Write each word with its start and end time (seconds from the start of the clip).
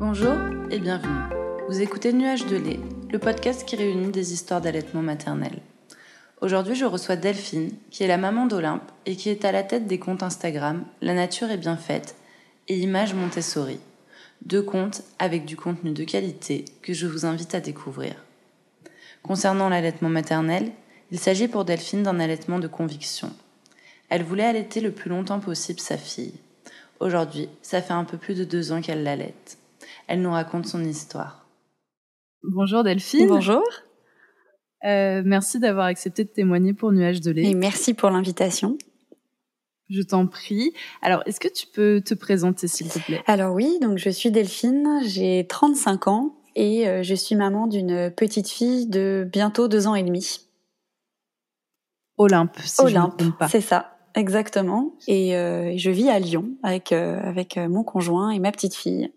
Bonjour 0.00 0.36
et 0.70 0.78
bienvenue. 0.78 1.34
Vous 1.68 1.80
écoutez 1.80 2.12
Nuage 2.12 2.46
de 2.46 2.54
lait, 2.54 2.78
le 3.10 3.18
podcast 3.18 3.64
qui 3.66 3.74
réunit 3.74 4.12
des 4.12 4.32
histoires 4.32 4.60
d'allaitement 4.60 5.02
maternel. 5.02 5.58
Aujourd'hui, 6.40 6.76
je 6.76 6.84
reçois 6.84 7.16
Delphine, 7.16 7.72
qui 7.90 8.04
est 8.04 8.06
la 8.06 8.16
maman 8.16 8.46
d'Olympe 8.46 8.92
et 9.06 9.16
qui 9.16 9.28
est 9.28 9.44
à 9.44 9.50
la 9.50 9.64
tête 9.64 9.88
des 9.88 9.98
comptes 9.98 10.22
Instagram 10.22 10.84
La 11.02 11.14
nature 11.14 11.50
est 11.50 11.56
bien 11.56 11.76
faite 11.76 12.14
et 12.68 12.78
Images 12.78 13.12
Montessori. 13.12 13.80
Deux 14.46 14.62
comptes 14.62 15.02
avec 15.18 15.46
du 15.46 15.56
contenu 15.56 15.90
de 15.90 16.04
qualité 16.04 16.64
que 16.80 16.92
je 16.92 17.08
vous 17.08 17.26
invite 17.26 17.56
à 17.56 17.60
découvrir. 17.60 18.14
Concernant 19.24 19.68
l'allaitement 19.68 20.10
maternel, 20.10 20.70
il 21.10 21.18
s'agit 21.18 21.48
pour 21.48 21.64
Delphine 21.64 22.04
d'un 22.04 22.20
allaitement 22.20 22.60
de 22.60 22.68
conviction. 22.68 23.32
Elle 24.10 24.22
voulait 24.22 24.44
allaiter 24.44 24.80
le 24.80 24.92
plus 24.92 25.10
longtemps 25.10 25.40
possible 25.40 25.80
sa 25.80 25.96
fille. 25.96 26.34
Aujourd'hui, 27.00 27.48
ça 27.62 27.82
fait 27.82 27.94
un 27.94 28.04
peu 28.04 28.16
plus 28.16 28.36
de 28.36 28.44
deux 28.44 28.70
ans 28.70 28.80
qu'elle 28.80 29.02
l'allaite. 29.02 29.57
Elle 30.06 30.22
nous 30.22 30.30
raconte 30.30 30.66
son 30.66 30.84
histoire. 30.84 31.46
Bonjour 32.42 32.84
Delphine. 32.84 33.26
Bonjour. 33.26 33.62
Euh, 34.84 35.22
merci 35.24 35.58
d'avoir 35.58 35.86
accepté 35.86 36.24
de 36.24 36.30
témoigner 36.30 36.72
pour 36.72 36.92
Nuage 36.92 37.20
de 37.20 37.30
lait. 37.30 37.44
Et 37.44 37.54
merci 37.54 37.94
pour 37.94 38.10
l'invitation. 38.10 38.78
Je 39.90 40.02
t'en 40.02 40.26
prie. 40.26 40.72
Alors, 41.02 41.22
est-ce 41.26 41.40
que 41.40 41.48
tu 41.48 41.66
peux 41.66 42.02
te 42.04 42.14
présenter, 42.14 42.68
s'il 42.68 42.88
te 42.88 42.98
plaît? 42.98 43.22
Alors 43.26 43.54
oui, 43.54 43.78
donc 43.80 43.98
je 43.98 44.10
suis 44.10 44.30
Delphine, 44.30 45.00
j'ai 45.04 45.46
35 45.48 46.08
ans 46.08 46.34
et 46.54 46.88
euh, 46.88 47.02
je 47.02 47.14
suis 47.14 47.36
maman 47.36 47.66
d'une 47.66 48.10
petite 48.10 48.48
fille 48.48 48.86
de 48.86 49.26
bientôt 49.30 49.68
deux 49.68 49.86
ans 49.86 49.94
et 49.94 50.02
demi. 50.02 50.40
Olympe, 52.18 52.58
si 52.64 52.80
Olympe, 52.80 53.14
je 53.20 53.26
ne 53.26 53.30
pas. 53.30 53.48
c'est 53.48 53.60
ça, 53.60 53.96
exactement. 54.14 54.92
Et 55.06 55.36
euh, 55.36 55.72
je 55.76 55.90
vis 55.90 56.10
à 56.10 56.18
Lyon 56.18 56.50
avec 56.62 56.92
euh, 56.92 57.20
avec 57.22 57.56
mon 57.56 57.84
conjoint 57.84 58.30
et 58.30 58.40
ma 58.40 58.50
petite 58.50 58.74
fille. 58.74 59.12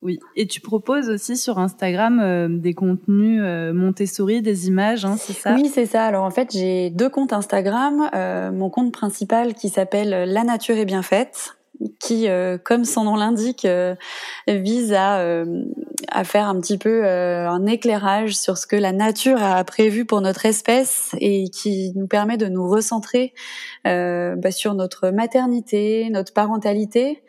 Oui, 0.00 0.20
et 0.36 0.46
tu 0.46 0.60
proposes 0.60 1.08
aussi 1.08 1.36
sur 1.36 1.58
Instagram 1.58 2.20
euh, 2.20 2.46
des 2.48 2.72
contenus 2.72 3.40
euh, 3.42 3.72
Montessori, 3.72 4.42
des 4.42 4.68
images, 4.68 5.04
hein, 5.04 5.16
c'est 5.18 5.32
ça? 5.32 5.54
Oui, 5.54 5.68
c'est 5.72 5.86
ça. 5.86 6.04
Alors 6.04 6.24
en 6.24 6.30
fait, 6.30 6.52
j'ai 6.52 6.90
deux 6.90 7.08
comptes 7.08 7.32
Instagram. 7.32 8.08
Euh, 8.14 8.52
mon 8.52 8.70
compte 8.70 8.92
principal 8.92 9.54
qui 9.54 9.68
s'appelle 9.68 10.30
La 10.30 10.44
nature 10.44 10.76
est 10.76 10.84
bien 10.84 11.02
faite, 11.02 11.57
qui, 12.00 12.28
euh, 12.28 12.58
comme 12.58 12.84
son 12.84 13.04
nom 13.04 13.16
l'indique, 13.16 13.64
euh, 13.64 13.94
vise 14.46 14.92
à, 14.92 15.20
euh, 15.20 15.64
à 16.10 16.24
faire 16.24 16.48
un 16.48 16.60
petit 16.60 16.78
peu 16.78 17.04
euh, 17.04 17.48
un 17.48 17.66
éclairage 17.66 18.36
sur 18.36 18.58
ce 18.58 18.66
que 18.66 18.76
la 18.76 18.92
nature 18.92 19.42
a 19.42 19.62
prévu 19.64 20.04
pour 20.04 20.20
notre 20.20 20.46
espèce 20.46 21.14
et 21.20 21.48
qui 21.50 21.92
nous 21.94 22.06
permet 22.06 22.36
de 22.36 22.46
nous 22.46 22.68
recentrer 22.68 23.34
euh, 23.86 24.34
bah, 24.36 24.50
sur 24.50 24.74
notre 24.74 25.10
maternité, 25.10 26.08
notre 26.10 26.32
parentalité 26.32 27.22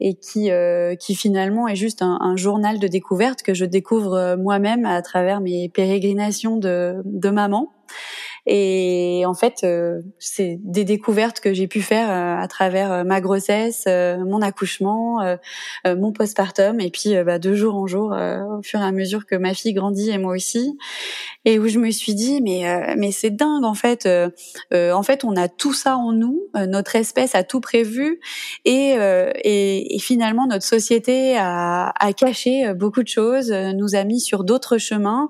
et 0.00 0.14
qui, 0.14 0.50
euh, 0.50 0.96
qui 0.96 1.14
finalement 1.14 1.68
est 1.68 1.76
juste 1.76 2.02
un, 2.02 2.18
un 2.20 2.36
journal 2.36 2.78
de 2.78 2.88
découverte 2.88 3.42
que 3.42 3.54
je 3.54 3.64
découvre 3.64 4.36
moi-même 4.38 4.84
à 4.84 5.00
travers 5.02 5.40
mes 5.40 5.68
pérégrinations 5.68 6.56
de, 6.56 7.02
de 7.04 7.30
maman. 7.30 7.72
Et 8.46 9.24
en 9.26 9.32
fait, 9.32 9.60
euh, 9.64 10.02
c'est 10.18 10.58
des 10.62 10.84
découvertes 10.84 11.40
que 11.40 11.54
j'ai 11.54 11.66
pu 11.66 11.80
faire 11.80 12.10
euh, 12.10 12.42
à 12.42 12.46
travers 12.46 12.92
euh, 12.92 13.04
ma 13.04 13.22
grossesse, 13.22 13.86
mon 13.86 14.42
accouchement, 14.42 15.20
mon 15.86 16.12
postpartum, 16.12 16.80
et 16.80 16.90
puis 16.90 17.14
bah, 17.24 17.38
de 17.38 17.54
jour 17.54 17.74
en 17.74 17.86
jour, 17.86 18.14
au 18.14 18.62
fur 18.62 18.80
et 18.80 18.84
à 18.84 18.92
mesure 18.92 19.26
que 19.26 19.34
ma 19.34 19.54
fille 19.54 19.72
grandit 19.72 20.10
et 20.10 20.18
moi 20.18 20.34
aussi, 20.34 20.76
et 21.44 21.58
où 21.58 21.68
je 21.68 21.78
me 21.78 21.90
suis 21.90 22.14
dit 22.14 22.40
mais 22.42 22.94
mais 22.96 23.12
c'est 23.12 23.30
dingue 23.30 23.64
en 23.64 23.74
fait. 23.74 24.08
en 24.72 25.02
fait, 25.02 25.24
on 25.24 25.36
a 25.36 25.48
tout 25.48 25.72
ça 25.72 25.96
en 25.96 26.12
nous, 26.12 26.42
notre 26.54 26.96
espèce 26.96 27.34
a 27.34 27.42
tout 27.42 27.60
prévu, 27.60 28.20
et 28.64 28.94
et, 29.44 29.96
et 29.96 29.98
finalement 29.98 30.46
notre 30.46 30.64
société 30.64 31.36
a, 31.36 31.92
a 31.98 32.12
caché 32.12 32.72
beaucoup 32.74 33.02
de 33.02 33.08
choses, 33.08 33.50
nous 33.50 33.94
a 33.94 34.04
mis 34.04 34.20
sur 34.20 34.44
d'autres 34.44 34.78
chemins 34.78 35.28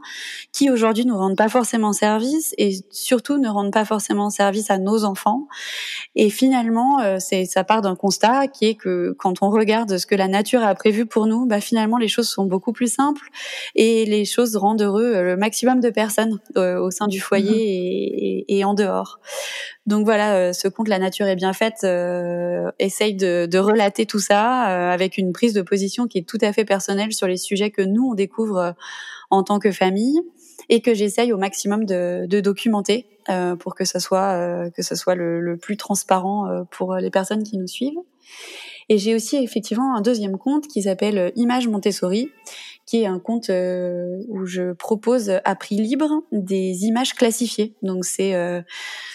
qui 0.52 0.70
aujourd'hui 0.70 1.06
nous 1.06 1.16
rendent 1.16 1.36
pas 1.36 1.48
forcément 1.48 1.92
service 1.92 2.54
et 2.58 2.78
surtout 3.04 3.38
ne 3.38 3.48
rendent 3.48 3.72
pas 3.72 3.84
forcément 3.84 4.30
service 4.30 4.70
à 4.70 4.78
nos 4.78 5.04
enfants. 5.04 5.46
Et 6.16 6.30
finalement, 6.30 7.00
euh, 7.00 7.16
c'est 7.20 7.44
ça 7.44 7.64
part 7.64 7.82
d'un 7.82 7.96
constat 7.96 8.48
qui 8.48 8.66
est 8.66 8.74
que 8.74 9.14
quand 9.18 9.42
on 9.42 9.50
regarde 9.50 9.96
ce 9.98 10.06
que 10.06 10.14
la 10.14 10.28
nature 10.28 10.62
a 10.64 10.74
prévu 10.74 11.06
pour 11.06 11.26
nous, 11.26 11.46
bah 11.46 11.60
finalement 11.60 11.98
les 11.98 12.08
choses 12.08 12.28
sont 12.28 12.46
beaucoup 12.46 12.72
plus 12.72 12.92
simples 12.92 13.28
et 13.74 14.04
les 14.06 14.24
choses 14.24 14.56
rendent 14.56 14.82
heureux 14.82 15.12
euh, 15.14 15.22
le 15.22 15.36
maximum 15.36 15.80
de 15.80 15.90
personnes 15.90 16.40
euh, 16.56 16.78
au 16.80 16.90
sein 16.90 17.06
du 17.06 17.20
foyer 17.20 17.54
et, 17.56 18.44
et- 18.50 18.58
et 18.58 18.64
en 18.64 18.74
dehors. 18.74 19.20
Donc 19.86 20.04
voilà, 20.06 20.34
euh, 20.36 20.52
ce 20.52 20.68
compte 20.68 20.88
La 20.88 20.98
Nature 20.98 21.26
est 21.26 21.36
bien 21.36 21.52
faite 21.52 21.84
euh, 21.84 22.70
essaye 22.78 23.14
de, 23.14 23.46
de 23.46 23.58
relater 23.58 24.06
tout 24.06 24.18
ça 24.18 24.70
euh, 24.70 24.90
avec 24.92 25.18
une 25.18 25.32
prise 25.32 25.52
de 25.52 25.62
position 25.62 26.06
qui 26.06 26.18
est 26.18 26.28
tout 26.28 26.38
à 26.40 26.52
fait 26.52 26.64
personnelle 26.64 27.12
sur 27.12 27.26
les 27.26 27.36
sujets 27.36 27.70
que 27.70 27.82
nous 27.82 28.08
on 28.10 28.14
découvre 28.14 28.74
en 29.30 29.42
tant 29.42 29.58
que 29.58 29.70
famille 29.72 30.20
et 30.68 30.80
que 30.80 30.94
j'essaye 30.94 31.32
au 31.32 31.38
maximum 31.38 31.84
de, 31.84 32.26
de 32.26 32.40
documenter 32.40 33.06
euh, 33.28 33.56
pour 33.56 33.74
que 33.74 33.84
ça 33.84 34.00
soit 34.00 34.32
euh, 34.32 34.70
que 34.70 34.82
ça 34.82 34.96
soit 34.96 35.14
le, 35.14 35.40
le 35.40 35.56
plus 35.56 35.76
transparent 35.76 36.48
euh, 36.48 36.62
pour 36.70 36.94
les 36.96 37.10
personnes 37.10 37.42
qui 37.42 37.56
nous 37.58 37.68
suivent. 37.68 38.00
Et 38.88 38.98
j'ai 38.98 39.14
aussi 39.14 39.36
effectivement 39.36 39.96
un 39.96 40.00
deuxième 40.00 40.36
compte 40.36 40.68
qui 40.68 40.82
s'appelle 40.82 41.18
euh, 41.18 41.30
Images 41.36 41.68
Montessori, 41.68 42.30
qui 42.86 43.02
est 43.02 43.06
un 43.06 43.18
compte 43.18 43.48
euh, 43.48 44.22
où 44.28 44.44
je 44.44 44.72
propose 44.72 45.40
à 45.44 45.54
prix 45.54 45.76
libre 45.76 46.22
des 46.32 46.84
images 46.84 47.14
classifiées. 47.14 47.74
Donc 47.82 48.04
c'est 48.04 48.34
euh, 48.34 48.60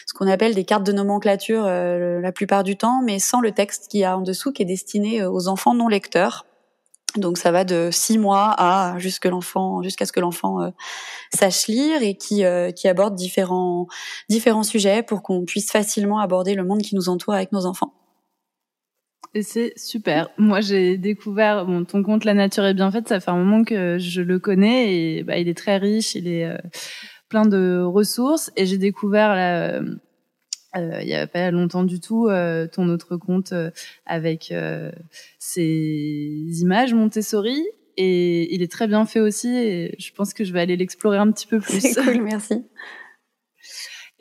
ce 0.07 0.13
qu'on 0.13 0.27
appelle 0.27 0.55
des 0.55 0.63
cartes 0.63 0.85
de 0.85 0.91
nomenclature 0.91 1.65
la 1.65 2.31
plupart 2.31 2.63
du 2.63 2.77
temps, 2.77 3.03
mais 3.03 3.19
sans 3.19 3.41
le 3.41 3.51
texte 3.51 3.89
qu'il 3.89 3.99
y 3.99 4.03
a 4.03 4.17
en 4.17 4.21
dessous, 4.21 4.51
qui 4.51 4.63
est 4.63 4.65
destiné 4.65 5.23
aux 5.23 5.47
enfants 5.47 5.75
non 5.75 5.87
lecteurs. 5.87 6.47
Donc 7.17 7.37
ça 7.37 7.51
va 7.51 7.63
de 7.63 7.89
six 7.91 8.17
mois 8.17 8.53
à 8.57 8.97
jusque 8.99 9.25
l'enfant, 9.25 9.81
jusqu'à 9.81 10.05
ce 10.05 10.11
que 10.11 10.19
l'enfant 10.19 10.61
euh, 10.61 10.69
sache 11.33 11.67
lire 11.67 12.01
et 12.01 12.15
qui 12.15 12.45
euh, 12.45 12.71
qui 12.71 12.87
aborde 12.87 13.15
différents 13.15 13.87
différents 14.29 14.63
sujets 14.63 15.01
pour 15.03 15.23
qu'on 15.23 15.45
puisse 15.45 15.71
facilement 15.71 16.19
aborder 16.19 16.53
le 16.53 16.63
monde 16.63 16.81
qui 16.81 16.95
nous 16.95 17.09
entoure 17.09 17.33
avec 17.33 17.51
nos 17.51 17.65
enfants. 17.65 17.93
Et 19.35 19.43
c'est 19.43 19.73
super. 19.77 20.29
Moi, 20.37 20.59
j'ai 20.61 20.97
découvert 20.97 21.65
bon, 21.65 21.85
ton 21.85 22.01
compte 22.01 22.25
La 22.25 22.33
Nature 22.33 22.65
est 22.65 22.73
bien 22.73 22.91
faite. 22.91 23.07
Ça 23.07 23.19
fait 23.19 23.29
un 23.29 23.37
moment 23.37 23.63
que 23.63 23.97
je 23.99 24.21
le 24.21 24.39
connais 24.39 24.95
et 24.95 25.23
bah, 25.23 25.37
il 25.37 25.47
est 25.47 25.57
très 25.57 25.77
riche. 25.77 26.15
Il 26.15 26.27
est 26.27 26.45
euh, 26.45 26.57
plein 27.29 27.45
de 27.45 27.81
ressources. 27.83 28.51
Et 28.55 28.65
j'ai 28.65 28.77
découvert 28.79 29.31
euh, 29.31 29.81
il 30.75 31.07
y 31.07 31.15
a 31.15 31.27
pas 31.27 31.51
longtemps 31.51 31.83
du 31.83 31.99
tout 31.99 32.27
euh, 32.27 32.67
ton 32.67 32.89
autre 32.89 33.17
compte 33.17 33.53
euh, 33.53 33.71
avec 34.05 34.51
euh, 34.51 34.91
ces 35.39 36.61
images 36.61 36.93
Montessori. 36.93 37.65
Et 37.97 38.53
il 38.53 38.61
est 38.61 38.71
très 38.71 38.87
bien 38.87 39.05
fait 39.05 39.19
aussi. 39.19 39.55
Et 39.55 39.95
je 39.99 40.13
pense 40.13 40.33
que 40.33 40.43
je 40.43 40.53
vais 40.53 40.61
aller 40.61 40.77
l'explorer 40.77 41.17
un 41.17 41.31
petit 41.31 41.47
peu 41.47 41.59
plus. 41.59 41.81
C'est 41.81 42.01
cool, 42.01 42.21
merci. 42.21 42.65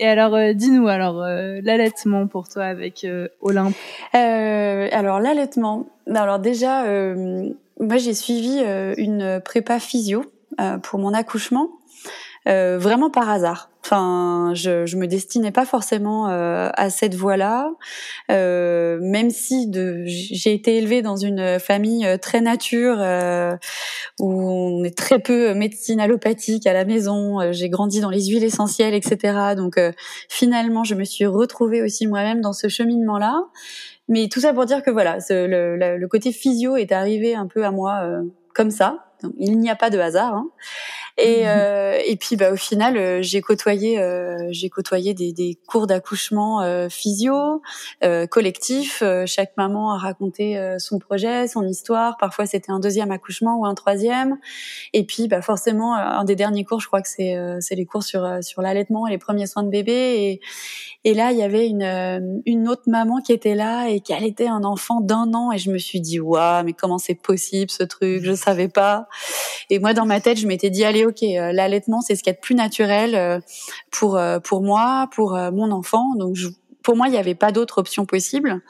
Et 0.00 0.06
alors, 0.06 0.34
euh, 0.34 0.52
dis-nous 0.52 0.86
alors 0.86 1.22
euh, 1.22 1.60
l'allaitement 1.62 2.28
pour 2.28 2.48
toi 2.48 2.64
avec 2.64 3.04
euh, 3.04 3.28
Olympe. 3.40 3.74
Euh, 4.14 4.88
alors 4.92 5.20
l'allaitement. 5.20 5.88
Alors 6.14 6.38
déjà, 6.38 6.86
euh, 6.86 7.50
moi 7.80 7.96
j'ai 7.96 8.14
suivi 8.14 8.58
euh, 8.60 8.94
une 8.96 9.40
prépa 9.44 9.80
physio 9.80 10.24
euh, 10.60 10.78
pour 10.78 11.00
mon 11.00 11.14
accouchement, 11.14 11.68
euh, 12.48 12.78
vraiment 12.78 13.10
par 13.10 13.28
hasard. 13.28 13.70
Enfin, 13.84 14.52
je, 14.54 14.84
je 14.86 14.96
me 14.96 15.06
destinais 15.06 15.50
pas 15.52 15.64
forcément 15.64 16.28
euh, 16.28 16.68
à 16.74 16.90
cette 16.90 17.14
voie-là, 17.14 17.70
euh, 18.30 18.98
même 19.00 19.30
si 19.30 19.70
j'ai 20.04 20.52
été 20.52 20.76
élevée 20.76 21.00
dans 21.00 21.16
une 21.16 21.58
famille 21.58 22.04
euh, 22.06 22.18
très 22.18 22.40
nature 22.42 22.96
euh, 22.98 23.56
où 24.20 24.32
on 24.32 24.84
est 24.84 24.96
très 24.96 25.18
peu 25.20 25.54
médecine 25.54 26.00
allopathique 26.00 26.66
à 26.66 26.72
la 26.74 26.84
maison. 26.84 27.52
J'ai 27.52 27.68
grandi 27.70 28.00
dans 28.00 28.10
les 28.10 28.26
huiles 28.26 28.44
essentielles, 28.44 28.94
etc. 28.94 29.54
Donc 29.56 29.78
finalement, 30.28 30.84
je 30.84 30.94
me 30.94 31.04
suis 31.04 31.26
retrouvée 31.26 31.82
aussi 31.82 32.06
moi-même 32.06 32.40
dans 32.40 32.52
ce 32.52 32.68
cheminement-là. 32.68 33.42
Mais 34.08 34.28
tout 34.28 34.40
ça 34.40 34.52
pour 34.54 34.66
dire 34.66 34.82
que 34.82 34.90
voilà, 34.90 35.20
ce- 35.20 35.46
le, 35.46 35.76
le- 35.76 36.08
côté 36.08 36.32
physio 36.32 36.76
est 36.76 36.92
arrivé 36.92 37.34
un 37.34 37.46
peu 37.46 37.64
à 37.64 37.70
moi 37.70 38.02
comme 38.54 38.70
ça. 38.70 39.04
Donc, 39.22 39.32
il 39.38 39.58
n'y 39.58 39.68
a 39.70 39.76
pas 39.76 39.90
de 39.90 39.98
hasard. 39.98 40.34
Hein. 40.34 40.48
Et, 41.20 41.42
Mhm. 41.42 41.46
euh, 41.48 41.98
et 42.06 42.16
puis 42.16 42.36
bah, 42.36 42.52
au 42.52 42.56
final, 42.56 42.96
euh, 42.96 43.18
j'ai 43.22 43.40
côtoyé, 43.40 43.98
euh, 43.98 44.46
j'ai 44.50 44.70
côtoyé 44.70 45.14
des, 45.14 45.32
des 45.32 45.58
cours 45.66 45.88
d'accouchement 45.88 46.62
euh, 46.62 46.88
physio, 46.88 47.60
euh, 48.04 48.26
collectifs. 48.28 49.02
Euh, 49.02 49.24
chaque 49.26 49.56
maman 49.56 49.92
a 49.92 49.98
raconté 49.98 50.56
euh, 50.56 50.78
son 50.78 50.98
projet, 51.00 51.48
son 51.48 51.64
histoire. 51.66 52.16
Parfois 52.18 52.46
c'était 52.46 52.70
un 52.70 52.78
deuxième 52.78 53.10
accouchement 53.10 53.56
ou 53.58 53.66
un 53.66 53.74
troisième. 53.74 54.38
Et 54.92 55.04
puis 55.04 55.26
bah, 55.28 55.42
forcément, 55.42 55.94
un 55.96 56.24
des 56.24 56.36
derniers 56.36 56.64
cours, 56.64 56.80
je 56.80 56.86
crois 56.86 57.02
que 57.02 57.08
c'est 57.08 57.36
euh, 57.36 57.58
c'est 57.60 57.74
les 57.74 57.84
cours 57.84 58.04
sur 58.04 58.38
sur 58.42 58.62
l'allaitement 58.62 59.06
et 59.08 59.10
les 59.10 59.18
premiers 59.18 59.46
soins 59.46 59.64
de 59.64 59.70
bébé. 59.70 59.92
Et, 59.92 60.40
et 61.04 61.14
là, 61.14 61.30
il 61.30 61.38
y 61.38 61.42
avait 61.42 61.68
une, 61.68 61.84
euh, 61.84 62.40
une 62.44 62.68
autre 62.68 62.82
maman 62.86 63.20
qui 63.20 63.32
était 63.32 63.54
là 63.54 63.88
et 63.88 64.00
qui 64.00 64.12
allaitait 64.12 64.48
un 64.48 64.64
enfant 64.64 65.00
d'un 65.00 65.32
an. 65.32 65.52
Et 65.52 65.58
je 65.58 65.70
me 65.70 65.78
suis 65.78 66.00
dit, 66.00 66.18
waouh, 66.18 66.64
mais 66.64 66.72
comment 66.72 66.98
c'est 66.98 67.14
possible 67.14 67.70
ce 67.70 67.84
truc? 67.84 68.24
Je 68.24 68.34
savais 68.34 68.68
pas. 68.68 69.06
Et 69.70 69.78
moi, 69.78 69.94
dans 69.94 70.06
ma 70.06 70.20
tête, 70.20 70.38
je 70.38 70.46
m'étais 70.48 70.70
dit, 70.70 70.84
allez, 70.84 71.04
ok, 71.04 71.22
euh, 71.22 71.52
l'allaitement, 71.52 72.00
c'est 72.00 72.16
ce 72.16 72.28
a 72.28 72.32
de 72.32 72.38
plus 72.38 72.56
naturel 72.56 73.14
euh, 73.14 73.38
pour 73.90 74.18
pour 74.44 74.62
moi, 74.62 75.08
pour 75.12 75.32
mon 75.52 75.70
enfant. 75.70 76.14
Donc, 76.16 76.34
je, 76.34 76.48
pour 76.82 76.96
moi, 76.96 77.06
il 77.06 77.12
n'y 77.12 77.18
avait 77.18 77.34
pas 77.34 77.52
d'autre 77.52 77.78
option 77.78 78.04
possible. 78.04 78.60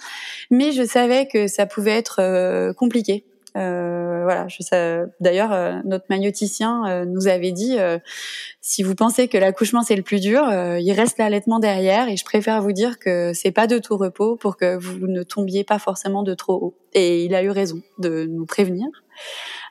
Mais 0.51 0.73
je 0.73 0.85
savais 0.85 1.27
que 1.27 1.47
ça 1.47 1.67
pouvait 1.67 1.97
être 1.97 2.73
compliqué 2.75 3.25
Euh, 3.57 4.23
voilà, 4.25 4.47
je 4.49 4.63
sais. 4.63 5.05
D'ailleurs, 5.21 5.53
euh, 5.53 5.77
notre 5.85 6.05
mailloticien 6.11 6.85
euh, 6.87 7.05
nous 7.05 7.29
avait 7.29 7.53
dit 7.53 7.77
si 8.61 8.83
vous 8.83 8.95
pensez 8.95 9.29
que 9.29 9.39
l'accouchement 9.39 9.83
c'est 9.83 9.97
le 9.97 10.03
plus 10.03 10.21
dur, 10.21 10.43
il 10.79 10.93
reste 10.93 11.19
l'allaitement 11.19 11.59
derrière, 11.59 12.09
et 12.09 12.17
je 12.17 12.25
préfère 12.25 12.61
vous 12.63 12.73
dire 12.73 12.99
que 12.99 13.33
c'est 13.33 13.53
pas 13.53 13.67
de 13.67 13.79
tout 13.79 13.97
repos 13.97 14.37
pour 14.37 14.57
que 14.57 14.77
vous 14.77 15.07
ne 15.07 15.23
tombiez 15.23 15.65
pas 15.65 15.79
forcément 15.79 16.23
de 16.23 16.35
trop 16.35 16.55
haut. 16.55 16.75
Et 16.93 17.25
il 17.25 17.35
a 17.35 17.43
eu 17.43 17.51
raison 17.51 17.81
de 17.99 18.27
nous 18.27 18.47
prévenir. 18.47 18.87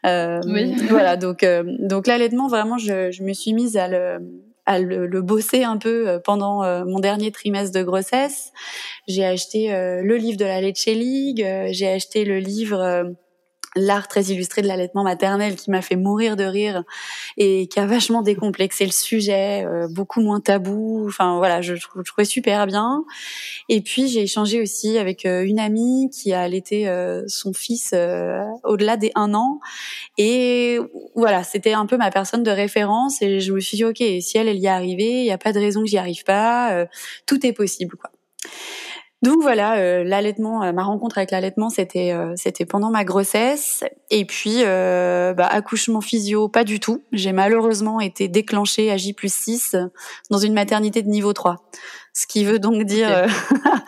oui. 0.04 0.76
Voilà, 0.90 1.18
donc 1.18 1.46
donc 1.80 2.08
l'allaitement 2.08 2.48
vraiment, 2.48 2.78
je, 2.78 3.12
je 3.12 3.24
me 3.24 3.34
suis 3.34 3.54
mise 3.54 3.78
à 3.78 3.88
le 3.88 4.18
à 4.66 4.80
le, 4.80 5.22
bosser 5.22 5.64
un 5.64 5.78
peu 5.78 6.20
pendant 6.26 6.86
mon 6.86 7.00
dernier 7.00 7.32
trimestre 7.32 7.78
de 7.78 7.84
grossesse. 7.84 8.52
J'ai 9.08 9.26
acheté 9.26 9.70
le 9.70 10.16
livre 10.18 10.38
de 10.38 10.46
la 10.46 10.60
Leche 10.62 10.88
League, 10.88 11.46
j'ai 11.72 11.88
acheté 11.88 12.26
le 12.26 12.40
livre 12.40 13.16
l'art 13.78 14.08
très 14.08 14.24
illustré 14.24 14.62
de 14.62 14.68
l'allaitement 14.68 15.04
maternel 15.04 15.56
qui 15.56 15.72
m'a 15.72 15.82
fait 15.82 15.96
mourir 15.96 16.36
de 16.36 16.44
rire 16.44 16.84
et 17.38 17.68
qui 17.68 17.80
a 17.80 17.86
vachement 17.86 18.22
décomplexé 18.22 18.86
le 18.86 18.92
sujet, 18.92 19.66
euh, 19.66 19.88
beaucoup 19.90 20.22
moins 20.22 20.40
tabou. 20.40 21.06
Enfin 21.08 21.38
voilà, 21.38 21.62
je, 21.62 21.76
je, 21.76 21.88
trouvais 22.04 22.26
super 22.26 22.68
bien. 22.68 23.04
Et 23.70 23.82
puis 23.82 24.08
j'ai 24.08 24.24
échangé 24.24 24.62
aussi 24.62 24.98
avec 24.98 25.26
euh, 25.26 25.44
une 25.46 25.60
amie 25.60 26.10
qui 26.12 26.34
a 26.34 26.42
allaité 26.42 26.88
euh, 26.88 27.24
son 27.28 27.54
fils 27.54 27.94
au-delà 28.64 28.98
des 28.98 29.12
un 29.16 29.34
an 29.34 29.60
et 30.18 30.80
voilà, 31.16 31.44
c'était 31.44 31.74
un 31.74 31.86
peu 31.86 31.98
ma 31.98 32.12
personne 32.12 32.44
de 32.44 32.52
référence 32.52 33.22
et 33.22 33.40
je 33.40 33.54
me 33.54 33.60
suis 33.60 33.78
dit 33.78 33.86
ok, 33.86 33.98
si 33.98 34.38
elle 34.38 34.48
elle 34.48 34.58
y 34.58 34.66
est 34.66 34.70
arrivée, 34.70 35.22
il 35.22 35.24
n'y 35.24 35.32
a 35.32 35.38
pas 35.38 35.54
de 35.54 35.60
raison 35.60 35.82
que 35.82 35.88
j'y 35.88 35.98
arrive 35.98 36.24
pas, 36.24 36.86
tout 37.26 37.46
est 37.46 37.54
possible 37.54 37.96
quoi. 37.98 38.12
Donc 39.24 39.42
voilà, 39.42 39.78
euh, 39.78 40.04
l'allaitement, 40.04 40.64
euh, 40.64 40.72
ma 40.74 40.84
rencontre 40.84 41.18
avec 41.18 41.32
l'allaitement, 41.32 41.72
c'était 41.72 42.12
euh, 42.12 42.34
c'était 42.36 42.66
pendant 42.66 42.92
ma 42.92 43.04
grossesse. 43.04 43.84
Et 44.12 44.26
puis 44.26 44.64
bah, 44.64 45.48
accouchement 45.48 46.02
physio, 46.02 46.50
pas 46.50 46.64
du 46.64 46.80
tout. 46.80 47.04
J'ai 47.12 47.32
malheureusement 47.32 48.00
été 48.00 48.28
déclenchée 48.28 48.92
à 48.92 48.98
J 48.98 49.14
plus 49.14 49.34
6 49.34 49.76
dans 50.30 50.38
une 50.38 50.54
maternité 50.54 51.02
de 51.02 51.10
niveau 51.10 51.34
3. 51.34 51.56
Ce 52.14 52.26
qui 52.26 52.46
veut 52.46 52.58
donc 52.58 52.84
dire 52.84 53.28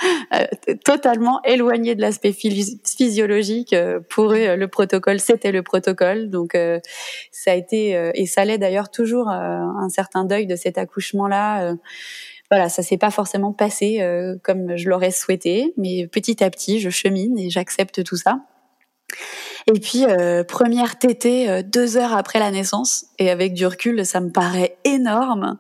totalement 0.86 1.42
éloigné 1.44 1.96
de 1.96 2.02
l'aspect 2.02 2.34
physiologique. 2.34 3.76
Pour 4.10 4.34
eux, 4.34 4.56
le 4.56 4.68
protocole, 4.68 5.20
c'était 5.20 5.52
le 5.52 5.64
protocole. 5.64 6.30
Donc 6.30 6.58
ça 7.32 7.52
a 7.52 7.56
été 7.56 8.12
et 8.14 8.26
ça 8.26 8.46
l'est 8.46 8.58
d'ailleurs 8.58 8.92
toujours 8.92 9.30
un 9.30 9.90
certain 9.90 10.26
deuil 10.26 10.48
de 10.48 10.56
cet 10.56 10.78
accouchement-là 10.78 11.76
voilà, 12.52 12.70
ça 12.70 12.82
s'est 12.82 12.98
pas 12.98 13.12
forcément 13.12 13.54
passé 13.54 14.02
euh, 14.02 14.36
comme 14.44 14.76
je 14.76 14.90
l'aurais 14.90 15.12
souhaité, 15.12 15.74
mais 15.78 16.08
petit 16.08 16.44
à 16.44 16.50
petit, 16.50 16.80
je 16.80 16.90
chemine 16.90 17.38
et 17.38 17.50
j'accepte 17.50 18.04
tout 18.04 18.18
ça. 18.18 18.40
Et 19.68 19.80
puis 19.80 20.06
euh, 20.06 20.44
première 20.44 20.98
tétée 20.98 21.50
euh, 21.50 21.62
deux 21.64 21.98
heures 21.98 22.14
après 22.14 22.40
la 22.40 22.52
naissance 22.52 23.06
et 23.20 23.30
avec 23.30 23.54
du 23.54 23.66
recul, 23.66 24.06
ça 24.06 24.20
me 24.20 24.32
paraît 24.32 24.78
énorme 24.84 25.60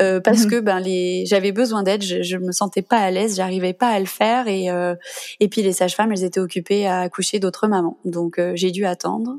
euh, 0.00 0.20
parce 0.20 0.44
mhm. 0.44 0.50
que 0.50 0.60
ben 0.60 0.80
les 0.80 1.24
j'avais 1.26 1.52
besoin 1.52 1.82
d'aide, 1.82 2.02
je, 2.02 2.22
je 2.22 2.36
me 2.36 2.52
sentais 2.52 2.82
pas 2.82 2.98
à 2.98 3.10
l'aise, 3.10 3.36
j'arrivais 3.36 3.72
pas 3.72 3.88
à 3.88 3.98
le 3.98 4.06
faire 4.06 4.48
et 4.48 4.68
et 5.40 5.48
puis 5.48 5.62
les 5.62 5.72
sages-femmes 5.72 6.12
elles 6.12 6.24
étaient 6.24 6.40
occupées 6.40 6.86
à 6.86 7.00
accoucher 7.00 7.38
d'autres 7.38 7.68
mamans, 7.68 7.98
donc 8.04 8.40
j'ai 8.54 8.70
dû 8.70 8.86
attendre. 8.86 9.38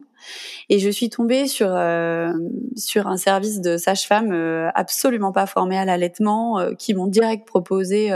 Et 0.70 0.80
je 0.80 0.90
suis 0.90 1.10
tombée 1.10 1.48
sur 1.48 1.70
euh, 1.70 2.32
sur 2.76 3.08
un 3.08 3.18
service 3.18 3.62
de 3.62 3.78
sage-femme 3.78 4.32
euh, 4.32 4.70
absolument 4.76 5.32
pas 5.32 5.46
formé 5.46 5.78
à 5.78 5.86
l'allaitement, 5.86 6.60
euh, 6.60 6.74
qui 6.74 6.94
m'ont 6.94 7.08
direct 7.08 7.46
proposé 7.46 8.12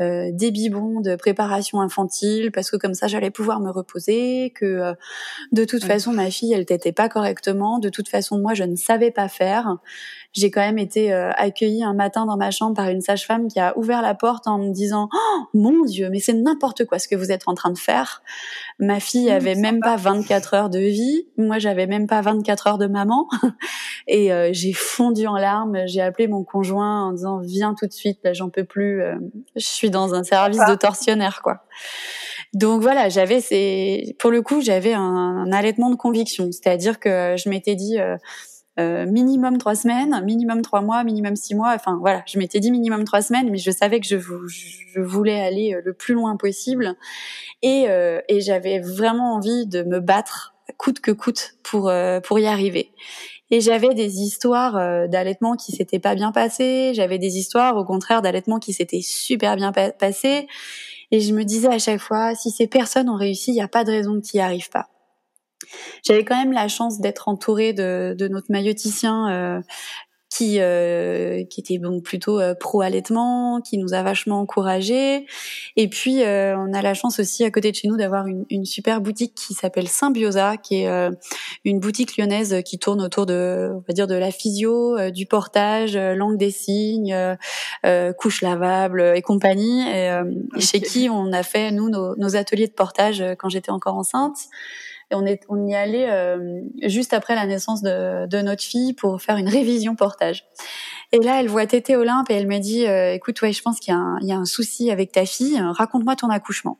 des 0.00 0.50
biberons 0.50 1.00
de 1.00 1.14
préparation 1.14 1.80
infantile 1.80 2.50
parce 2.50 2.72
que 2.72 2.76
comme 2.76 2.94
ça 2.94 3.06
j'allais 3.06 3.30
pouvoir 3.30 3.60
me 3.60 3.70
reposer, 3.70 4.52
que 4.54 4.94
de 5.52 5.64
toute 5.64 5.84
façon 5.84 6.12
ma 6.12 6.28
fille 6.28 6.52
elle 6.52 6.66
t'était 6.66 6.92
pas 6.92 7.08
correctement, 7.08 7.78
de 7.78 7.88
toute 7.88 8.08
façon 8.08 8.38
moi 8.38 8.54
je 8.54 8.64
ne 8.64 8.74
savais 8.74 9.12
pas 9.12 9.28
faire 9.28 9.76
j'ai 10.32 10.50
quand 10.50 10.60
même 10.60 10.78
été 10.78 11.12
euh, 11.12 11.30
accueillie 11.36 11.84
un 11.84 11.92
matin 11.92 12.24
dans 12.24 12.36
ma 12.36 12.50
chambre 12.50 12.74
par 12.74 12.88
une 12.88 13.00
sage-femme 13.00 13.48
qui 13.48 13.60
a 13.60 13.76
ouvert 13.76 14.00
la 14.00 14.14
porte 14.14 14.46
en 14.46 14.58
me 14.58 14.72
disant 14.72 15.08
oh, 15.12 15.42
mon 15.52 15.84
Dieu, 15.84 16.08
mais 16.10 16.20
c'est 16.20 16.32
n'importe 16.32 16.84
quoi 16.86 16.98
ce 16.98 17.06
que 17.06 17.16
vous 17.16 17.30
êtes 17.30 17.42
en 17.46 17.54
train 17.54 17.70
de 17.70 17.78
faire. 17.78 18.22
Ma 18.78 18.98
fille 18.98 19.30
mmh, 19.30 19.34
avait 19.34 19.54
même 19.54 19.80
pas 19.80 19.96
24 19.96 20.54
heures 20.54 20.70
de 20.70 20.78
vie, 20.78 21.26
moi 21.36 21.58
j'avais 21.58 21.86
même 21.86 22.06
pas 22.06 22.22
24 22.22 22.66
heures 22.66 22.78
de 22.78 22.86
maman, 22.86 23.28
et 24.08 24.32
euh, 24.32 24.50
j'ai 24.52 24.72
fondu 24.72 25.26
en 25.26 25.36
larmes. 25.36 25.86
J'ai 25.86 26.00
appelé 26.00 26.28
mon 26.28 26.44
conjoint 26.44 27.08
en 27.08 27.12
disant 27.12 27.38
viens 27.38 27.74
tout 27.74 27.86
de 27.86 27.92
suite, 27.92 28.20
là 28.24 28.32
j'en 28.32 28.48
peux 28.48 28.64
plus, 28.64 29.02
euh, 29.02 29.16
je 29.56 29.66
suis 29.66 29.90
dans 29.90 30.14
un 30.14 30.24
service 30.24 30.62
de 30.66 30.74
tortionnaire 30.74 31.42
quoi. 31.42 31.64
Donc 32.54 32.82
voilà, 32.82 33.08
j'avais 33.08 33.40
c'est 33.40 34.14
pour 34.18 34.30
le 34.30 34.42
coup 34.42 34.60
j'avais 34.60 34.92
un, 34.92 35.00
un, 35.02 35.52
allaitement 35.52 35.90
de 35.90 35.96
conviction, 35.96 36.50
c'est-à-dire 36.52 37.00
que 37.00 37.34
je 37.36 37.48
m'étais 37.48 37.74
dit 37.74 37.98
euh, 37.98 38.16
minimum 38.78 39.58
trois 39.58 39.74
semaines, 39.74 40.22
minimum 40.24 40.62
trois 40.62 40.80
mois, 40.80 41.04
minimum 41.04 41.36
six 41.36 41.54
mois. 41.54 41.72
Enfin 41.74 41.98
voilà, 42.00 42.22
je 42.26 42.38
m'étais 42.38 42.60
dit 42.60 42.70
minimum 42.70 43.04
trois 43.04 43.22
semaines, 43.22 43.50
mais 43.50 43.58
je 43.58 43.70
savais 43.70 44.00
que 44.00 44.06
je, 44.06 44.16
voulais 45.00 45.40
aller 45.40 45.74
euh, 45.74 45.82
le 45.84 45.92
plus 45.92 46.14
loin 46.14 46.36
possible 46.36 46.94
et, 47.62 47.84
euh, 47.88 48.20
et 48.28 48.40
j'avais 48.40 48.80
vraiment 48.80 49.34
envie 49.34 49.66
de 49.66 49.82
me 49.82 50.00
battre 50.00 50.54
coûte 50.78 51.00
que 51.00 51.10
coûte 51.10 51.54
pour 51.62 51.92
pour 52.24 52.38
y 52.38 52.46
arriver. 52.46 52.92
Et 53.50 53.60
j'avais 53.60 53.92
des 53.92 54.20
histoires 54.20 55.08
d'allaitement 55.08 55.56
qui 55.56 55.72
s'étaient 55.72 55.98
pas 55.98 56.14
bien 56.14 56.32
passées, 56.32 56.92
j'avais 56.94 57.18
des 57.18 57.36
histoires 57.36 57.76
au 57.76 57.84
contraire 57.84 58.22
d'allaitement 58.22 58.58
qui 58.58 58.72
s'étaient 58.72 59.02
super 59.02 59.56
bien 59.56 59.72
passées. 59.72 60.46
Et 61.12 61.20
je 61.20 61.34
me 61.34 61.44
disais 61.44 61.68
à 61.68 61.78
chaque 61.78 62.00
fois, 62.00 62.34
si 62.34 62.50
ces 62.50 62.66
personnes 62.66 63.10
ont 63.10 63.16
réussi, 63.16 63.50
il 63.50 63.54
n'y 63.54 63.62
a 63.62 63.68
pas 63.68 63.84
de 63.84 63.90
raison 63.90 64.18
qu'ils 64.20 64.38
n'y 64.38 64.44
arrivent 64.44 64.70
pas. 64.70 64.88
J'avais 66.04 66.24
quand 66.24 66.36
même 66.36 66.52
la 66.52 66.68
chance 66.68 67.00
d'être 67.00 67.28
entourée 67.28 67.72
de, 67.72 68.14
de 68.18 68.28
notre 68.28 68.50
mailloticien 68.50 69.30
euh, 69.30 69.60
qui 70.34 70.60
euh, 70.60 71.44
qui 71.44 71.60
était 71.60 71.78
donc 71.78 72.02
plutôt 72.02 72.40
euh, 72.40 72.54
pro 72.54 72.80
allaitement, 72.80 73.60
qui 73.60 73.76
nous 73.76 73.92
a 73.92 74.02
vachement 74.02 74.40
encouragés. 74.40 75.26
Et 75.76 75.88
puis 75.88 76.22
euh, 76.22 76.56
on 76.56 76.72
a 76.72 76.80
la 76.80 76.94
chance 76.94 77.20
aussi 77.20 77.44
à 77.44 77.50
côté 77.50 77.70
de 77.70 77.76
chez 77.76 77.88
nous 77.88 77.96
d'avoir 77.96 78.26
une, 78.26 78.46
une 78.48 78.64
super 78.64 79.00
boutique 79.00 79.34
qui 79.34 79.52
s'appelle 79.52 79.88
Symbiosa, 79.88 80.56
qui 80.56 80.82
est 80.82 81.10
une 81.64 81.80
boutique 81.80 82.16
lyonnaise 82.16 82.62
qui 82.64 82.78
tourne 82.78 83.02
autour 83.02 83.26
de 83.26 83.70
on 83.74 83.84
va 83.86 83.92
dire 83.92 84.06
de 84.06 84.14
la 84.14 84.30
physio, 84.30 85.10
du 85.10 85.26
portage, 85.26 85.96
langue 85.96 86.38
des 86.38 86.50
signes, 86.50 87.16
couches 88.18 88.42
lavables 88.42 89.12
et 89.14 89.22
compagnie. 89.22 89.82
Et, 89.88 90.10
chez 90.58 90.80
qui 90.80 91.08
on 91.10 91.32
a 91.32 91.42
fait 91.42 91.70
nous 91.72 91.90
nos, 91.90 92.16
nos 92.16 92.36
ateliers 92.36 92.68
de 92.68 92.72
portage 92.72 93.22
quand 93.38 93.48
j'étais 93.48 93.70
encore 93.70 93.96
enceinte. 93.96 94.36
On, 95.12 95.24
est, 95.26 95.42
on 95.48 95.66
y 95.66 95.74
allait 95.74 96.10
euh, 96.10 96.60
juste 96.82 97.12
après 97.12 97.34
la 97.34 97.46
naissance 97.46 97.82
de, 97.82 98.26
de, 98.26 98.38
notre 98.40 98.62
fille 98.62 98.92
pour 98.92 99.20
faire 99.20 99.36
une 99.36 99.48
révision 99.48 99.94
portage. 99.94 100.44
Et 101.12 101.18
là, 101.18 101.40
elle 101.40 101.48
voit 101.48 101.66
Tété 101.66 101.96
Olympe 101.96 102.30
et 102.30 102.34
elle 102.34 102.46
me 102.46 102.58
dit 102.58 102.86
euh, 102.86 103.12
"Écoute, 103.12 103.40
ouais, 103.42 103.52
je 103.52 103.62
pense 103.62 103.78
qu'il 103.80 103.94
y, 103.94 104.26
y, 104.26 104.32
a 104.32 104.36
un 104.36 104.44
souci 104.44 104.90
avec 104.90 105.12
ta 105.12 105.26
fille. 105.26 105.60
Raconte-moi 105.60 106.16
ton 106.16 106.28
accouchement." 106.30 106.78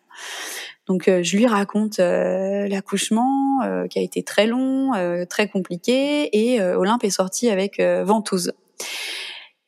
Donc, 0.87 1.09
euh, 1.09 1.23
je 1.23 1.37
lui 1.37 1.47
raconte 1.47 1.99
l'accouchement 1.99 3.61
qui 3.89 3.99
a 3.99 4.03
été 4.03 4.23
très 4.23 4.47
long, 4.47 4.91
très 5.29 5.49
compliqué, 5.49 6.29
et 6.33 6.61
Olympe 6.61 7.05
est 7.05 7.11
sortie 7.11 7.51
avec 7.51 7.81
ventouse. 7.81 8.53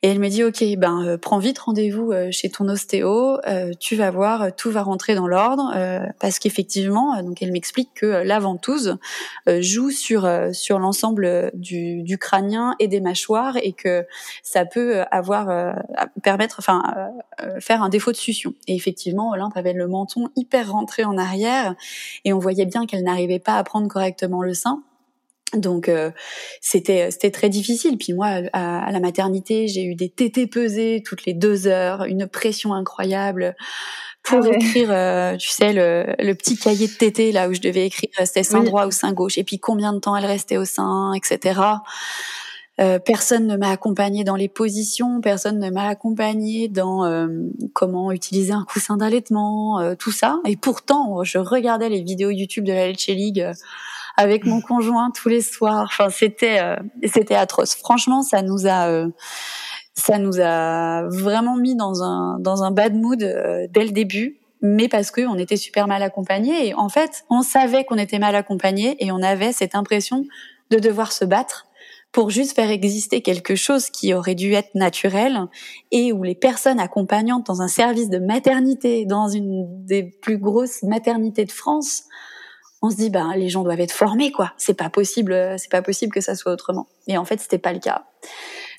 Et 0.05 0.09
elle 0.09 0.19
me 0.19 0.29
dit 0.29 0.43
ok 0.43 0.63
ben 0.77 1.03
euh, 1.03 1.17
prends 1.17 1.39
vite 1.39 1.57
rendez-vous 1.57 2.11
euh, 2.11 2.27
chez 2.29 2.51
ton 2.51 2.69
ostéo, 2.69 3.39
euh, 3.47 3.71
tu 3.79 3.95
vas 3.95 4.11
voir 4.11 4.55
tout 4.55 4.69
va 4.69 4.83
rentrer 4.83 5.15
dans 5.15 5.25
l'ordre 5.25 5.73
parce 6.19 6.37
qu'effectivement 6.37 7.19
donc 7.23 7.41
elle 7.41 7.51
m'explique 7.51 7.89
que 7.95 8.05
la 8.05 8.37
ventouse 8.37 8.99
joue 9.47 9.89
sur 9.89 10.29
sur 10.53 10.77
l'ensemble 10.77 11.49
du, 11.55 12.03
du, 12.03 12.19
crânien 12.19 12.75
et 12.77 12.87
des 12.87 13.01
mâchoires 13.01 13.57
et 13.57 13.73
que 13.73 14.05
ça 14.43 14.63
peut 14.65 15.01
avoir 15.09 15.75
permettre 16.21 16.57
enfin 16.59 16.83
faire 17.59 17.81
un 17.81 17.89
défaut 17.89 18.11
de 18.11 18.17
succion. 18.17 18.53
Et 18.67 18.75
effectivement 18.75 19.31
Olympe 19.31 19.57
avait 19.57 19.73
le 19.73 19.87
menton 19.87 20.29
hyper 20.35 20.71
rentré 20.71 21.03
en 21.03 21.17
arrière 21.17 21.73
et 22.25 22.33
on 22.33 22.37
voyait 22.37 22.67
bien 22.67 22.85
qu'elle 22.85 23.03
n'arrivait 23.03 23.39
pas 23.39 23.55
à 23.55 23.63
prendre 23.63 23.87
correctement 23.87 24.43
le 24.43 24.53
sein. 24.53 24.83
Donc 25.53 25.89
euh, 25.89 26.11
c'était 26.59 27.11
c'était 27.11 27.31
très 27.31 27.49
difficile. 27.49 27.97
Puis 27.97 28.13
moi 28.13 28.27
à, 28.53 28.91
la 28.91 28.99
maternité 28.99 29.67
j'ai 29.67 29.83
eu 29.83 29.95
des 29.95 30.09
tétés 30.09 30.47
pesés 30.47 31.03
toutes 31.05 31.25
les 31.25 31.33
deux 31.33 31.67
heures, 31.67 32.03
une 32.03 32.27
pression 32.27 32.73
incroyable 32.73 33.55
pour 34.23 34.43
ah 34.43 34.55
écrire, 34.55 34.89
euh, 34.91 35.37
tu 35.37 35.49
sais 35.49 35.71
le, 35.71 36.15
le, 36.17 36.33
petit 36.33 36.57
cahier 36.57 36.87
de 36.87 36.93
tété 36.93 37.31
là 37.31 37.47
où 37.47 37.53
je 37.53 37.61
devais 37.61 37.85
écrire 37.85 38.09
c'était 38.23 38.43
sein 38.43 38.63
droit 38.63 38.87
ou 38.87 38.91
sein 38.91 39.13
gauche 39.13 39.37
et 39.37 39.43
puis 39.43 39.59
combien 39.59 39.93
de 39.93 39.99
temps 39.99 40.15
elle 40.15 40.25
restait 40.25 40.57
au 40.57 40.65
sein, 40.65 41.13
etc. 41.13 41.61
Euh, 42.81 42.97
personne 42.99 43.45
ne 43.45 43.55
m'a 43.55 43.69
accompagné 43.69 44.23
dans 44.23 44.35
les 44.35 44.49
positions, 44.49 45.21
personne 45.21 45.59
ne 45.59 45.69
m'a 45.69 45.87
accompagné 45.87 46.67
dans 46.67 47.05
euh, 47.05 47.27
comment 47.73 48.11
utiliser 48.11 48.51
un 48.51 48.65
coussin 48.67 48.97
d'allaitement, 48.97 49.95
tout 49.95 50.11
ça. 50.11 50.39
Et 50.45 50.57
pourtant, 50.57 51.23
je 51.23 51.37
regardais 51.37 51.87
les 51.87 52.01
vidéos 52.01 52.31
YouTube 52.31 52.65
de 52.65 52.73
la 52.73 52.89
Leche 52.89 53.07
League 53.07 53.47
avec 54.17 54.45
mon 54.45 54.61
conjoint 54.61 55.11
tous 55.11 55.29
les 55.29 55.41
soirs. 55.41 55.87
Enfin, 55.91 56.09
c'était 56.09 56.59
euh, 56.59 56.75
c'était 57.05 57.35
atroce. 57.35 57.75
Franchement, 57.75 58.21
ça 58.21 58.41
nous 58.41 58.67
a 58.67 58.87
euh, 58.87 59.07
ça 59.93 60.17
nous 60.17 60.39
a 60.39 61.03
vraiment 61.09 61.55
mis 61.55 61.75
dans 61.75 62.03
un 62.03 62.39
dans 62.39 62.63
un 62.63 62.71
bad 62.71 62.95
mood 62.95 63.23
euh, 63.23 63.67
dès 63.69 63.83
le 63.83 63.91
début. 63.91 64.37
mais 64.61 64.87
parce 64.87 65.11
que 65.11 65.21
on 65.27 65.37
était 65.37 65.57
super 65.57 65.87
mal 65.87 66.01
accompagnés. 66.01 66.67
Et 66.67 66.73
en 66.73 66.89
fait, 66.89 67.25
on 67.29 67.41
savait 67.41 67.83
qu'on 67.83 67.97
était 67.97 68.19
mal 68.19 68.35
accompagnés 68.35 68.95
et 68.99 69.11
on 69.11 69.21
avait 69.21 69.51
cette 69.51 69.75
impression 69.75 70.25
de 70.71 70.79
devoir 70.79 71.11
se 71.11 71.25
battre 71.25 71.67
pour 72.15 72.29
juste 72.29 72.55
faire 72.55 72.71
exister 72.71 73.21
quelque 73.21 73.55
chose 73.55 73.89
qui 73.89 74.13
aurait 74.13 74.35
dû 74.35 74.53
être 74.53 74.73
naturel 74.73 75.47
et 75.91 76.13
où 76.13 76.23
les 76.23 76.33
personnes 76.33 76.79
accompagnantes 76.79 77.45
dans 77.45 77.61
un 77.61 77.67
service 77.67 78.09
de 78.09 78.19
maternité, 78.19 79.05
dans 79.05 79.27
une 79.27 79.85
des 79.85 80.03
plus 80.03 80.37
grosses 80.37 80.81
maternités 80.83 81.43
de 81.43 81.51
France, 81.51 82.03
on 82.85 82.89
se 82.91 82.95
dit 82.97 83.09
ben 83.09 83.33
les 83.35 83.49
gens 83.49 83.63
doivent 83.63 83.79
être 83.79 83.91
formés 83.91 84.31
quoi. 84.31 84.53
C'est 84.57 84.75
pas 84.75 84.89
possible, 84.89 85.55
c'est 85.57 85.71
pas 85.71 85.81
possible 85.81 86.13
que 86.13 86.21
ça 86.21 86.35
soit 86.35 86.51
autrement. 86.51 86.87
Et 87.07 87.17
en 87.17 87.25
fait, 87.25 87.39
c'était 87.39 87.57
pas 87.57 87.73
le 87.73 87.79
cas. 87.79 88.05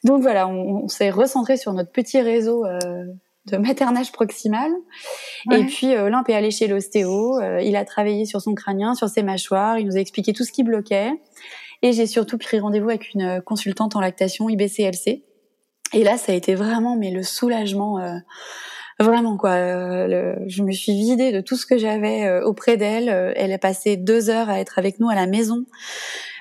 Donc 0.05 0.23
voilà, 0.23 0.47
on, 0.47 0.87
s'est 0.89 1.11
recentré 1.11 1.57
sur 1.57 1.73
notre 1.73 1.91
petit 1.91 2.21
réseau 2.21 2.65
euh, 2.65 3.05
de 3.47 3.57
maternage 3.57 4.13
proximal. 4.13 4.71
Et 5.53 5.65
puis 5.65 5.95
euh, 5.95 6.05
Olympe 6.05 6.29
est 6.29 6.35
allé 6.35 6.53
chez 6.53 6.69
l'ostéo. 6.69 7.41
Euh, 7.41 7.61
il 7.61 7.75
a 7.75 7.85
travaillé 7.85 8.27
sur 8.27 8.41
son 8.41 8.55
crânien, 8.55 8.95
sur 8.95 9.09
ses 9.09 9.25
mâchoires. 9.25 9.79
Il 9.79 9.87
nous 9.87 9.97
a 9.97 10.01
expliqué 10.01 10.33
tout 10.33 10.45
ce 10.45 10.53
qui 10.53 10.63
bloquait. 10.63 11.11
Et 11.83 11.93
j'ai 11.93 12.07
surtout 12.07 12.39
pris 12.39 12.61
rendez-vous 12.61 12.89
avec 12.89 13.13
une 13.15 13.43
consultante 13.43 13.97
en 13.97 14.01
lactation 14.01 14.49
IBCLC. 14.49 15.25
Et 15.93 16.05
là, 16.05 16.17
ça 16.17 16.33
a 16.33 16.35
été 16.35 16.55
vraiment 16.55 16.97
mais 16.97 17.11
le 17.11 17.23
soulagement. 17.23 17.99
Euh, 19.01 19.05
vraiment 19.05 19.37
quoi. 19.37 19.51
Euh, 19.51 20.37
je 20.47 20.63
me 20.63 20.73
suis 20.73 20.93
vidée 20.93 21.33
de 21.33 21.41
tout 21.41 21.57
ce 21.57 21.67
que 21.67 21.79
j'avais 21.79 22.25
euh, 22.25 22.45
auprès 22.45 22.77
d'elle. 22.77 23.09
Elle 23.37 23.53
a 23.53 23.59
passé 23.59 23.97
deux 23.97 24.31
heures 24.31 24.51
à 24.51 24.61
être 24.61 24.79
avec 24.79 25.01
nous 25.01 25.09
à 25.09 25.15
la 25.15 25.27
maison, 25.27 25.65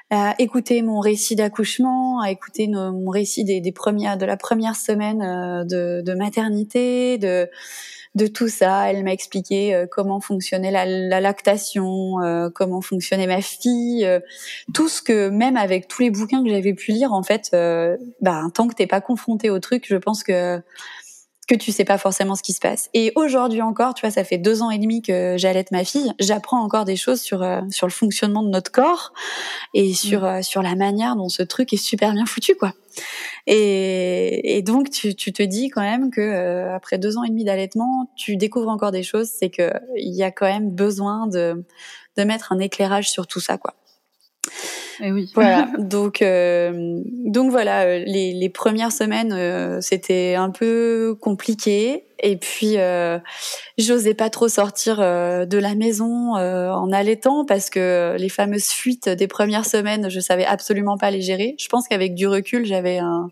à 0.10 0.36
écouter 0.40 0.82
mon 0.82 1.00
récit 1.00 1.36
d'accouchement, 1.36 2.22
à 2.22 2.32
écouter 2.32 2.68
mon 2.68 3.10
récit 3.10 3.44
des, 3.44 3.72
premières, 3.72 4.18
de 4.18 4.26
la 4.26 4.38
première 4.38 4.76
semaine 4.76 5.20
de, 5.68 6.02
de 6.02 6.14
maternité, 6.14 7.18
de 7.18 7.50
de 8.16 8.28
tout 8.28 8.48
ça. 8.48 8.90
Elle 8.90 9.04
m'a 9.04 9.12
expliqué 9.12 9.76
euh, 9.76 9.86
comment 9.90 10.20
fonctionnait 10.20 10.72
la, 10.72 10.86
la 10.86 11.22
lactation, 11.22 12.22
euh, 12.22 12.50
comment 12.50 12.82
fonctionnait 12.82 13.28
ma 13.28 13.42
fille, 13.42 14.06
euh, 14.06 14.20
tout 14.74 14.88
ce 14.88 15.02
que 15.02 15.30
même 15.30 15.58
avec 15.58 15.88
tous 15.88 16.02
les 16.02 16.10
bouquins 16.10 16.44
que 16.44 16.50
j'avais 16.50 16.74
pu 16.74 16.92
lire, 16.92 17.14
en 17.14 17.24
fait, 17.24 17.52
bah, 18.22 18.44
tant 18.54 18.68
que 18.68 18.74
t'es 18.74 18.88
pas 18.88 19.02
confronté 19.02 19.50
au 19.50 19.60
truc, 19.60 19.86
je 19.88 19.98
pense 19.98 20.24
que 20.24 20.62
que 21.48 21.56
tu 21.56 21.72
sais 21.72 21.86
pas 21.86 21.98
forcément 21.98 22.36
ce 22.36 22.44
qui 22.44 22.54
se 22.54 22.60
passe. 22.60 22.90
Et 22.94 23.12
aujourd'hui 23.16 23.62
encore, 23.62 23.94
tu 23.94 24.02
vois, 24.02 24.12
ça 24.12 24.24
fait 24.24 24.38
deux 24.38 24.62
ans 24.62 24.72
et 24.72 24.78
demi 24.78 25.02
que 25.02 25.36
j'allaite 25.38 25.72
ma 25.72 25.84
fille, 25.84 26.12
j'apprends 26.20 26.62
encore 26.62 26.86
des 26.86 26.96
choses 26.96 27.22
sur 27.22 27.44
euh, 27.44 27.62
sur 27.70 27.88
le 27.88 27.92
fonctionnement 27.92 28.44
de 28.44 28.50
notre 28.50 28.72
corps 28.72 29.14
et 29.74 29.94
sur 29.94 30.22
mm. 30.22 30.26
euh, 30.26 30.42
sur 30.42 30.62
la 30.62 30.76
manière 30.76 31.16
dont 31.16 31.30
ce 31.30 31.44
truc 31.44 31.74
est 31.74 31.78
super 31.78 32.14
bien 32.14 32.26
foutu, 32.26 32.56
quoi. 32.56 32.74
Et, 33.46 34.58
et 34.58 34.62
donc 34.62 34.90
tu, 34.90 35.16
tu 35.16 35.34
te 35.34 35.44
dis 35.44 35.70
quand 35.70 35.82
même 35.82 36.10
que 36.10 36.22
euh, 36.22 36.76
après 36.76 36.98
deux 36.98 37.18
ans 37.18 37.24
et 37.24 37.30
demi 37.30 37.44
d'allaitement, 37.44 38.12
tu 38.16 38.38
découvres 38.38 38.70
encore 38.70 38.92
des 38.92 39.04
choses, 39.04 39.30
c'est 39.30 39.50
que 39.50 39.72
il 39.98 40.16
y 40.16 40.24
a 40.24 40.32
quand 40.32 40.48
même 40.48 40.72
besoin 40.72 41.28
de 41.28 41.64
de 42.18 42.24
mettre 42.24 42.54
un 42.54 42.60
éclairage 42.60 43.10
sur 43.10 43.28
tout 43.28 43.40
ça, 43.40 43.58
quoi. 43.58 43.76
Et 45.02 45.08
eh 45.08 45.12
oui. 45.12 45.32
Voilà. 45.36 45.68
donc 45.80 46.22
euh, 46.22 47.02
donc 47.06 47.52
voilà, 47.52 47.84
euh, 47.84 48.04
les, 48.06 48.34
les 48.34 48.50
premières 48.50 48.92
semaines 48.92 49.34
euh, 49.34 49.80
c'était 49.82 50.36
un 50.36 50.50
peu 50.50 51.16
compliqué 51.20 52.06
et 52.20 52.38
puis 52.38 52.78
euh, 52.78 53.20
j'osais 53.78 54.14
pas 54.14 54.30
trop 54.30 54.48
sortir 54.48 54.98
de 54.98 55.58
la 55.58 55.76
maison 55.76 56.36
en 56.36 56.92
allaitant 56.92 57.46
parce 57.46 57.70
que 57.70 58.16
les 58.18 58.30
fameuses 58.30 58.70
fuites 58.70 59.10
des 59.10 59.28
premières 59.28 59.66
semaines, 59.66 60.10
je 60.10 60.20
savais 60.22 60.46
absolument 60.46 60.98
pas 60.98 61.12
les 61.12 61.22
gérer. 61.22 61.56
Je 61.60 61.68
pense 61.68 61.88
qu'avec 61.88 62.16
du 62.16 62.28
recul, 62.28 62.66
j'avais 62.66 63.00
un 63.00 63.30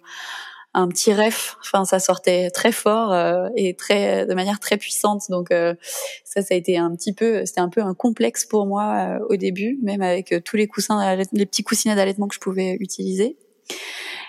un 0.74 0.88
petit 0.88 1.14
ref. 1.14 1.58
Enfin, 1.62 1.86
ça 1.86 2.00
sortait 2.00 2.50
très 2.50 2.72
fort 2.72 3.14
euh, 3.14 3.48
et 3.56 3.76
très 3.76 4.26
de 4.26 4.34
manière 4.34 4.60
très 4.60 4.78
puissante. 4.78 5.24
Donc 5.30 5.52
euh, 5.52 5.76
ça, 6.24 6.42
ça 6.42 6.54
a 6.54 6.58
été 6.58 6.78
un 6.78 6.96
petit 6.96 7.14
peu, 7.14 7.46
c'était 7.46 7.62
un 7.62 7.70
peu 7.70 7.82
un 7.82 7.94
complexe 7.94 8.46
pour 8.46 8.66
moi 8.66 8.96
euh, 8.96 9.26
au 9.30 9.36
début, 9.36 9.78
même 9.82 10.02
avec 10.02 10.34
tous 10.44 10.56
les 10.56 10.68
coussins, 10.68 11.16
les 11.16 11.46
petits 11.46 11.64
coussinets 11.64 11.96
d'allaitement 11.96 12.28
que 12.28 12.36
je 12.36 12.40
pouvais 12.40 12.78
utiliser. 12.80 13.38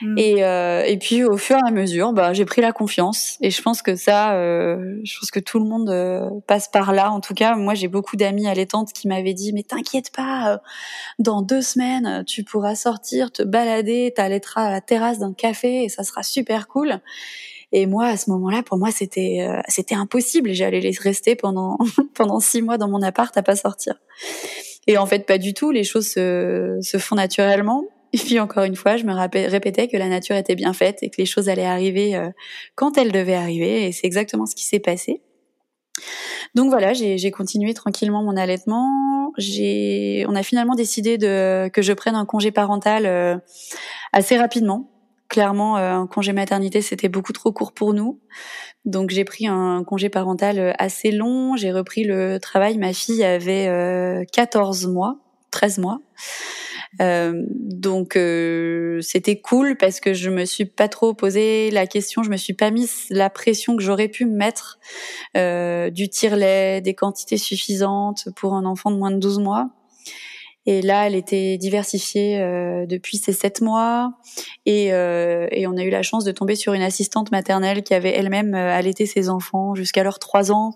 Mm. 0.04 0.18
Et, 0.18 0.44
euh, 0.44 0.82
et 0.84 0.98
puis 0.98 1.24
au 1.24 1.36
fur 1.36 1.56
et 1.56 1.68
à 1.68 1.70
mesure, 1.70 2.12
bah, 2.12 2.32
j'ai 2.32 2.44
pris 2.44 2.60
la 2.60 2.72
confiance. 2.72 3.36
Et 3.40 3.50
je 3.50 3.62
pense 3.62 3.82
que 3.82 3.96
ça, 3.96 4.34
euh, 4.34 5.00
je 5.02 5.18
pense 5.18 5.30
que 5.30 5.40
tout 5.40 5.58
le 5.58 5.64
monde 5.64 5.88
euh, 5.90 6.28
passe 6.46 6.68
par 6.68 6.92
là. 6.92 7.10
En 7.10 7.20
tout 7.20 7.34
cas, 7.34 7.56
moi 7.56 7.74
j'ai 7.74 7.88
beaucoup 7.88 8.16
d'amis 8.16 8.46
allaitantes 8.46 8.92
qui 8.92 9.08
m'avaient 9.08 9.34
dit 9.34 9.52
mais 9.52 9.62
t'inquiète 9.62 10.10
pas, 10.14 10.60
dans 11.18 11.42
deux 11.42 11.62
semaines 11.62 12.24
tu 12.26 12.44
pourras 12.44 12.74
sortir, 12.74 13.32
te 13.32 13.42
balader, 13.42 14.12
t'allaiteras 14.14 14.64
à 14.64 14.70
la 14.70 14.80
terrasse 14.80 15.18
d'un 15.18 15.32
café 15.32 15.84
et 15.84 15.88
ça 15.88 16.04
sera 16.04 16.22
super 16.22 16.68
cool. 16.68 17.00
Et 17.72 17.86
moi, 17.86 18.06
à 18.06 18.16
ce 18.16 18.30
moment-là, 18.30 18.62
pour 18.62 18.78
moi, 18.78 18.90
c'était 18.92 19.48
c'était 19.68 19.96
impossible. 19.96 20.52
J'allais 20.52 20.92
rester 21.00 21.34
pendant 21.34 21.78
pendant 22.14 22.38
six 22.38 22.62
mois 22.62 22.78
dans 22.78 22.88
mon 22.88 23.02
appart 23.02 23.36
à 23.36 23.42
pas 23.42 23.56
sortir. 23.56 23.94
Et 24.86 24.98
en 24.98 25.06
fait, 25.06 25.26
pas 25.26 25.38
du 25.38 25.54
tout. 25.54 25.70
Les 25.70 25.82
choses 25.84 26.08
se, 26.08 26.78
se 26.82 26.98
font 26.98 27.16
naturellement. 27.16 27.84
Et 28.14 28.16
puis 28.16 28.38
encore 28.38 28.62
une 28.62 28.76
fois, 28.76 28.96
je 28.96 29.02
me 29.02 29.12
répétais 29.12 29.88
que 29.88 29.96
la 29.96 30.08
nature 30.08 30.36
était 30.36 30.54
bien 30.54 30.72
faite 30.72 31.02
et 31.02 31.10
que 31.10 31.16
les 31.18 31.26
choses 31.26 31.48
allaient 31.48 31.66
arriver 31.66 32.14
euh, 32.14 32.30
quand 32.76 32.96
elles 32.96 33.10
devaient 33.10 33.34
arriver. 33.34 33.88
Et 33.88 33.92
c'est 33.92 34.06
exactement 34.06 34.46
ce 34.46 34.54
qui 34.54 34.62
s'est 34.64 34.78
passé. 34.78 35.20
Donc 36.54 36.70
voilà, 36.70 36.92
j'ai 36.92 37.30
continué 37.32 37.74
tranquillement 37.74 38.22
mon 38.22 38.36
allaitement. 38.36 39.32
J'ai, 39.36 40.24
on 40.28 40.36
a 40.36 40.44
finalement 40.44 40.76
décidé 40.76 41.18
de 41.18 41.68
que 41.72 41.82
je 41.82 41.92
prenne 41.92 42.14
un 42.14 42.24
congé 42.24 42.52
parental 42.52 43.04
euh, 43.04 43.36
assez 44.12 44.38
rapidement. 44.38 44.92
Clairement, 45.28 45.76
euh, 45.76 45.94
un 45.94 46.06
congé 46.06 46.32
maternité 46.32 46.82
c'était 46.82 47.08
beaucoup 47.08 47.32
trop 47.32 47.50
court 47.50 47.72
pour 47.72 47.94
nous. 47.94 48.20
Donc 48.84 49.10
j'ai 49.10 49.24
pris 49.24 49.48
un 49.48 49.82
congé 49.82 50.08
parental 50.08 50.76
assez 50.78 51.10
long. 51.10 51.56
J'ai 51.56 51.72
repris 51.72 52.04
le 52.04 52.38
travail. 52.38 52.78
Ma 52.78 52.92
fille 52.92 53.24
avait 53.24 54.24
14 54.32 54.86
mois, 54.86 55.16
13 55.50 55.78
mois. 55.78 55.98
Euh, 57.00 57.42
donc 57.50 58.16
euh, 58.16 59.00
c'était 59.00 59.40
cool 59.40 59.76
parce 59.76 60.00
que 60.00 60.14
je 60.14 60.30
me 60.30 60.44
suis 60.44 60.64
pas 60.64 60.88
trop 60.88 61.14
posé 61.14 61.70
la 61.70 61.86
question, 61.86 62.22
je 62.22 62.30
me 62.30 62.36
suis 62.36 62.54
pas 62.54 62.70
mis 62.70 62.88
la 63.10 63.30
pression 63.30 63.76
que 63.76 63.82
j'aurais 63.82 64.08
pu 64.08 64.26
me 64.26 64.36
mettre 64.36 64.78
euh, 65.36 65.90
du 65.90 66.08
tire-lait, 66.08 66.80
des 66.80 66.94
quantités 66.94 67.36
suffisantes 67.36 68.28
pour 68.36 68.54
un 68.54 68.64
enfant 68.64 68.90
de 68.90 68.96
moins 68.96 69.10
de 69.10 69.18
12 69.18 69.38
mois. 69.40 69.70
Et 70.66 70.80
là, 70.80 71.06
elle 71.06 71.14
était 71.14 71.58
diversifiée 71.58 72.40
euh, 72.40 72.86
depuis 72.86 73.18
ses 73.18 73.34
sept 73.34 73.60
mois. 73.60 74.14
Et, 74.64 74.94
euh, 74.94 75.46
et, 75.50 75.66
on 75.66 75.76
a 75.76 75.82
eu 75.82 75.90
la 75.90 76.02
chance 76.02 76.24
de 76.24 76.32
tomber 76.32 76.54
sur 76.54 76.72
une 76.72 76.80
assistante 76.80 77.30
maternelle 77.32 77.82
qui 77.82 77.92
avait 77.92 78.12
elle-même 78.12 78.54
allaité 78.54 79.04
ses 79.04 79.28
enfants 79.28 79.74
jusqu'à 79.74 80.02
leurs 80.02 80.18
trois 80.18 80.52
ans, 80.52 80.72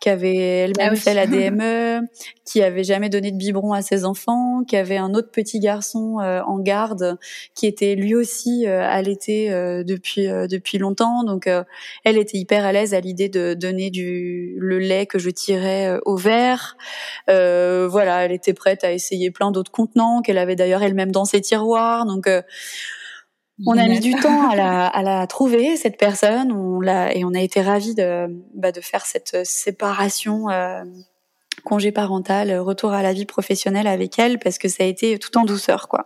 qui 0.00 0.08
avait 0.08 0.36
elle-même 0.36 0.92
ah 0.92 0.96
fait 0.96 1.14
la 1.14 1.26
DME, 1.26 2.06
qui 2.44 2.62
avait 2.62 2.84
jamais 2.84 3.08
donné 3.08 3.32
de 3.32 3.36
biberon 3.36 3.72
à 3.72 3.82
ses 3.82 4.04
enfants, 4.04 4.62
qui 4.66 4.76
avait 4.76 4.96
un 4.96 5.14
autre 5.14 5.30
petit 5.30 5.58
garçon 5.58 6.18
euh, 6.20 6.42
en 6.42 6.58
garde 6.58 7.18
qui 7.54 7.66
était 7.66 7.94
lui 7.94 8.14
aussi 8.14 8.66
euh, 8.66 8.82
allaité 8.82 9.50
depuis 9.84 10.26
depuis 10.26 10.78
longtemps. 10.78 11.24
Donc 11.24 11.48
elle 12.04 12.18
était 12.18 12.38
hyper 12.38 12.64
à 12.64 12.72
l'aise 12.72 12.94
à 12.94 13.00
l'idée 13.00 13.28
de 13.28 13.54
donner 13.54 13.90
du 13.90 14.56
le 14.58 14.78
lait 14.78 15.06
que 15.06 15.18
je 15.18 15.30
tirais 15.30 15.98
au 16.04 16.16
verre. 16.16 16.76
voilà, 17.26 18.24
elle 18.24 18.32
était 18.32 18.54
prête 18.54 18.84
à 18.84 18.92
essayer 18.92 19.30
plein 19.30 19.50
d'autres 19.50 19.70
contenants 19.70 20.22
qu'elle 20.22 20.38
avait 20.38 20.56
d'ailleurs 20.56 20.82
elle-même 20.82 21.12
dans 21.12 21.24
ses 21.24 21.40
tiroirs. 21.40 22.06
Donc 22.06 22.26
euh, 22.26 22.42
on 23.64 23.78
a 23.78 23.86
mis 23.86 24.00
du 24.00 24.12
temps 24.14 24.50
à 24.50 24.56
la, 24.56 24.86
à 24.86 25.02
la 25.02 25.26
trouver 25.26 25.76
cette 25.76 25.98
personne. 25.98 26.52
On 26.52 26.80
l'a 26.80 27.14
et 27.14 27.24
on 27.24 27.34
a 27.34 27.40
été 27.40 27.62
ravis 27.62 27.94
de, 27.94 28.26
bah, 28.54 28.72
de 28.72 28.80
faire 28.80 29.06
cette 29.06 29.44
séparation 29.46 30.50
euh, 30.50 30.82
congé 31.64 31.92
parental, 31.92 32.56
retour 32.58 32.92
à 32.92 33.02
la 33.02 33.12
vie 33.12 33.26
professionnelle 33.26 33.86
avec 33.86 34.18
elle 34.18 34.38
parce 34.38 34.58
que 34.58 34.68
ça 34.68 34.84
a 34.84 34.86
été 34.86 35.18
tout 35.18 35.36
en 35.38 35.44
douceur 35.44 35.88
quoi. 35.88 36.04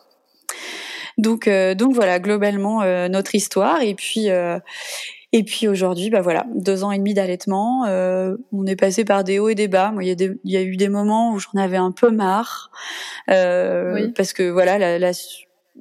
Donc 1.19 1.49
euh, 1.49 1.75
donc 1.75 1.95
voilà 1.95 2.19
globalement 2.19 2.85
notre 3.09 3.35
histoire 3.35 3.83
et 3.83 3.95
puis 3.95 4.30
et 5.33 5.45
puis 5.45 5.69
aujourd'hui, 5.69 6.11
bah 6.11 6.23
voilà, 6.23 6.45
deux 6.54 6.83
ans 6.83 6.90
et 6.90 6.99
demi 6.99 7.14
d'allaitement. 7.14 7.85
Euh, 7.87 8.37
on 8.52 8.66
est 8.66 8.75
passé 8.75 9.04
par 9.04 9.23
des 9.23 9.38
hauts 9.38 9.49
et 9.49 9.54
des 9.54 9.69
bas. 9.69 9.92
Moi, 9.92 10.02
il 10.02 10.21
y, 10.21 10.40
y 10.45 10.57
a 10.57 10.62
eu 10.62 10.76
des 10.76 10.88
moments 10.88 11.33
où 11.33 11.38
j'en 11.38 11.57
avais 11.57 11.76
un 11.76 11.92
peu 11.92 12.11
marre 12.11 12.73
euh, 13.28 14.09
parce 14.16 14.33
que 14.33 14.50
voilà, 14.50 14.76
la, 14.78 14.99
la, 14.99 15.12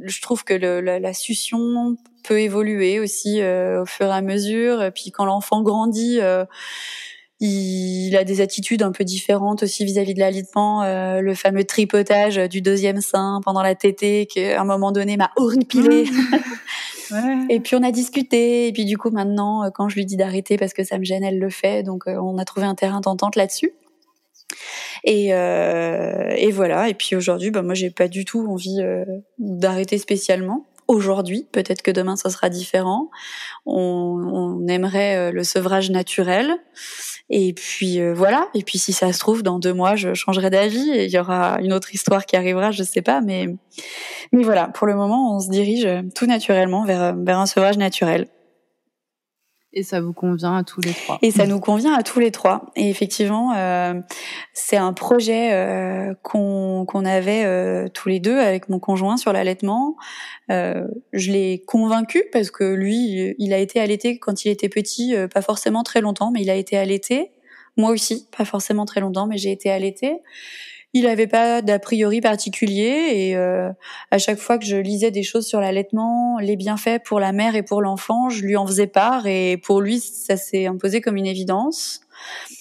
je 0.03 0.21
trouve 0.21 0.43
que 0.43 0.53
le, 0.53 0.81
la, 0.81 0.99
la, 0.99 1.13
succion 1.13 1.95
peut 2.23 2.39
évoluer 2.39 2.99
aussi 2.99 3.41
euh, 3.41 3.81
au 3.81 3.85
fur 3.85 4.07
et 4.07 4.11
à 4.11 4.21
mesure. 4.21 4.83
Et 4.83 4.91
puis 4.91 5.11
quand 5.11 5.25
l'enfant 5.25 5.61
grandit. 5.61 6.19
Euh, 6.21 6.45
il 7.41 8.17
a 8.17 8.25
des 8.25 8.41
attitudes 8.41 8.83
un 8.83 8.91
peu 8.91 9.05
différentes 9.05 9.63
aussi 9.63 9.85
vis-à-vis 9.85 10.13
de 10.13 10.19
l'allaitement, 10.19 10.83
euh, 10.83 11.21
le 11.21 11.33
fameux 11.33 11.63
tripotage 11.63 12.35
du 12.35 12.61
deuxième 12.61 12.99
sein 12.99 13.39
pendant 13.45 13.61
la 13.61 13.75
tétée 13.75 14.25
qui 14.25 14.43
à 14.43 14.59
un 14.59 14.65
moment 14.65 14.91
donné 14.91 15.15
m'a 15.15 15.31
horripilé. 15.37 16.05
Et 17.49 17.59
puis 17.59 17.75
on 17.75 17.81
a 17.81 17.91
discuté, 17.91 18.67
et 18.67 18.71
puis 18.71 18.85
du 18.85 18.95
coup 18.95 19.09
maintenant, 19.09 19.63
euh, 19.63 19.69
quand 19.73 19.89
je 19.89 19.95
lui 19.95 20.05
dis 20.05 20.15
d'arrêter 20.15 20.57
parce 20.57 20.73
que 20.73 20.83
ça 20.83 20.99
me 20.99 21.03
gêne, 21.03 21.23
elle 21.23 21.39
le 21.39 21.49
fait. 21.49 21.81
Donc 21.81 22.03
on 22.05 22.37
a 22.37 22.45
trouvé 22.45 22.67
un 22.67 22.75
terrain 22.75 22.99
d'entente 23.01 23.35
là-dessus. 23.35 23.71
Et, 25.03 25.33
euh, 25.33 26.33
et 26.35 26.51
voilà. 26.51 26.89
Et 26.89 26.93
puis 26.93 27.15
aujourd'hui, 27.15 27.51
bah, 27.51 27.61
moi 27.61 27.73
j'ai 27.73 27.89
pas 27.89 28.07
du 28.07 28.25
tout 28.25 28.45
envie 28.47 28.81
euh, 28.81 29.05
d'arrêter 29.37 29.97
spécialement. 29.97 30.65
aujourd'hui. 30.87 31.47
Peut-être 31.51 31.81
que 31.83 31.91
demain, 31.91 32.15
ça 32.15 32.29
sera 32.29 32.49
différent. 32.49 33.09
On, 33.65 33.77
on 34.33 34.67
aimerait 34.67 35.31
le 35.31 35.43
sevrage 35.43 35.91
naturel. 35.91 36.51
Et 37.29 37.53
puis 37.53 38.01
voilà. 38.13 38.47
Et 38.55 38.63
puis 38.63 38.79
si 38.79 38.91
ça 38.91 39.13
se 39.13 39.19
trouve, 39.19 39.43
dans 39.43 39.59
deux 39.59 39.73
mois, 39.73 39.95
je 39.95 40.15
changerai 40.15 40.49
d'avis 40.49 40.89
et 40.89 41.05
il 41.05 41.11
y 41.11 41.19
aura 41.19 41.59
une 41.61 41.73
autre 41.73 41.93
histoire 41.93 42.25
qui 42.25 42.35
arrivera, 42.35 42.71
je 42.71 42.81
sais 42.81 43.03
pas. 43.03 43.21
Mais 43.21 43.45
mais 44.31 44.43
voilà, 44.43 44.67
pour 44.67 44.87
le 44.87 44.95
moment, 44.95 45.35
on 45.35 45.39
se 45.39 45.49
dirige 45.49 45.87
tout 46.15 46.25
naturellement 46.25 46.85
vers 46.85 47.15
vers 47.15 47.37
un 47.37 47.45
sevrage 47.45 47.77
naturel. 47.77 48.27
Et 49.71 49.83
ça 49.83 50.01
vous 50.01 50.13
convient 50.13 50.55
à 50.55 50.63
tous 50.63 50.81
les 50.81 50.93
trois. 50.93 51.19
Et 51.21 51.29
ça 51.29 51.45
nous 51.45 51.59
convient 51.59 51.93
à 51.93 52.01
tous 52.01 52.19
les 52.19 52.31
trois. 52.31 52.71
Et 52.75 52.89
effectivement, 52.89 53.53
euh, 53.55 53.93
c'est 54.53 54.77
un 54.77 54.93
projet 54.93 55.53
euh, 55.53 56.15
qu'on 56.23 56.85
qu'on 56.87 57.05
avait 57.05 57.45
euh, 57.45 57.87
tous 57.87 58.09
les 58.09 58.19
deux 58.19 58.39
avec 58.39 58.69
mon 58.69 58.79
conjoint 58.79 59.15
sur 59.15 59.31
l'allaitement. 59.31 59.95
Euh, 60.49 60.87
je 61.13 61.31
l'ai 61.31 61.63
convaincu 61.67 62.23
parce 62.31 62.49
que 62.49 62.63
lui, 62.63 63.35
il 63.37 63.53
a 63.53 63.59
été 63.59 63.79
allaité 63.79 64.17
quand 64.17 64.43
il 64.43 64.49
était 64.49 64.69
petit, 64.69 65.15
euh, 65.15 65.27
pas 65.27 65.43
forcément 65.43 65.83
très 65.83 66.01
longtemps, 66.01 66.31
mais 66.31 66.41
il 66.41 66.49
a 66.49 66.55
été 66.55 66.75
allaité. 66.75 67.31
Moi 67.77 67.91
aussi, 67.91 68.27
pas 68.35 68.45
forcément 68.45 68.85
très 68.85 69.01
longtemps, 69.01 69.27
mais 69.27 69.37
j'ai 69.37 69.51
été 69.51 69.69
allaitée 69.69 70.17
il 70.93 71.03
n'avait 71.03 71.27
pas 71.27 71.61
d'a 71.61 71.79
priori 71.79 72.21
particulier 72.21 73.09
et 73.11 73.35
euh, 73.35 73.69
à 74.11 74.17
chaque 74.17 74.39
fois 74.39 74.57
que 74.57 74.65
je 74.65 74.75
lisais 74.75 75.11
des 75.11 75.23
choses 75.23 75.45
sur 75.45 75.59
l'allaitement, 75.59 76.39
les 76.39 76.55
bienfaits 76.55 77.03
pour 77.05 77.19
la 77.19 77.31
mère 77.31 77.55
et 77.55 77.63
pour 77.63 77.81
l'enfant, 77.81 78.29
je 78.29 78.41
lui 78.43 78.55
en 78.55 78.65
faisais 78.65 78.87
part 78.87 79.27
et 79.27 79.57
pour 79.57 79.81
lui 79.81 79.99
ça 79.99 80.37
s'est 80.37 80.65
imposé 80.65 81.01
comme 81.01 81.17
une 81.17 81.27
évidence. 81.27 82.01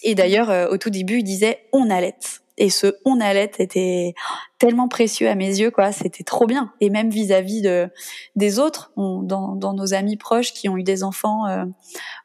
Et 0.03 0.15
d'ailleurs 0.15 0.51
euh, 0.51 0.69
au 0.69 0.77
tout 0.77 0.91
début 0.91 1.19
il 1.19 1.25
disait 1.25 1.61
on 1.73 1.91
allaite 1.91 2.43
et 2.59 2.71
ce 2.71 2.99
on 3.05 3.21
allait 3.21 3.51
était 3.59 4.15
tellement 4.59 4.89
précieux 4.89 5.29
à 5.29 5.35
mes 5.35 5.61
yeux 5.61 5.71
quoi. 5.71 5.93
C'était 5.93 6.25
trop 6.25 6.47
bien. 6.47 6.73
Et 6.81 6.91
même 6.91 7.09
vis-à-vis 7.09 7.63
de 7.63 7.89
des 8.37 8.59
autres 8.59 8.93
dans, 8.97 9.55
dans 9.55 9.73
nos 9.73 9.95
amis 9.95 10.17
proches 10.17 10.53
qui 10.53 10.69
ont 10.69 10.77
eu 10.77 10.83
des 10.83 11.03
enfants 11.03 11.47
euh, 11.47 11.65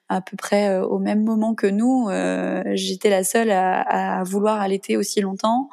à 0.09 0.21
peu 0.21 0.37
près 0.37 0.69
euh, 0.69 0.85
au 0.85 0.99
même 0.99 1.23
moment 1.23 1.55
que 1.55 1.67
nous 1.67 2.07
euh, 2.09 2.63
j'étais 2.73 3.09
la 3.09 3.23
seule 3.23 3.51
à, 3.51 3.81
à, 4.19 4.23
vouloir 4.23 4.61
allaiter 4.61 4.97
aussi 4.97 5.21
longtemps. 5.21 5.69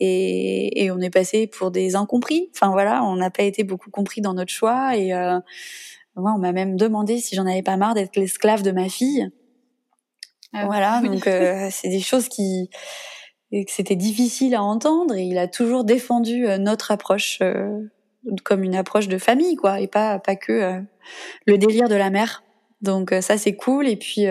Et, 0.00 0.84
et, 0.84 0.90
on 0.90 0.98
est 0.98 1.10
passé 1.10 1.46
pour 1.46 1.70
des 1.70 1.94
incompris. 1.94 2.50
Enfin 2.54 2.70
voilà 2.70 3.04
on 3.04 3.16
n'a 3.16 3.30
pas 3.30 3.44
été 3.44 3.64
beaucoup 3.64 3.90
compris 3.90 4.20
dans 4.20 4.34
notre 4.34 4.52
choix. 4.52 4.96
Et 4.96 5.14
euh, 5.14 5.38
on 6.16 6.38
m'a 6.38 6.52
même 6.52 6.76
demandé 6.76 7.18
si 7.18 7.34
j'en 7.34 7.46
avais 7.46 7.62
pas 7.62 7.76
marre 7.76 7.94
d'être 7.94 8.16
l'esclave 8.16 8.62
de 8.62 8.72
ma 8.72 8.88
fille. 8.88 9.30
Ah 10.52 10.66
voilà 10.66 11.00
donc 11.04 11.24
c'est 11.24 11.88
des 11.88 12.00
choses 12.00 12.28
qui 12.28 12.68
c'était 13.68 13.96
difficile 13.96 14.54
à 14.54 14.62
entendre. 14.62 15.14
Et 15.14 15.22
il 15.22 15.38
a 15.38 15.48
toujours 15.48 15.84
défendu 15.84 16.46
notre 16.58 16.90
approche 16.90 17.38
euh, 17.42 17.80
comme 18.44 18.64
une 18.64 18.74
approche 18.74 19.08
de 19.08 19.18
famille 19.18 19.56
quoi 19.56 19.80
et 19.80 19.88
pas 19.88 20.18
pas 20.18 20.36
que 20.36 20.80
le 21.46 21.58
délire 21.58 21.88
de 21.88 21.96
la 21.96 22.10
mère 22.10 22.44
donc 22.82 23.14
ça 23.20 23.38
c'est 23.38 23.54
cool 23.54 23.88
et 23.88 23.96
puis 23.96 24.26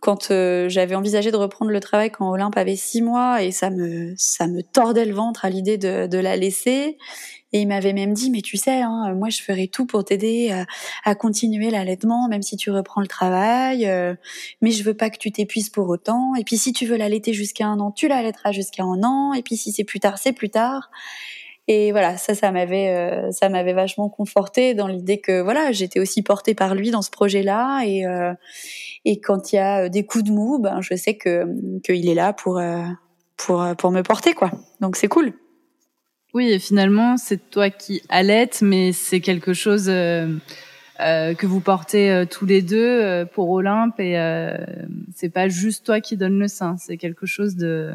quand 0.00 0.32
j'avais 0.68 0.94
envisagé 0.94 1.30
de 1.30 1.36
reprendre 1.36 1.70
le 1.70 1.80
travail 1.80 2.10
quand 2.10 2.30
Olympe 2.30 2.56
avait 2.56 2.76
six 2.76 3.02
mois 3.02 3.42
et 3.42 3.50
ça 3.52 3.70
me 3.70 4.14
ça 4.16 4.46
me 4.46 4.62
tordait 4.62 5.04
le 5.04 5.14
ventre 5.14 5.44
à 5.44 5.50
l'idée 5.50 5.78
de, 5.78 6.06
de 6.06 6.18
la 6.18 6.36
laisser 6.36 6.98
et 7.52 7.60
il 7.60 7.68
m'avait 7.68 7.92
même 7.92 8.12
dit, 8.12 8.30
mais 8.30 8.42
tu 8.42 8.56
sais, 8.56 8.82
hein, 8.82 9.14
moi 9.14 9.28
je 9.30 9.40
ferai 9.40 9.68
tout 9.68 9.86
pour 9.86 10.04
t'aider 10.04 10.50
à, 10.50 10.66
à, 11.04 11.14
continuer 11.14 11.70
l'allaitement, 11.70 12.28
même 12.28 12.42
si 12.42 12.56
tu 12.56 12.70
reprends 12.70 13.00
le 13.00 13.06
travail. 13.06 13.86
Euh, 13.86 14.14
mais 14.60 14.72
je 14.72 14.82
veux 14.82 14.94
pas 14.94 15.10
que 15.10 15.18
tu 15.18 15.30
t'épuises 15.30 15.70
pour 15.70 15.88
autant. 15.88 16.34
Et 16.34 16.44
puis 16.44 16.58
si 16.58 16.72
tu 16.72 16.86
veux 16.86 16.96
l'allaiter 16.96 17.32
jusqu'à 17.32 17.66
un 17.66 17.78
an, 17.78 17.92
tu 17.92 18.08
l'allaiteras 18.08 18.52
jusqu'à 18.52 18.82
un 18.82 19.02
an. 19.04 19.32
Et 19.32 19.42
puis 19.42 19.56
si 19.56 19.72
c'est 19.72 19.84
plus 19.84 20.00
tard, 20.00 20.18
c'est 20.18 20.32
plus 20.32 20.50
tard. 20.50 20.90
Et 21.68 21.90
voilà, 21.90 22.16
ça, 22.16 22.34
ça 22.34 22.52
m'avait, 22.52 22.94
euh, 22.94 23.32
ça 23.32 23.48
m'avait 23.48 23.72
vachement 23.72 24.08
conforté 24.08 24.74
dans 24.74 24.86
l'idée 24.86 25.20
que 25.20 25.40
voilà, 25.40 25.72
j'étais 25.72 25.98
aussi 25.98 26.22
portée 26.22 26.54
par 26.54 26.74
lui 26.74 26.90
dans 26.90 27.02
ce 27.02 27.10
projet-là. 27.10 27.82
Et 27.84 28.06
euh, 28.06 28.32
et 29.04 29.20
quand 29.20 29.52
il 29.52 29.56
y 29.56 29.58
a 29.58 29.88
des 29.88 30.04
coups 30.04 30.24
de 30.24 30.30
mou, 30.30 30.58
ben 30.58 30.80
je 30.80 30.94
sais 30.94 31.14
que 31.16 31.46
qu'il 31.80 32.08
est 32.08 32.14
là 32.14 32.32
pour 32.32 32.60
pour 33.36 33.66
pour 33.78 33.90
me 33.90 34.02
porter 34.02 34.32
quoi. 34.32 34.50
Donc 34.80 34.96
c'est 34.96 35.08
cool. 35.08 35.32
Oui, 36.36 36.50
et 36.50 36.58
finalement, 36.58 37.16
c'est 37.16 37.48
toi 37.48 37.70
qui 37.70 38.02
allaites, 38.10 38.60
mais 38.60 38.92
c'est 38.92 39.20
quelque 39.20 39.54
chose 39.54 39.86
euh, 39.88 40.36
euh, 41.00 41.32
que 41.32 41.46
vous 41.46 41.60
portez 41.60 42.10
euh, 42.10 42.26
tous 42.26 42.44
les 42.44 42.60
deux 42.60 43.24
pour 43.32 43.48
Olympe, 43.48 43.98
et 44.00 44.16
c'est 45.14 45.30
pas 45.30 45.48
juste 45.48 45.86
toi 45.86 46.02
qui 46.02 46.18
donne 46.18 46.38
le 46.38 46.46
sein, 46.46 46.76
c'est 46.76 46.98
quelque 46.98 47.24
chose 47.24 47.56
de, 47.56 47.90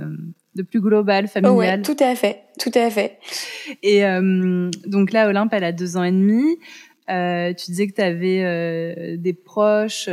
de 0.56 0.64
plus 0.64 0.82
global, 0.82 1.28
familial. 1.28 1.56
ouais, 1.58 1.82
tout 1.82 1.96
à 2.00 2.16
fait, 2.16 2.44
tout 2.60 2.72
à 2.76 2.90
fait. 2.90 3.20
Et 3.84 4.04
donc 4.86 5.12
là, 5.12 5.28
Olympe, 5.28 5.54
elle 5.54 5.64
a 5.64 5.72
deux 5.72 5.98
ans 5.98 6.04
et 6.04 6.12
demi. 6.12 6.58
tu 7.08 7.72
disais 7.72 7.88
que 7.88 7.94
tu 7.94 8.02
avais 8.02 9.18
des 9.18 9.34
proches 9.34 10.10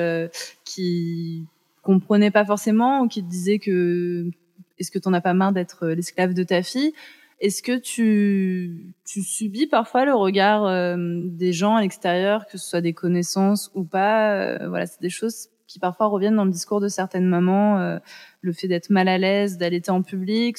qui 0.64 1.44
comprenaient 1.82 2.30
pas 2.30 2.44
forcément 2.44 3.02
ou 3.02 3.08
qui 3.08 3.22
te 3.22 3.28
disaient 3.28 3.58
que 3.58 4.30
est-ce 4.78 4.90
que 4.90 4.98
tu 4.98 5.02
t'en 5.02 5.12
as 5.12 5.20
pas 5.20 5.34
marre 5.34 5.52
d'être 5.52 5.88
l'esclave 5.88 6.34
de 6.34 6.42
ta 6.42 6.62
fille? 6.62 6.92
Est-ce 7.40 7.62
que 7.62 7.78
tu, 7.78 8.94
tu 9.06 9.22
subis 9.22 9.66
parfois 9.66 10.04
le 10.04 10.14
regard 10.14 10.66
euh, 10.66 10.96
des 10.98 11.52
gens 11.52 11.76
à 11.76 11.82
l'extérieur, 11.82 12.46
que 12.46 12.58
ce 12.58 12.68
soit 12.68 12.80
des 12.80 12.92
connaissances 12.92 13.70
ou 13.74 13.84
pas? 13.84 14.32
Euh, 14.34 14.68
Voilà, 14.68 14.86
c'est 14.86 15.00
des 15.00 15.10
choses 15.10 15.48
qui 15.68 15.78
parfois 15.78 16.06
reviennent 16.06 16.34
dans 16.34 16.44
le 16.44 16.50
discours 16.50 16.80
de 16.80 16.88
certaines 16.88 17.26
mamans. 17.26 17.78
Euh, 17.78 17.98
le 18.40 18.52
fait 18.52 18.66
d'être 18.66 18.90
mal 18.90 19.06
à 19.06 19.18
l'aise, 19.18 19.56
d'allaiter 19.56 19.92
en 19.92 20.02
public. 20.02 20.56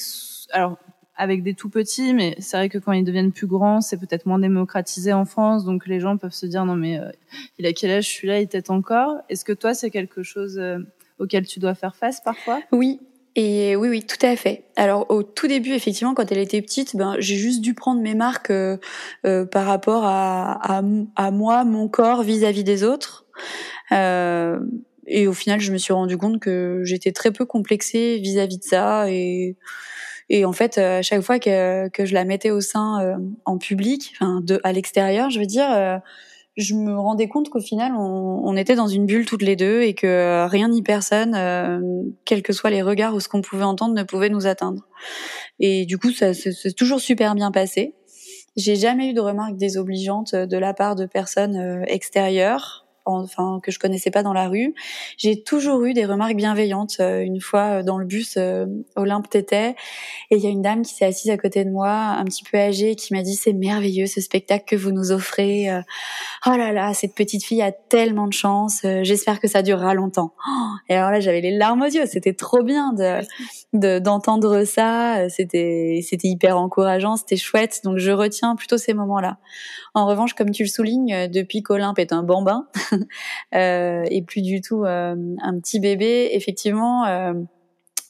Alors 0.52 0.78
avec 1.16 1.42
des 1.42 1.52
tout 1.52 1.68
petits, 1.68 2.14
mais 2.14 2.34
c'est 2.38 2.56
vrai 2.56 2.70
que 2.70 2.78
quand 2.78 2.92
ils 2.92 3.04
deviennent 3.04 3.32
plus 3.32 3.46
grands, 3.46 3.82
c'est 3.82 3.98
peut-être 3.98 4.24
moins 4.24 4.38
démocratisé 4.38 5.12
en 5.12 5.26
France, 5.26 5.66
donc 5.66 5.86
les 5.86 6.00
gens 6.00 6.16
peuvent 6.16 6.32
se 6.32 6.46
dire 6.46 6.64
non 6.64 6.76
mais 6.76 6.98
il 7.58 7.66
a 7.66 7.74
quel 7.74 7.90
âge 7.90 8.04
je 8.04 8.10
suis 8.10 8.26
là, 8.26 8.40
il 8.40 8.48
tête 8.48 8.70
encore. 8.70 9.16
Est-ce 9.28 9.44
que 9.44 9.52
toi 9.52 9.74
c'est 9.74 9.90
quelque 9.90 10.22
chose 10.22 10.58
auquel 11.18 11.46
tu 11.46 11.60
dois 11.60 11.74
faire 11.74 11.94
face 11.94 12.22
parfois? 12.22 12.60
Oui, 12.72 13.00
et 13.36 13.76
oui, 13.76 13.88
oui, 13.88 14.02
tout 14.02 14.24
à 14.26 14.34
fait. 14.34 14.64
Alors 14.76 15.06
au 15.10 15.22
tout 15.22 15.46
début, 15.46 15.72
effectivement, 15.72 16.14
quand 16.14 16.30
elle 16.32 16.38
était 16.38 16.60
petite, 16.60 16.96
ben 16.96 17.16
j'ai 17.18 17.36
juste 17.36 17.60
dû 17.60 17.74
prendre 17.74 18.00
mes 18.00 18.14
marques 18.14 18.50
euh, 18.50 18.76
euh, 19.24 19.44
par 19.44 19.66
rapport 19.66 20.04
à, 20.04 20.78
à, 20.78 20.82
à, 21.16 21.30
moi, 21.30 21.64
mon 21.64 21.88
corps 21.88 22.22
vis-à-vis 22.22 22.64
des 22.64 22.82
autres. 22.82 23.26
Euh, 23.92 24.58
et 25.10 25.26
au 25.26 25.32
final, 25.32 25.60
je 25.60 25.72
me 25.72 25.78
suis 25.78 25.92
rendu 25.92 26.16
compte 26.16 26.38
que 26.38 26.82
j'étais 26.84 27.10
très 27.10 27.32
peu 27.32 27.44
complexée 27.44 28.18
vis-à-vis 28.18 28.58
de 28.58 28.64
ça. 28.64 29.10
Et, 29.10 29.56
et 30.28 30.44
en 30.44 30.52
fait, 30.52 30.78
à 30.78 31.02
chaque 31.02 31.20
fois 31.22 31.40
que, 31.40 31.88
que 31.88 32.04
je 32.04 32.14
la 32.14 32.24
mettais 32.24 32.52
au 32.52 32.60
sein 32.60 33.02
euh, 33.02 33.16
en 33.44 33.58
public, 33.58 34.12
enfin 34.14 34.40
de 34.40 34.60
à 34.62 34.72
l'extérieur, 34.72 35.28
je 35.28 35.40
veux 35.40 35.46
dire 35.46 35.68
euh, 35.70 35.98
je 36.56 36.74
me 36.74 36.96
rendais 36.96 37.26
compte 37.26 37.48
qu'au 37.48 37.60
final, 37.60 37.92
on, 37.96 38.42
on, 38.44 38.56
était 38.56 38.76
dans 38.76 38.86
une 38.86 39.06
bulle 39.06 39.26
toutes 39.26 39.42
les 39.42 39.56
deux 39.56 39.82
et 39.82 39.94
que 39.94 40.46
rien 40.48 40.68
ni 40.68 40.82
personne, 40.82 41.34
euh, 41.34 41.80
quels 42.24 42.42
que 42.42 42.52
soient 42.52 42.70
les 42.70 42.82
regards 42.82 43.14
ou 43.14 43.20
ce 43.20 43.28
qu'on 43.28 43.40
pouvait 43.40 43.64
entendre, 43.64 43.94
ne 43.94 44.04
pouvait 44.04 44.28
nous 44.28 44.46
atteindre. 44.46 44.86
Et 45.58 45.86
du 45.86 45.98
coup, 45.98 46.12
ça 46.12 46.34
s'est 46.34 46.72
toujours 46.76 47.00
super 47.00 47.34
bien 47.34 47.50
passé. 47.50 47.94
J'ai 48.56 48.76
jamais 48.76 49.10
eu 49.10 49.12
de 49.12 49.20
remarques 49.20 49.56
désobligeantes 49.56 50.34
de 50.34 50.56
la 50.58 50.74
part 50.74 50.94
de 50.94 51.06
personnes 51.06 51.56
euh, 51.56 51.84
extérieures 51.86 52.86
enfin 53.18 53.60
que 53.62 53.70
je 53.70 53.78
connaissais 53.78 54.10
pas 54.10 54.22
dans 54.22 54.32
la 54.32 54.48
rue. 54.48 54.74
J'ai 55.16 55.42
toujours 55.42 55.84
eu 55.84 55.94
des 55.94 56.04
remarques 56.04 56.36
bienveillantes. 56.36 56.96
Euh, 57.00 57.20
une 57.20 57.40
fois 57.40 57.78
euh, 57.78 57.82
dans 57.82 57.98
le 57.98 58.04
bus, 58.04 58.34
euh, 58.36 58.66
Olympe 58.96 59.28
t'était 59.28 59.74
et 60.30 60.36
il 60.36 60.40
y 60.40 60.46
a 60.46 60.50
une 60.50 60.62
dame 60.62 60.82
qui 60.82 60.94
s'est 60.94 61.04
assise 61.04 61.30
à 61.30 61.36
côté 61.36 61.64
de 61.64 61.70
moi, 61.70 61.90
un 61.90 62.24
petit 62.24 62.44
peu 62.44 62.58
âgée, 62.58 62.94
qui 62.94 63.14
m'a 63.14 63.22
dit 63.22 63.34
c'est 63.34 63.52
merveilleux 63.52 64.06
ce 64.06 64.20
spectacle 64.20 64.64
que 64.66 64.76
vous 64.76 64.92
nous 64.92 65.12
offrez. 65.12 65.68
Oh 66.46 66.56
là 66.56 66.72
là, 66.72 66.94
cette 66.94 67.14
petite 67.14 67.44
fille 67.44 67.62
a 67.62 67.72
tellement 67.72 68.26
de 68.26 68.32
chance. 68.32 68.80
J'espère 69.02 69.40
que 69.40 69.48
ça 69.48 69.62
durera 69.62 69.94
longtemps. 69.94 70.34
Oh, 70.48 70.70
et 70.88 70.94
alors 70.94 71.10
là, 71.10 71.20
j'avais 71.20 71.40
les 71.40 71.56
larmes 71.56 71.82
aux 71.82 71.86
yeux. 71.86 72.06
C'était 72.06 72.34
trop 72.34 72.62
bien 72.62 72.92
de 73.72 73.98
d'entendre 73.98 74.64
ça. 74.64 75.28
C'était 75.28 76.00
c'était 76.02 76.28
hyper 76.28 76.58
encourageant, 76.58 77.16
c'était 77.16 77.36
chouette. 77.36 77.80
Donc 77.84 77.98
je 77.98 78.10
retiens 78.10 78.56
plutôt 78.56 78.78
ces 78.78 78.94
moments-là. 78.94 79.38
En 79.94 80.06
revanche, 80.06 80.34
comme 80.34 80.50
tu 80.50 80.62
le 80.62 80.68
soulignes, 80.68 81.28
depuis 81.28 81.62
qu'Olympe 81.62 81.98
est 81.98 82.12
un 82.12 82.22
bambin, 82.22 82.66
et 83.52 84.22
plus 84.26 84.42
du 84.42 84.60
tout 84.60 84.84
euh, 84.84 85.14
un 85.42 85.60
petit 85.60 85.80
bébé, 85.80 86.30
effectivement, 86.32 87.06
euh, 87.06 87.32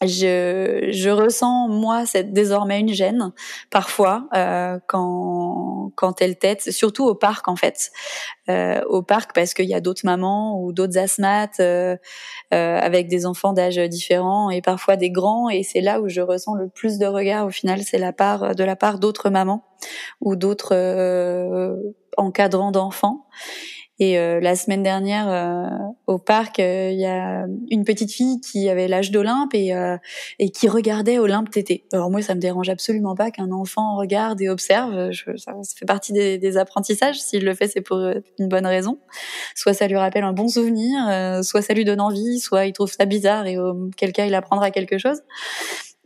je, 0.03 0.89
je 0.91 1.11
ressens 1.11 1.69
moi 1.69 2.07
cette 2.07 2.33
désormais 2.33 2.81
une 2.81 2.93
gêne 2.93 3.33
parfois 3.71 4.29
euh, 4.35 4.79
quand 4.87 5.93
quand 5.95 6.23
elle 6.23 6.39
tête, 6.39 6.73
surtout 6.73 7.05
au 7.05 7.15
parc 7.15 7.49
en 7.49 7.57
fait, 7.57 7.91
euh, 8.49 8.81
au 8.89 9.03
parc 9.03 9.35
parce 9.35 9.53
qu'il 9.53 9.67
y 9.67 9.75
a 9.75 9.81
d'autres 9.81 10.03
mamans 10.05 10.59
ou 10.63 10.73
d'autres 10.73 10.97
asthmates 10.97 11.61
euh, 11.61 11.97
avec 12.51 13.09
des 13.09 13.27
enfants 13.27 13.53
d'âge 13.53 13.77
différents 13.77 14.49
et 14.49 14.63
parfois 14.63 14.97
des 14.97 15.11
grands. 15.11 15.51
Et 15.51 15.63
c'est 15.63 15.83
là 15.83 16.01
où 16.01 16.09
je 16.09 16.23
ressens 16.23 16.55
le 16.55 16.69
plus 16.69 16.99
de 16.99 17.07
regards 17.07 17.47
au 17.47 17.51
final 17.51 17.83
c'est 17.83 17.99
la 17.99 18.15
part 18.15 18.55
de 18.55 18.65
la 18.65 18.77
part 18.77 18.99
d'autres 18.99 19.29
mamans 19.29 19.65
ou 20.23 20.35
d'autres 20.35 20.75
encadrants 22.17 22.73
d'enfants 22.73 23.27
Et 24.03 24.17
la 24.17 24.57
semaine 24.57 24.83
dernière, 24.83 25.69
au 26.07 26.17
parc, 26.19 26.59
il 26.59 26.99
y 26.99 27.05
a 27.05 27.45
une 27.71 27.85
petite 27.85 28.11
fille 28.11 28.41
qui 28.41 28.69
avait 28.71 28.89
l'âge 28.89 29.11
d'Olympe 29.11 29.53
et, 29.53 29.75
et 30.39 30.51
qui 30.51 30.69
regardait 30.69 31.19
Olympe 31.19 31.51
tété. 31.51 31.85
Alors 31.93 32.11
moi, 32.11 32.23
ça 32.23 32.35
me 32.35 32.41
dérange 32.41 32.71
absolument 32.71 33.15
pas 33.15 33.31
qu'un 33.31 33.53
enfant 33.53 33.97
regarde 33.97 34.41
et 34.41 34.49
observe. 34.49 35.13
Ça, 35.37 35.53
fait 35.77 35.85
partie 35.85 36.15
des, 36.15 36.39
des 36.39 36.57
apprentissages. 36.57 37.21
S'il 37.21 37.45
le 37.45 37.55
fait, 37.55 37.69
c'est 37.69 37.83
pour 37.83 37.99
une 38.39 38.49
bonne 38.49 38.67
raison. 38.67 38.99
Soit 39.55 39.75
ça 39.75 39.87
lui 39.87 39.97
rappelle 39.97 40.25
un 40.25 40.33
bon 40.33 40.49
souvenir, 40.49 41.45
soit 41.45 41.61
ça 41.61 41.75
lui 41.75 41.85
donne 41.85 42.01
envie, 42.01 42.41
soit 42.41 42.65
il 42.65 42.73
trouve 42.73 42.91
ça 42.91 43.05
bizarre 43.05 43.47
et 43.47 43.59
auquel 43.59 44.13
cas 44.13 44.25
il 44.25 44.35
apprendra 44.35 44.71
quelque 44.71 44.97
chose. 44.97 45.21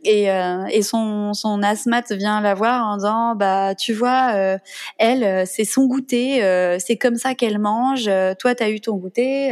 Et, 0.05 0.29
euh, 0.29 0.65
et 0.69 0.83
son, 0.83 1.33
son 1.33 1.63
asthmate 1.63 2.11
vient 2.11 2.39
la 2.39 2.53
voir 2.53 2.85
en 2.85 2.97
disant 2.97 3.35
bah 3.35 3.73
tu 3.73 3.91
vois 3.91 4.33
euh, 4.35 4.57
elle 4.99 5.23
euh, 5.23 5.43
c'est 5.47 5.65
son 5.65 5.87
goûter 5.87 6.39
c'est 6.79 6.97
comme 6.97 7.15
ça 7.15 7.33
qu'elle 7.33 7.57
mange 7.57 8.09
toi 8.39 8.53
t'as 8.53 8.69
eu 8.69 8.79
ton 8.79 8.97
goûter 8.97 9.47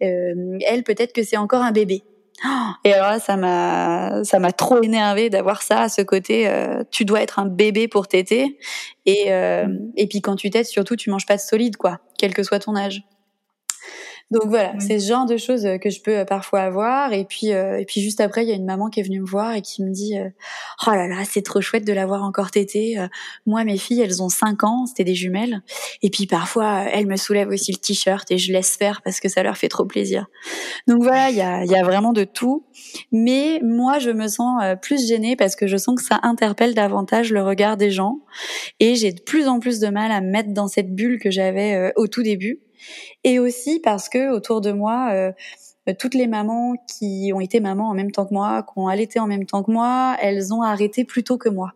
elle 0.00 0.82
peut-être 0.84 1.12
que 1.12 1.24
c'est 1.24 1.36
encore 1.36 1.62
un 1.62 1.72
bébé 1.72 2.04
et 2.84 2.92
alors 2.92 3.20
ça 3.20 3.36
m'a, 3.36 4.22
ça 4.24 4.38
m'a 4.38 4.52
trop 4.52 4.82
énervé 4.82 5.30
d'avoir 5.30 5.62
ça 5.62 5.82
à 5.82 5.88
ce 5.88 6.02
côté. 6.02 6.50
tu 6.90 7.04
dois 7.04 7.22
être 7.22 7.38
un 7.38 7.46
bébé 7.46 7.86
pour 7.88 8.08
téter. 8.08 8.58
Et 9.06 9.28
et 9.96 10.06
puis 10.08 10.20
quand 10.20 10.34
tu 10.34 10.50
têtes, 10.50 10.66
surtout, 10.66 10.96
tu 10.96 11.10
manges 11.10 11.26
pas 11.26 11.36
de 11.36 11.40
solide, 11.40 11.76
quoi, 11.76 12.00
quel 12.18 12.34
que 12.34 12.42
soit 12.42 12.58
ton 12.58 12.74
âge. 12.76 13.04
Donc 14.34 14.48
voilà, 14.48 14.74
c'est 14.80 14.98
ce 14.98 15.06
genre 15.06 15.26
de 15.26 15.36
choses 15.36 15.64
euh, 15.64 15.78
que 15.78 15.90
je 15.90 16.00
peux 16.00 16.18
euh, 16.18 16.24
parfois 16.24 16.62
avoir. 16.62 17.12
Et 17.12 17.24
puis, 17.24 17.52
euh, 17.52 17.78
et 17.78 17.84
puis 17.84 18.00
juste 18.00 18.20
après, 18.20 18.42
il 18.42 18.48
y 18.48 18.52
a 18.52 18.56
une 18.56 18.64
maman 18.64 18.90
qui 18.90 18.98
est 18.98 19.04
venue 19.04 19.20
me 19.20 19.26
voir 19.26 19.54
et 19.54 19.62
qui 19.62 19.80
me 19.84 19.92
dit 19.92 20.16
Oh 20.86 20.90
là 20.90 21.06
là, 21.06 21.22
c'est 21.24 21.42
trop 21.42 21.60
chouette 21.60 21.86
de 21.86 21.92
l'avoir 21.92 22.24
encore 22.24 22.50
tété. 22.50 22.98
moi, 23.46 23.62
mes 23.62 23.78
filles, 23.78 24.00
elles 24.00 24.22
ont 24.22 24.28
5 24.28 24.64
ans, 24.64 24.86
c'était 24.86 25.04
des 25.04 25.14
jumelles. 25.14 25.62
Et 26.02 26.10
puis 26.10 26.26
parfois, 26.26 26.84
elles 26.92 27.06
me 27.06 27.16
soulèvent 27.16 27.50
aussi 27.50 27.70
le 27.70 27.78
t-shirt 27.78 28.28
et 28.32 28.38
je 28.38 28.52
laisse 28.52 28.76
faire 28.76 29.02
parce 29.02 29.20
que 29.20 29.28
ça 29.28 29.42
leur 29.44 29.56
fait 29.56 29.68
trop 29.68 29.84
plaisir. 29.84 30.26
Donc 30.88 31.02
voilà, 31.02 31.30
il 31.30 31.36
y 31.36 31.42
a, 31.42 31.64
y 31.64 31.76
a 31.76 31.84
vraiment 31.84 32.12
de 32.12 32.24
tout. 32.24 32.66
Mais 33.12 33.60
moi, 33.62 34.00
je 34.00 34.10
me 34.10 34.26
sens 34.26 34.60
plus 34.82 35.06
gênée 35.06 35.36
parce 35.36 35.54
que 35.54 35.68
je 35.68 35.76
sens 35.76 35.94
que 35.94 36.02
ça 36.02 36.18
interpelle 36.24 36.74
davantage 36.74 37.32
le 37.32 37.42
regard 37.42 37.76
des 37.76 37.92
gens. 37.92 38.18
Et 38.80 38.96
j'ai 38.96 39.12
de 39.12 39.20
plus 39.20 39.46
en 39.46 39.60
plus 39.60 39.78
de 39.78 39.88
mal 39.88 40.10
à 40.10 40.20
me 40.20 40.30
mettre 40.30 40.52
dans 40.52 40.66
cette 40.66 40.92
bulle 40.92 41.20
que 41.20 41.30
j'avais 41.30 41.92
au 41.96 42.08
tout 42.08 42.22
début 42.22 42.63
et 43.24 43.38
aussi 43.38 43.80
parce 43.80 44.08
que 44.08 44.30
autour 44.30 44.60
de 44.60 44.72
moi, 44.72 45.10
euh, 45.12 45.32
toutes 45.98 46.14
les 46.14 46.26
mamans 46.26 46.74
qui 46.88 47.32
ont 47.34 47.40
été 47.40 47.60
mamans 47.60 47.90
en 47.90 47.94
même 47.94 48.10
temps 48.10 48.26
que 48.26 48.34
moi, 48.34 48.62
qui 48.62 48.78
ont 48.78 48.88
allaité 48.88 49.20
en 49.20 49.26
même 49.26 49.46
temps 49.46 49.62
que 49.62 49.70
moi, 49.70 50.16
elles 50.20 50.52
ont 50.54 50.62
arrêté 50.62 51.04
plus 51.04 51.24
tôt 51.24 51.38
que 51.38 51.48
moi 51.48 51.72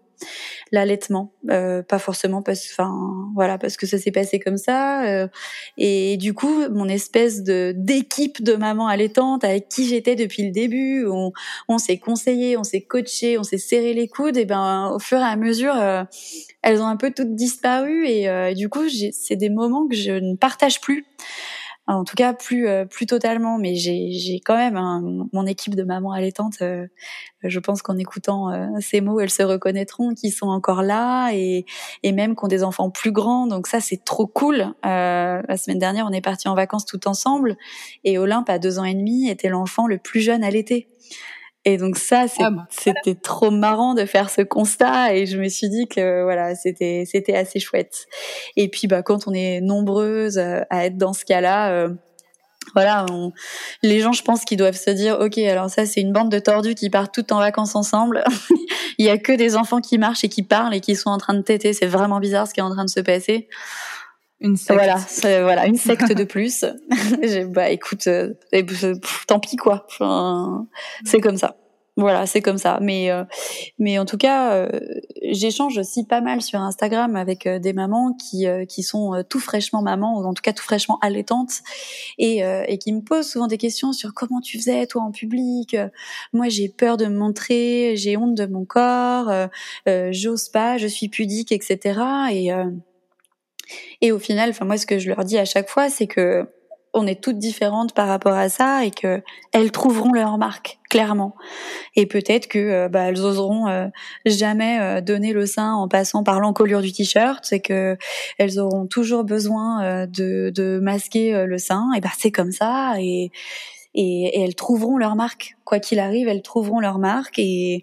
l'allaitement. 0.72 1.32
Euh, 1.50 1.82
pas 1.82 1.98
forcément 1.98 2.42
parce 2.42 2.68
enfin 2.70 2.92
voilà 3.34 3.58
parce 3.58 3.76
que 3.76 3.86
ça 3.86 3.98
s'est 3.98 4.10
passé 4.10 4.38
comme 4.38 4.56
ça 4.56 5.04
euh, 5.04 5.28
et 5.76 6.16
du 6.16 6.34
coup 6.34 6.68
mon 6.70 6.88
espèce 6.88 7.42
de 7.42 7.72
d'équipe 7.76 8.42
de 8.42 8.54
mamans 8.54 8.88
allaitantes 8.88 9.44
avec 9.44 9.68
qui 9.68 9.86
j'étais 9.86 10.14
depuis 10.14 10.44
le 10.44 10.50
début 10.50 11.06
on, 11.06 11.32
on 11.68 11.78
s'est 11.78 11.98
conseillé 11.98 12.56
on 12.56 12.64
s'est 12.64 12.82
coaché 12.82 13.38
on 13.38 13.42
s'est 13.42 13.58
serré 13.58 13.94
les 13.94 14.08
coudes 14.08 14.36
et 14.36 14.44
ben 14.44 14.90
au 14.94 14.98
fur 14.98 15.18
et 15.18 15.22
à 15.22 15.36
mesure 15.36 15.74
euh, 15.76 16.02
elles 16.62 16.80
ont 16.80 16.86
un 16.86 16.96
peu 16.96 17.12
toutes 17.12 17.34
disparu 17.34 18.06
et 18.06 18.28
euh, 18.28 18.52
du 18.52 18.68
coup 18.68 18.88
c'est 19.12 19.36
des 19.36 19.50
moments 19.50 19.86
que 19.86 19.96
je 19.96 20.12
ne 20.12 20.36
partage 20.36 20.80
plus 20.80 21.06
en 21.94 22.04
tout 22.04 22.16
cas 22.16 22.34
plus 22.34 22.68
euh, 22.68 22.84
plus 22.84 23.06
totalement. 23.06 23.58
Mais 23.58 23.74
j'ai 23.74 24.40
quand 24.44 24.56
même 24.56 25.26
mon 25.32 25.46
équipe 25.46 25.74
de 25.74 25.82
mamans 25.82 26.12
allaitantes 26.12 26.60
euh, 26.62 26.86
je 27.42 27.58
pense 27.60 27.82
qu'en 27.82 27.96
écoutant 27.96 28.50
euh, 28.50 28.66
ces 28.80 29.00
mots 29.00 29.20
elles 29.20 29.30
se 29.30 29.42
reconnaîtront 29.42 30.14
qui 30.14 30.30
sont 30.30 30.48
encore 30.48 30.82
là 30.82 31.30
et 31.32 31.64
et 32.02 32.12
même 32.12 32.36
qui 32.36 32.44
ont 32.44 32.48
des 32.48 32.62
enfants 32.62 32.90
plus 32.90 33.12
grands. 33.12 33.46
Donc 33.46 33.66
ça 33.66 33.80
c'est 33.80 34.04
trop 34.04 34.26
cool. 34.26 34.74
La 34.84 35.56
semaine 35.56 35.78
dernière 35.78 36.06
on 36.06 36.12
est 36.12 36.20
parti 36.20 36.48
en 36.48 36.54
vacances 36.54 36.84
tout 36.84 37.08
ensemble 37.08 37.56
et 38.04 38.18
Olympe 38.18 38.50
à 38.50 38.58
deux 38.58 38.78
ans 38.78 38.84
et 38.84 38.94
demi 38.94 39.28
était 39.28 39.48
l'enfant 39.48 39.86
le 39.86 39.98
plus 39.98 40.20
jeune 40.20 40.44
à 40.44 40.50
l'été 40.50 40.88
et 41.68 41.76
donc 41.76 41.98
ça, 41.98 42.24
ah 42.38 42.50
bah, 42.50 42.66
c'était 42.70 43.14
trop 43.14 43.50
marrant 43.50 43.92
de 43.92 44.06
faire 44.06 44.30
ce 44.30 44.40
constat 44.40 45.14
et 45.14 45.26
je 45.26 45.38
me 45.38 45.48
suis 45.48 45.68
dit 45.68 45.86
que 45.86 46.22
voilà, 46.22 46.54
c'était 46.54 47.04
c'était 47.06 47.34
assez 47.34 47.60
chouette. 47.60 48.06
Et 48.56 48.68
puis 48.70 48.88
bah 48.88 49.02
quand 49.02 49.28
on 49.28 49.34
est 49.34 49.60
nombreuses 49.60 50.38
euh, 50.38 50.62
à 50.70 50.86
être 50.86 50.96
dans 50.96 51.12
ce 51.12 51.26
cas-là, 51.26 51.72
euh, 51.72 51.90
voilà, 52.74 53.04
les 53.82 54.00
gens, 54.00 54.12
je 54.12 54.22
pense 54.22 54.46
qu'ils 54.46 54.56
doivent 54.56 54.76
se 54.76 54.90
dire, 54.90 55.18
ok, 55.20 55.36
alors 55.38 55.68
ça 55.68 55.84
c'est 55.84 56.00
une 56.00 56.12
bande 56.12 56.30
de 56.30 56.38
tordus 56.38 56.74
qui 56.74 56.88
partent 56.88 57.12
toutes 57.12 57.32
en 57.32 57.38
vacances 57.38 57.76
ensemble. 57.76 58.24
Il 58.98 59.04
y 59.04 59.10
a 59.10 59.18
que 59.18 59.32
des 59.32 59.54
enfants 59.54 59.82
qui 59.82 59.98
marchent 59.98 60.24
et 60.24 60.30
qui 60.30 60.42
parlent 60.42 60.74
et 60.74 60.80
qui 60.80 60.96
sont 60.96 61.10
en 61.10 61.18
train 61.18 61.34
de 61.34 61.42
téter. 61.42 61.74
C'est 61.74 61.86
vraiment 61.86 62.18
bizarre 62.18 62.48
ce 62.48 62.54
qui 62.54 62.60
est 62.60 62.64
en 62.64 62.70
train 62.70 62.84
de 62.86 62.90
se 62.90 63.00
passer. 63.00 63.48
Une 64.40 64.56
secte. 64.56 64.78
Voilà, 64.78 64.98
voilà, 65.42 65.66
une 65.66 65.76
secte 65.76 66.12
de 66.12 66.24
plus. 66.24 66.64
bah 67.48 67.70
écoute, 67.70 68.06
euh, 68.06 68.34
tant 69.26 69.40
pis 69.40 69.56
quoi. 69.56 69.84
Enfin, 69.88 70.66
c'est 71.04 71.20
comme 71.20 71.36
ça. 71.36 71.56
Voilà, 71.96 72.26
c'est 72.26 72.40
comme 72.40 72.58
ça. 72.58 72.78
Mais 72.80 73.10
euh, 73.10 73.24
mais 73.80 73.98
en 73.98 74.04
tout 74.04 74.16
cas, 74.16 74.52
euh, 74.52 74.68
j'échange 75.32 75.76
aussi 75.76 76.04
pas 76.04 76.20
mal 76.20 76.40
sur 76.40 76.60
Instagram 76.60 77.16
avec 77.16 77.48
des 77.48 77.72
mamans 77.72 78.12
qui 78.12 78.46
qui 78.68 78.84
sont 78.84 79.24
tout 79.28 79.40
fraîchement 79.40 79.82
mamans 79.82 80.20
ou 80.20 80.24
en 80.24 80.34
tout 80.34 80.42
cas 80.42 80.52
tout 80.52 80.62
fraîchement 80.62 81.00
allaitantes 81.02 81.54
et 82.18 82.42
et 82.68 82.78
qui 82.78 82.92
me 82.92 83.00
posent 83.00 83.28
souvent 83.28 83.48
des 83.48 83.58
questions 83.58 83.92
sur 83.92 84.14
comment 84.14 84.40
tu 84.40 84.58
faisais 84.58 84.86
toi 84.86 85.02
en 85.02 85.10
public. 85.10 85.76
Moi, 86.32 86.48
j'ai 86.48 86.68
peur 86.68 86.96
de 86.96 87.06
me 87.06 87.18
montrer, 87.18 87.94
j'ai 87.96 88.16
honte 88.16 88.36
de 88.36 88.46
mon 88.46 88.64
corps, 88.64 89.48
j'ose 90.12 90.48
pas, 90.50 90.78
je 90.78 90.86
suis 90.86 91.08
pudique, 91.08 91.50
etc. 91.50 91.98
Et 92.30 92.52
et 94.00 94.12
au 94.12 94.18
final, 94.18 94.50
enfin 94.50 94.64
moi, 94.64 94.76
ce 94.76 94.86
que 94.86 94.98
je 94.98 95.08
leur 95.08 95.24
dis 95.24 95.38
à 95.38 95.44
chaque 95.44 95.68
fois, 95.68 95.88
c'est 95.88 96.06
que 96.06 96.46
on 96.94 97.06
est 97.06 97.22
toutes 97.22 97.38
différentes 97.38 97.94
par 97.94 98.08
rapport 98.08 98.34
à 98.34 98.48
ça 98.48 98.84
et 98.84 98.90
que 98.90 99.22
elles 99.52 99.70
trouveront 99.70 100.12
leur 100.12 100.38
marque 100.38 100.78
clairement. 100.88 101.34
Et 101.96 102.06
peut-être 102.06 102.48
que 102.48 102.58
euh, 102.58 102.88
bah, 102.88 103.04
elles 103.04 103.20
oseront 103.20 103.68
euh, 103.68 103.86
jamais 104.24 104.80
euh, 104.80 105.00
donner 105.00 105.32
le 105.32 105.46
sein 105.46 105.74
en 105.74 105.88
passant 105.88 106.24
par 106.24 106.40
l'encolure 106.40 106.80
du 106.80 106.92
t-shirt, 106.92 107.40
c'est 107.42 107.60
que 107.60 107.96
elles 108.38 108.58
auront 108.58 108.86
toujours 108.86 109.24
besoin 109.24 110.06
de, 110.06 110.50
de 110.54 110.78
masquer 110.82 111.44
le 111.46 111.58
sein. 111.58 111.88
Et 111.96 112.00
bah 112.00 112.10
c'est 112.16 112.32
comme 112.32 112.52
ça 112.52 112.94
et, 112.98 113.30
et, 113.94 114.38
et 114.38 114.40
elles 114.42 114.54
trouveront 114.54 114.96
leur 114.96 115.16
marque 115.16 115.56
quoi 115.64 115.78
qu'il 115.78 115.98
arrive, 115.98 116.28
elles 116.28 116.42
trouveront 116.42 116.80
leur 116.80 116.98
marque 116.98 117.38
et 117.38 117.80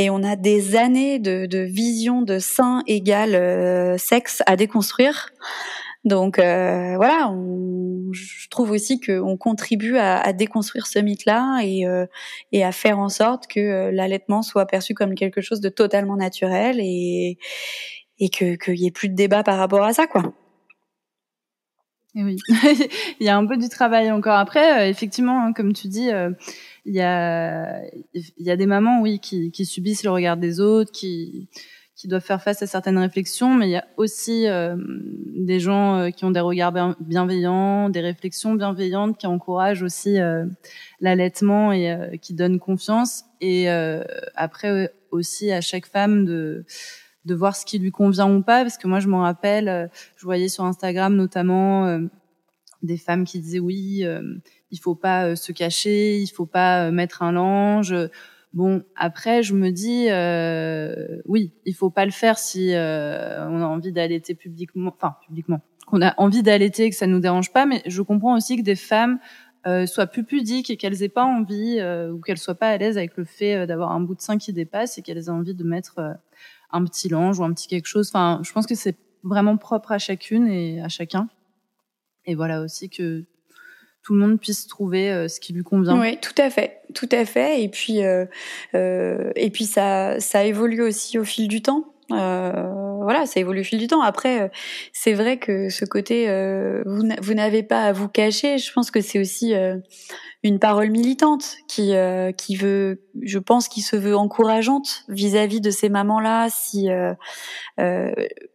et 0.00 0.08
on 0.08 0.22
a 0.22 0.34
des 0.34 0.76
années 0.76 1.18
de, 1.18 1.44
de 1.44 1.58
vision 1.58 2.22
de 2.22 2.38
sein 2.38 2.82
égal 2.86 3.34
euh, 3.34 3.98
sexe 3.98 4.42
à 4.46 4.56
déconstruire. 4.56 5.28
Donc 6.04 6.38
euh, 6.38 6.96
voilà, 6.96 7.28
on, 7.30 8.10
je 8.12 8.48
trouve 8.48 8.70
aussi 8.70 8.98
qu'on 8.98 9.36
contribue 9.36 9.98
à, 9.98 10.16
à, 10.16 10.32
déconstruire 10.32 10.86
ce 10.86 11.00
mythe-là 11.00 11.60
et, 11.62 11.86
euh, 11.86 12.06
et 12.50 12.64
à 12.64 12.72
faire 12.72 12.98
en 12.98 13.10
sorte 13.10 13.46
que 13.46 13.60
euh, 13.60 13.90
l'allaitement 13.92 14.40
soit 14.40 14.64
perçu 14.64 14.94
comme 14.94 15.14
quelque 15.14 15.42
chose 15.42 15.60
de 15.60 15.68
totalement 15.68 16.16
naturel 16.16 16.78
et, 16.80 17.36
et 18.18 18.30
que 18.30 18.54
qu'il 18.54 18.80
y 18.80 18.86
ait 18.86 18.90
plus 18.90 19.10
de 19.10 19.14
débat 19.14 19.42
par 19.42 19.58
rapport 19.58 19.84
à 19.84 19.92
ça, 19.92 20.06
quoi. 20.06 20.32
Et 22.14 22.24
oui, 22.24 22.36
il 23.20 23.26
y 23.26 23.28
a 23.28 23.36
un 23.36 23.46
peu 23.46 23.56
du 23.56 23.68
travail 23.68 24.10
encore 24.10 24.36
après. 24.36 24.90
effectivement, 24.90 25.44
hein, 25.44 25.52
comme 25.52 25.72
tu 25.72 25.88
dis, 25.88 26.08
il 26.86 26.94
y 26.94 27.00
a 27.00 27.82
il 28.14 28.46
y 28.46 28.50
a 28.50 28.56
des 28.56 28.66
mamans 28.66 29.00
oui 29.00 29.20
qui, 29.20 29.64
subissent 29.64 30.02
le 30.02 30.10
regard 30.10 30.36
des 30.36 30.60
autres 30.60 30.90
qui 30.90 31.48
qui 32.00 32.08
doivent 32.08 32.24
faire 32.24 32.42
face 32.42 32.62
à 32.62 32.66
certaines 32.66 32.96
réflexions, 32.96 33.54
mais 33.54 33.68
il 33.68 33.72
y 33.72 33.76
a 33.76 33.84
aussi 33.98 34.48
euh, 34.48 34.74
des 35.36 35.60
gens 35.60 35.98
euh, 35.98 36.08
qui 36.08 36.24
ont 36.24 36.30
des 36.30 36.40
regards 36.40 36.72
bienveillants, 36.98 37.90
des 37.90 38.00
réflexions 38.00 38.54
bienveillantes, 38.54 39.18
qui 39.18 39.26
encouragent 39.26 39.82
aussi 39.82 40.18
euh, 40.18 40.46
l'allaitement 41.00 41.72
et 41.72 42.18
qui 42.22 42.32
donnent 42.32 42.58
confiance. 42.58 43.24
Et 43.42 43.68
après 44.34 44.94
aussi 45.10 45.52
à 45.52 45.60
chaque 45.60 45.86
femme 45.86 46.24
de 46.24 46.64
de 47.24 47.34
voir 47.34 47.54
ce 47.56 47.66
qui 47.66 47.78
lui 47.78 47.90
convient 47.90 48.32
ou 48.34 48.42
pas, 48.42 48.62
parce 48.62 48.78
que 48.78 48.88
moi 48.88 49.00
je 49.00 49.08
m'en 49.08 49.20
rappelle, 49.20 49.90
je 50.16 50.24
voyais 50.24 50.48
sur 50.48 50.64
Instagram 50.64 51.14
notamment 51.14 52.00
des 52.82 52.96
femmes 52.96 53.24
qui 53.24 53.40
disaient 53.40 53.58
oui 53.58 54.06
il 54.70 54.78
faut 54.78 54.94
pas 54.94 55.26
euh, 55.26 55.36
se 55.36 55.52
cacher, 55.52 56.18
il 56.18 56.28
faut 56.28 56.46
pas 56.46 56.86
euh, 56.86 56.90
mettre 56.90 57.22
un 57.22 57.32
linge. 57.32 57.94
Bon, 58.52 58.82
après, 58.96 59.42
je 59.42 59.54
me 59.54 59.70
dis, 59.70 60.06
euh, 60.10 61.20
oui, 61.26 61.52
il 61.66 61.74
faut 61.74 61.90
pas 61.90 62.04
le 62.04 62.10
faire 62.10 62.38
si 62.38 62.74
euh, 62.74 63.48
on 63.48 63.60
a 63.60 63.66
envie 63.66 63.92
d'allaiter 63.92 64.34
publiquement, 64.34 64.92
enfin 64.96 65.16
publiquement, 65.24 65.60
qu'on 65.86 66.02
a 66.02 66.14
envie 66.16 66.42
d'allaiter 66.42 66.84
et 66.84 66.90
que 66.90 66.96
ça 66.96 67.06
nous 67.06 67.20
dérange 67.20 67.52
pas. 67.52 67.66
Mais 67.66 67.82
je 67.86 68.02
comprends 68.02 68.36
aussi 68.36 68.56
que 68.56 68.62
des 68.62 68.74
femmes 68.74 69.20
euh, 69.66 69.86
soient 69.86 70.06
plus 70.06 70.24
pudiques 70.24 70.70
et 70.70 70.76
qu'elles 70.76 71.02
aient 71.04 71.08
pas 71.08 71.24
envie 71.24 71.76
euh, 71.78 72.10
ou 72.10 72.20
qu'elles 72.20 72.38
soient 72.38 72.56
pas 72.56 72.70
à 72.70 72.76
l'aise 72.76 72.98
avec 72.98 73.16
le 73.16 73.24
fait 73.24 73.66
d'avoir 73.68 73.92
un 73.92 74.00
bout 74.00 74.16
de 74.16 74.20
sein 74.20 74.36
qui 74.36 74.52
dépasse 74.52 74.98
et 74.98 75.02
qu'elles 75.02 75.26
aient 75.26 75.30
envie 75.30 75.54
de 75.54 75.64
mettre 75.64 76.16
un 76.72 76.84
petit 76.84 77.08
linge 77.08 77.38
ou 77.38 77.44
un 77.44 77.52
petit 77.52 77.68
quelque 77.68 77.86
chose. 77.86 78.08
Enfin, 78.08 78.40
je 78.42 78.52
pense 78.52 78.66
que 78.66 78.74
c'est 78.74 78.96
vraiment 79.22 79.56
propre 79.56 79.92
à 79.92 79.98
chacune 79.98 80.48
et 80.48 80.80
à 80.80 80.88
chacun. 80.88 81.28
Et 82.26 82.34
voilà 82.34 82.60
aussi 82.60 82.88
que 82.88 83.24
tout 84.02 84.14
le 84.14 84.20
monde 84.20 84.40
puisse 84.40 84.66
trouver 84.66 85.12
euh, 85.12 85.28
ce 85.28 85.40
qui 85.40 85.52
lui 85.52 85.62
convient. 85.62 86.00
Oui, 86.00 86.18
tout 86.20 86.34
à 86.38 86.50
fait, 86.50 86.80
tout 86.94 87.08
à 87.12 87.24
fait. 87.24 87.62
Et 87.62 87.68
puis, 87.68 88.02
euh, 88.02 88.24
euh, 88.74 89.30
et 89.36 89.50
puis 89.50 89.66
ça, 89.66 90.20
ça 90.20 90.44
évolue 90.44 90.82
aussi 90.82 91.18
au 91.18 91.24
fil 91.24 91.48
du 91.48 91.62
temps. 91.62 91.84
Euh, 92.12 92.89
voilà, 93.02 93.26
ça 93.26 93.40
évolue 93.40 93.60
au 93.60 93.64
fil 93.64 93.78
du 93.78 93.86
temps. 93.86 94.02
Après, 94.02 94.50
c'est 94.92 95.12
vrai 95.12 95.38
que 95.38 95.68
ce 95.68 95.84
côté, 95.84 96.26
vous, 96.86 97.02
vous 97.20 97.34
n'avez 97.34 97.62
pas 97.62 97.84
à 97.84 97.92
vous 97.92 98.08
cacher. 98.08 98.58
Je 98.58 98.72
pense 98.72 98.90
que 98.90 99.00
c'est 99.00 99.18
aussi 99.18 99.54
une 100.42 100.58
parole 100.58 100.90
militante 100.90 101.56
qui 101.68 101.92
qui 102.36 102.56
veut, 102.56 103.02
je 103.22 103.38
pense, 103.38 103.68
qui 103.68 103.80
se 103.82 103.96
veut 103.96 104.16
encourageante 104.16 105.04
vis-à-vis 105.08 105.60
de 105.60 105.70
ces 105.70 105.88
mamans-là, 105.88 106.48
si 106.50 106.88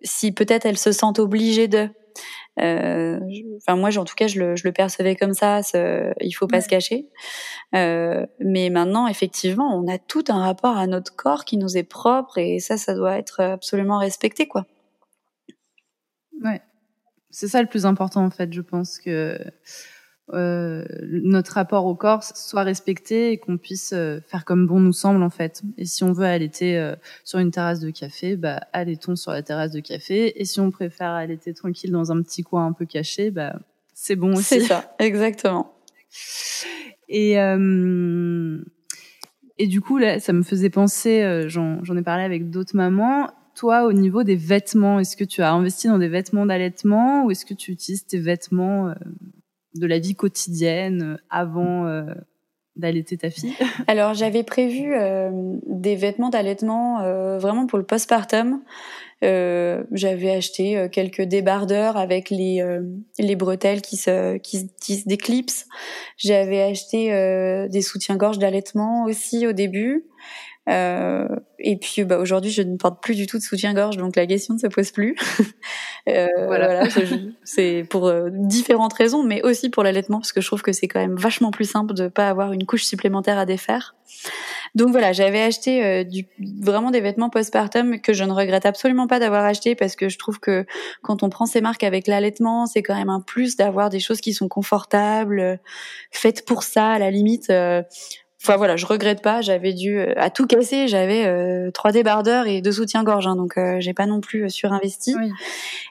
si 0.01 0.31
peut-être 0.31 0.65
elles 0.65 0.77
se 0.77 0.91
sentent 0.91 1.19
obligées 1.19 1.67
de. 1.67 1.89
Euh, 2.59 3.19
enfin 3.57 3.75
moi, 3.75 3.89
en 3.97 4.05
tout 4.05 4.15
cas, 4.15 4.27
je 4.27 4.39
le, 4.39 4.55
je 4.55 4.67
le 4.67 4.71
percevais 4.71 5.15
comme 5.15 5.33
ça. 5.33 5.61
Il 6.21 6.31
faut 6.33 6.47
pas 6.47 6.61
se 6.61 6.69
cacher. 6.69 7.07
Euh, 7.75 8.25
mais 8.39 8.69
maintenant, 8.69 9.07
effectivement, 9.07 9.75
on 9.75 9.87
a 9.87 9.97
tout 9.97 10.23
un 10.29 10.41
rapport 10.41 10.77
à 10.77 10.87
notre 10.87 11.15
corps 11.15 11.45
qui 11.45 11.57
nous 11.57 11.77
est 11.77 11.83
propre 11.83 12.37
et 12.37 12.59
ça, 12.59 12.77
ça 12.77 12.95
doit 12.95 13.17
être 13.17 13.41
absolument 13.41 13.99
respecté, 13.99 14.47
quoi. 14.47 14.65
Ouais, 16.43 16.61
c'est 17.29 17.47
ça 17.47 17.61
le 17.61 17.67
plus 17.67 17.85
important 17.85 18.25
en 18.25 18.29
fait. 18.29 18.51
Je 18.53 18.61
pense 18.61 18.99
que 18.99 19.39
euh, 20.33 20.83
notre 21.03 21.53
rapport 21.53 21.85
au 21.85 21.93
corps 21.93 22.23
soit 22.23 22.63
respecté 22.63 23.31
et 23.31 23.37
qu'on 23.37 23.57
puisse 23.57 23.93
euh, 23.93 24.19
faire 24.27 24.43
comme 24.43 24.65
bon 24.65 24.79
nous 24.79 24.93
semble 24.93 25.21
en 25.21 25.29
fait. 25.29 25.61
Et 25.77 25.85
si 25.85 26.03
on 26.03 26.13
veut 26.13 26.25
allaiter 26.25 26.79
euh, 26.79 26.95
sur 27.23 27.37
une 27.37 27.51
terrasse 27.51 27.79
de 27.79 27.91
café, 27.91 28.35
bah 28.35 28.61
allaitons 28.73 29.15
sur 29.15 29.31
la 29.31 29.43
terrasse 29.43 29.71
de 29.71 29.81
café? 29.81 30.41
Et 30.41 30.45
si 30.45 30.59
on 30.59 30.71
préfère 30.71 31.11
allaiter 31.11 31.53
tranquille 31.53 31.91
dans 31.91 32.11
un 32.11 32.23
petit 32.23 32.41
coin 32.41 32.65
un 32.65 32.73
peu 32.73 32.85
caché, 32.85 33.29
bah 33.29 33.59
c'est 33.93 34.15
bon 34.15 34.33
aussi. 34.33 34.43
C'est 34.45 34.59
ça, 34.61 34.95
exactement. 34.97 35.75
Et 37.07 37.33
et 39.57 39.67
du 39.67 39.79
coup 39.79 39.97
là, 39.99 40.19
ça 40.19 40.33
me 40.33 40.41
faisait 40.41 40.71
penser, 40.71 41.45
j'en 41.47 41.95
ai 41.95 42.01
parlé 42.01 42.23
avec 42.23 42.49
d'autres 42.49 42.75
mamans. 42.75 43.29
Toi, 43.53 43.85
au 43.85 43.93
niveau 43.93 44.23
des 44.23 44.35
vêtements, 44.35 44.99
est-ce 44.99 45.15
que 45.15 45.23
tu 45.23 45.41
as 45.41 45.53
investi 45.53 45.87
dans 45.87 45.99
des 45.99 46.09
vêtements 46.09 46.45
d'allaitement 46.45 47.25
ou 47.25 47.31
est-ce 47.31 47.45
que 47.45 47.53
tu 47.53 47.71
utilises 47.71 48.05
tes 48.05 48.19
vêtements 48.19 48.93
de 49.75 49.87
la 49.87 49.99
vie 49.99 50.15
quotidienne 50.15 51.01
euh, 51.01 51.17
avant 51.29 51.85
euh, 51.85 52.05
d'allaiter 52.75 53.17
ta 53.17 53.29
fille 53.29 53.53
Alors 53.87 54.13
j'avais 54.13 54.43
prévu 54.43 54.93
euh, 54.93 55.29
des 55.67 55.95
vêtements 55.95 56.29
d'allaitement 56.29 56.99
vraiment 57.37 57.67
pour 57.67 57.79
le 57.79 57.85
postpartum. 57.85 58.61
j'avais 59.21 60.31
acheté 60.31 60.89
quelques 60.91 61.21
débardeurs 61.21 61.95
avec 61.95 62.29
les 62.29 62.61
les 63.17 63.35
bretelles 63.37 63.81
qui 63.81 63.95
se 63.95 64.35
qui, 64.37 64.69
qui 64.81 64.97
se 64.97 65.07
déclipsent. 65.07 65.67
J'avais 66.17 66.61
acheté 66.61 67.11
des 67.69 67.81
soutiens-gorge 67.81 68.39
d'allaitement 68.39 69.05
aussi 69.05 69.47
au 69.47 69.53
début. 69.53 70.03
Euh, 70.67 71.27
et 71.59 71.77
puis 71.77 72.03
bah, 72.03 72.17
aujourd'hui, 72.17 72.51
je 72.51 72.61
ne 72.61 72.77
porte 72.77 73.01
plus 73.01 73.15
du 73.15 73.27
tout 73.27 73.37
de 73.37 73.43
soutien-gorge, 73.43 73.97
donc 73.97 74.15
la 74.15 74.25
question 74.25 74.55
ne 74.55 74.59
se 74.59 74.67
pose 74.67 74.91
plus. 74.91 75.15
euh, 76.09 76.27
voilà, 76.47 76.87
c'est 77.43 77.85
pour 77.89 78.07
euh, 78.07 78.29
différentes 78.31 78.93
raisons, 78.93 79.23
mais 79.23 79.41
aussi 79.43 79.69
pour 79.69 79.83
l'allaitement, 79.83 80.19
parce 80.19 80.31
que 80.31 80.41
je 80.41 80.47
trouve 80.47 80.61
que 80.61 80.71
c'est 80.71 80.87
quand 80.87 80.99
même 80.99 81.15
vachement 81.15 81.51
plus 81.51 81.69
simple 81.69 81.93
de 81.93 82.07
pas 82.07 82.29
avoir 82.29 82.51
une 82.51 82.65
couche 82.65 82.83
supplémentaire 82.83 83.37
à 83.37 83.45
défaire. 83.45 83.95
Donc 84.73 84.89
voilà, 84.89 85.13
j'avais 85.13 85.41
acheté 85.41 85.85
euh, 85.85 86.03
du, 86.03 86.27
vraiment 86.39 86.91
des 86.91 86.99
vêtements 86.99 87.29
postpartum 87.29 88.01
que 88.01 88.13
je 88.13 88.23
ne 88.23 88.33
regrette 88.33 88.65
absolument 88.65 89.07
pas 89.07 89.19
d'avoir 89.19 89.45
acheté 89.45 89.73
parce 89.73 89.95
que 89.95 90.09
je 90.09 90.17
trouve 90.17 90.39
que 90.39 90.65
quand 91.01 91.23
on 91.23 91.29
prend 91.29 91.45
ces 91.45 91.61
marques 91.61 91.83
avec 91.83 92.07
l'allaitement, 92.07 92.65
c'est 92.65 92.83
quand 92.83 92.95
même 92.95 93.09
un 93.09 93.21
plus 93.21 93.55
d'avoir 93.55 93.89
des 93.89 93.99
choses 93.99 94.19
qui 94.19 94.33
sont 94.33 94.49
confortables, 94.49 95.59
faites 96.11 96.45
pour 96.45 96.63
ça 96.63 96.89
à 96.89 96.99
la 96.99 97.09
limite. 97.09 97.51
Enfin 98.45 98.57
voilà, 98.57 98.75
je 98.75 98.85
regrette 98.85 99.23
pas. 99.23 99.41
J'avais 99.41 99.73
dû 99.73 99.97
euh, 99.97 100.13
à 100.17 100.29
tout 100.29 100.45
casser. 100.45 100.87
J'avais 100.87 101.25
euh, 101.25 101.71
trois 101.71 101.91
débardeurs 101.91 102.45
et 102.45 102.61
deux 102.61 102.73
soutiens-gorge, 102.73 103.25
hein, 103.25 103.35
donc 103.35 103.57
euh, 103.57 103.77
j'ai 103.79 103.95
pas 103.95 104.05
non 104.05 104.21
plus 104.21 104.51
surinvesti. 104.51 105.15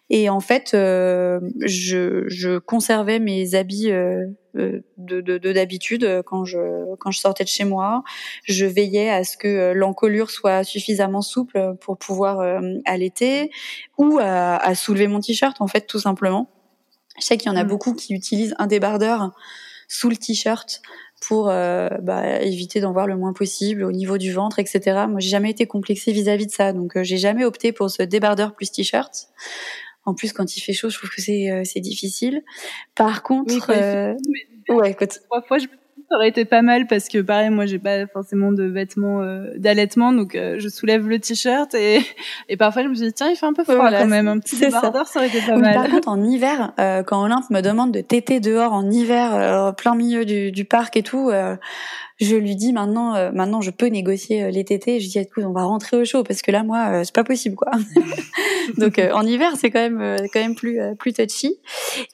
Et 0.09 0.31
en 0.31 0.39
fait, 0.39 0.69
je, 0.73 2.25
je, 2.29 2.59
conservais 2.59 3.19
mes 3.19 3.57
habits 3.57 3.91
de 4.55 5.53
d'habitude 5.53 6.03
de, 6.03 6.23
quand 6.25 6.45
je 6.45 6.95
quand 7.01 7.11
je 7.11 7.19
sortais 7.19 7.43
de 7.43 7.49
chez 7.49 7.65
moi. 7.65 8.05
Je 8.45 8.67
veillais 8.67 9.11
à 9.11 9.25
ce 9.25 9.37
que 9.37 9.73
l'encolure 9.73 10.31
soit 10.31 10.63
suffisamment 10.63 11.23
souple 11.23 11.75
pour 11.81 11.99
pouvoir 11.99 12.39
allaiter 12.85 13.51
ou 13.99 14.19
à, 14.21 14.57
à 14.57 14.75
soulever 14.77 15.09
mon 15.09 15.19
t-shirt 15.19 15.61
en 15.61 15.67
fait 15.67 15.89
tout 15.89 15.99
simplement. 15.99 16.49
Je 17.19 17.25
sais 17.25 17.37
qu'il 17.37 17.51
y 17.51 17.55
en 17.55 17.59
a 17.59 17.65
mmh. 17.65 17.69
beaucoup 17.69 17.95
qui 17.95 18.15
utilisent 18.15 18.55
un 18.59 18.69
débardeur 18.69 19.33
sous 19.95 20.11
le 20.11 20.17
t-shirt 20.17 20.83
pour 21.21 21.49
euh, 21.49 21.89
bah, 22.03 22.41
éviter 22.43 22.81
d'en 22.81 22.93
voir 22.93 23.07
le 23.07 23.17
moins 23.17 23.33
possible 23.33 23.85
au 23.85 23.93
niveau 23.93 24.19
du 24.19 24.33
ventre, 24.33 24.59
etc. 24.59 24.81
Moi, 25.09 25.21
j'ai 25.21 25.29
jamais 25.29 25.51
été 25.51 25.67
complexée 25.67 26.11
vis-à-vis 26.11 26.47
de 26.47 26.51
ça, 26.51 26.73
donc 26.73 26.97
euh, 26.97 27.05
j'ai 27.05 27.17
jamais 27.17 27.45
opté 27.45 27.71
pour 27.73 27.89
ce 27.91 28.03
débardeur 28.03 28.55
plus 28.55 28.73
t-shirt. 28.73 29.29
En 30.05 30.15
plus, 30.15 30.33
quand 30.33 30.57
il 30.57 30.61
fait 30.61 30.73
chaud, 30.73 30.91
je 30.91 30.99
trouve 30.99 31.11
que 31.11 31.23
c'est 31.23 31.49
euh, 31.49 31.63
difficile. 31.77 32.43
Par 32.97 33.23
contre, 33.23 33.71
ouais, 34.69 34.91
écoute. 34.91 35.21
Trois 35.31 35.43
fois, 35.43 35.59
je 35.59 35.67
ça 36.09 36.17
aurait 36.17 36.29
été 36.29 36.45
pas 36.45 36.63
mal 36.63 36.87
parce 36.87 37.09
que 37.09 37.19
pareil 37.21 37.51
moi 37.51 37.67
j'ai 37.67 37.79
pas 37.79 38.07
forcément 38.07 38.53
de 38.53 38.65
vêtements 38.65 39.23
euh, 39.23 39.53
d'allaitement 39.57 40.13
donc 40.13 40.35
euh, 40.35 40.57
je 40.59 40.69
soulève 40.69 41.09
le 41.09 41.19
t-shirt 41.19 41.75
et 41.75 42.01
et 42.49 42.57
parfois 42.57 42.83
je 42.83 42.89
me 42.89 42.95
dis 42.95 43.13
tiens 43.13 43.31
il 43.31 43.37
fait 43.37 43.47
un 43.47 43.53
peu 43.53 43.65
froid 43.65 43.91
quand 43.91 44.07
même 44.07 44.29
un 44.29 44.39
petit 44.39 44.57
débardeur 44.57 45.07
ça. 45.07 45.19
aurait 45.19 45.29
été 45.29 45.41
pas 45.41 45.57
mal. 45.57 45.75
Par 45.75 45.89
contre 45.89 46.09
en 46.09 46.23
hiver 46.23 46.73
euh, 46.79 47.03
quand 47.03 47.23
Olympe 47.23 47.51
me 47.51 47.61
demande 47.61 47.93
de 47.93 48.01
téter 48.01 48.41
dehors 48.41 48.73
en 48.73 48.91
hiver 48.91 49.75
plein 49.77 49.95
milieu 49.95 50.25
du, 50.25 50.53
du 50.53 50.65
parc 50.65 50.97
et 50.97 51.03
tout 51.03 51.31
je 52.21 52.37
lui 52.37 52.55
dis 52.55 52.73
maintenant, 52.73 53.17
euh, 53.17 53.33
maintenant 53.33 53.61
je 53.61 53.71
peux 53.71 53.87
négocier 53.87 54.45
euh, 54.45 54.51
les 54.51 54.65
tétés. 54.65 55.01
Je 55.01 55.09
dis 55.09 55.19
écoute, 55.19 55.45
on 55.45 55.53
va 55.53 55.65
rentrer 55.65 55.97
au 55.97 56.05
chaud 56.05 56.23
parce 56.23 56.43
que 56.43 56.53
là 56.53 56.63
moi 56.63 56.87
euh, 56.91 57.05
c'est 57.05 57.15
pas 57.15 57.25
possible 57.25 57.57
quoi. 57.57 57.73
Donc 58.79 59.01
en 59.13 59.23
hiver 59.27 59.53
c'est 59.57 59.71
quand 59.71 59.81
même 59.81 60.17
quand 60.33 60.41
même 60.41 60.55
plus 60.55 60.79
plus 60.99 61.13
touchy. 61.13 61.59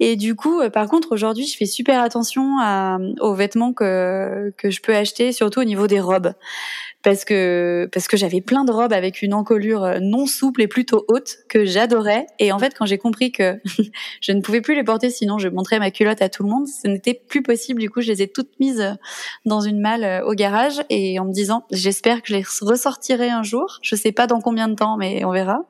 Et 0.01 0.17
du 0.17 0.35
coup 0.35 0.61
par 0.73 0.89
contre 0.89 1.13
aujourd'hui 1.13 1.47
je 1.47 1.57
fais 1.57 1.67
super 1.67 2.03
attention 2.03 2.59
à, 2.61 2.99
aux 3.21 3.35
vêtements 3.35 3.73
que 3.73 4.53
que 4.57 4.71
je 4.71 4.81
peux 4.81 4.95
acheter, 4.95 5.33
surtout 5.33 5.61
au 5.61 5.65
niveau 5.65 5.87
des 5.87 6.01
robes 6.01 6.33
parce 7.03 7.25
que 7.25 7.89
parce 7.93 8.09
que 8.09 8.17
j'avais 8.17 8.41
plein 8.41 8.65
de 8.65 8.73
robes 8.73 8.93
avec 8.93 9.23
une 9.23 9.33
encolure 9.33 9.85
euh, 9.85 9.99
non 10.01 10.27
souple 10.27 10.63
et 10.63 10.69
plutôt 10.69 11.05
haute 11.09 11.39
que 11.49 11.65
j'adorais. 11.65 12.27
Et 12.39 12.53
en 12.53 12.59
fait 12.59 12.75
quand 12.77 12.85
j'ai 12.85 12.99
compris 12.99 13.33
que 13.33 13.59
je 14.21 14.33
ne 14.33 14.41
pouvais 14.41 14.61
plus 14.61 14.75
les 14.75 14.85
porter 14.85 15.09
sinon 15.09 15.39
je 15.39 15.49
montrais 15.49 15.79
ma 15.79 15.91
culotte 15.91 16.21
à 16.21 16.29
tout 16.29 16.43
le 16.43 16.51
monde 16.51 16.67
ce 16.67 16.89
n'était 16.89 17.15
plus 17.15 17.43
possible. 17.43 17.81
Du 17.81 17.89
coup 17.89 18.03
je 18.03 18.09
les 18.09 18.23
ai 18.23 18.29
toutes 18.29 18.59
mises 18.61 18.81
euh, 18.81 18.93
dans 19.47 19.61
une 19.61 19.81
malle 19.81 20.05
euh, 20.05 20.25
au 20.27 20.35
garage 20.35 20.83
et 20.91 21.19
en 21.19 21.25
me 21.25 21.33
disant 21.33 21.65
j'espère 21.71 22.21
que 22.21 22.29
je 22.29 22.35
les 22.35 22.45
ressortirai 22.61 23.31
un 23.31 23.43
jour. 23.43 23.79
Je 23.83 23.97
sais 23.97 24.13
pas 24.13 24.27
dans 24.27 24.41
combien 24.41 24.69
de 24.69 24.75
temps 24.75 24.97
mais 24.99 25.25
on 25.25 25.33
verra. 25.33 25.65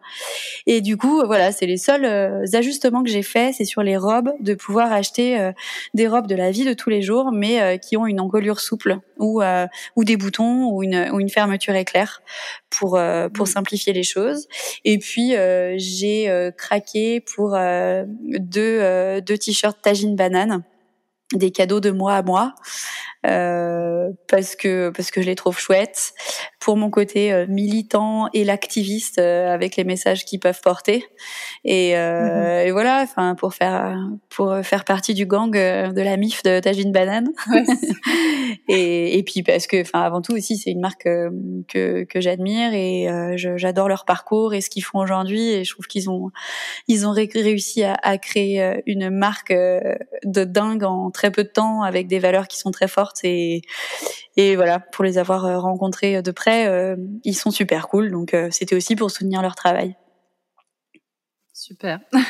Et 0.66 0.80
du 0.80 0.96
coup 0.96 1.22
voilà 1.24 1.52
c'est 1.52 1.66
les 1.66 1.76
seuls 1.76 2.06
ajustements 2.54 3.04
que 3.04 3.10
j'ai 3.10 3.22
faits 3.22 3.54
c'est 3.56 3.64
sur 3.64 3.82
les 3.82 3.96
robes 3.96 4.32
de 4.40 4.54
pouvoir 4.54 4.92
acheter 4.92 5.52
des 5.94 6.08
robes 6.08 6.26
de 6.26 6.34
la 6.34 6.50
vie 6.50 6.64
de 6.64 6.72
tous 6.72 6.90
les 6.90 7.02
jours 7.02 7.30
mais 7.32 7.78
qui 7.78 7.96
ont 7.96 8.06
une 8.06 8.20
encolure 8.20 8.60
souple 8.60 8.98
ou 9.18 9.42
ou 9.96 10.04
des 10.04 10.16
boutons 10.16 10.68
ou 10.70 10.82
une 10.82 11.19
une 11.19 11.19
fermeture 11.28 11.74
éclair 11.74 12.22
pour 12.70 12.96
euh, 12.96 13.28
pour 13.28 13.46
mmh. 13.46 13.50
simplifier 13.50 13.92
les 13.92 14.02
choses. 14.02 14.48
Et 14.84 14.98
puis 14.98 15.36
euh, 15.36 15.74
j'ai 15.76 16.30
euh, 16.30 16.50
craqué 16.50 17.20
pour 17.20 17.56
deux 18.38 19.20
deux 19.20 19.38
t-shirts 19.38 19.80
tagine 19.82 20.16
banane 20.16 20.62
des 21.34 21.50
cadeaux 21.50 21.80
de 21.80 21.90
mois 21.90 22.14
à 22.14 22.22
parce 23.22 24.56
que 24.56 24.90
parce 24.90 25.10
que 25.10 25.20
je 25.20 25.26
les 25.26 25.36
trouve 25.36 25.58
chouettes 25.58 26.12
pour 26.60 26.76
mon 26.76 26.90
côté 26.90 27.32
euh, 27.32 27.46
militant 27.48 28.28
et 28.34 28.44
l'activiste 28.44 29.18
euh, 29.18 29.52
avec 29.52 29.76
les 29.76 29.84
messages 29.84 30.26
qu'ils 30.26 30.40
peuvent 30.40 30.60
porter. 30.60 31.04
Et, 31.64 31.94
mhm. 31.94 32.66
et 32.66 32.70
voilà 32.70 33.00
enfin 33.02 33.34
pour 33.34 33.54
faire 33.54 33.98
pour 34.28 34.56
faire 34.62 34.84
partie 34.84 35.14
du 35.14 35.26
gang 35.26 35.50
de 35.50 36.00
la 36.00 36.16
mif 36.16 36.42
de 36.42 36.58
Tajine 36.60 36.92
Banane 36.92 37.28
et, 38.68 39.18
et 39.18 39.22
puis 39.22 39.42
parce 39.42 39.66
que 39.66 39.82
enfin 39.82 40.00
avant 40.00 40.22
tout 40.22 40.32
aussi 40.32 40.56
c'est 40.56 40.70
une 40.70 40.80
marque 40.80 41.04
que 41.04 42.04
que 42.04 42.20
j'admire 42.20 42.72
et 42.72 43.08
j'adore 43.36 43.88
leur 43.88 44.04
parcours 44.04 44.54
et 44.54 44.60
ce 44.60 44.70
qu'ils 44.70 44.84
font 44.84 45.00
aujourd'hui. 45.00 45.50
Et 45.50 45.64
je 45.64 45.72
trouve 45.72 45.86
qu'ils 45.86 46.08
ont 46.08 46.30
ils 46.88 47.06
ont 47.06 47.12
réussi 47.12 47.84
à, 47.84 47.94
à 48.02 48.18
créer 48.18 48.80
une 48.86 49.10
marque 49.10 49.52
de 49.52 50.44
dingue 50.44 50.84
en 50.84 51.10
très 51.10 51.30
peu 51.30 51.44
de 51.44 51.48
temps 51.48 51.82
avec 51.82 52.06
des 52.06 52.18
valeurs 52.18 52.48
qui 52.48 52.58
sont 52.58 52.70
très 52.70 52.88
fortes 52.88 53.20
et 53.24 53.62
et 54.40 54.56
voilà 54.56 54.80
pour 54.80 55.04
les 55.04 55.18
avoir 55.18 55.44
euh, 55.44 55.58
rencontrés 55.58 56.22
de 56.22 56.30
près, 56.30 56.66
euh, 56.66 56.96
ils 57.24 57.34
sont 57.34 57.50
super 57.50 57.88
cool. 57.88 58.10
Donc 58.10 58.32
euh, 58.32 58.48
c'était 58.50 58.74
aussi 58.74 58.96
pour 58.96 59.10
soutenir 59.10 59.42
leur 59.42 59.54
travail. 59.54 59.96
Super. 61.52 62.00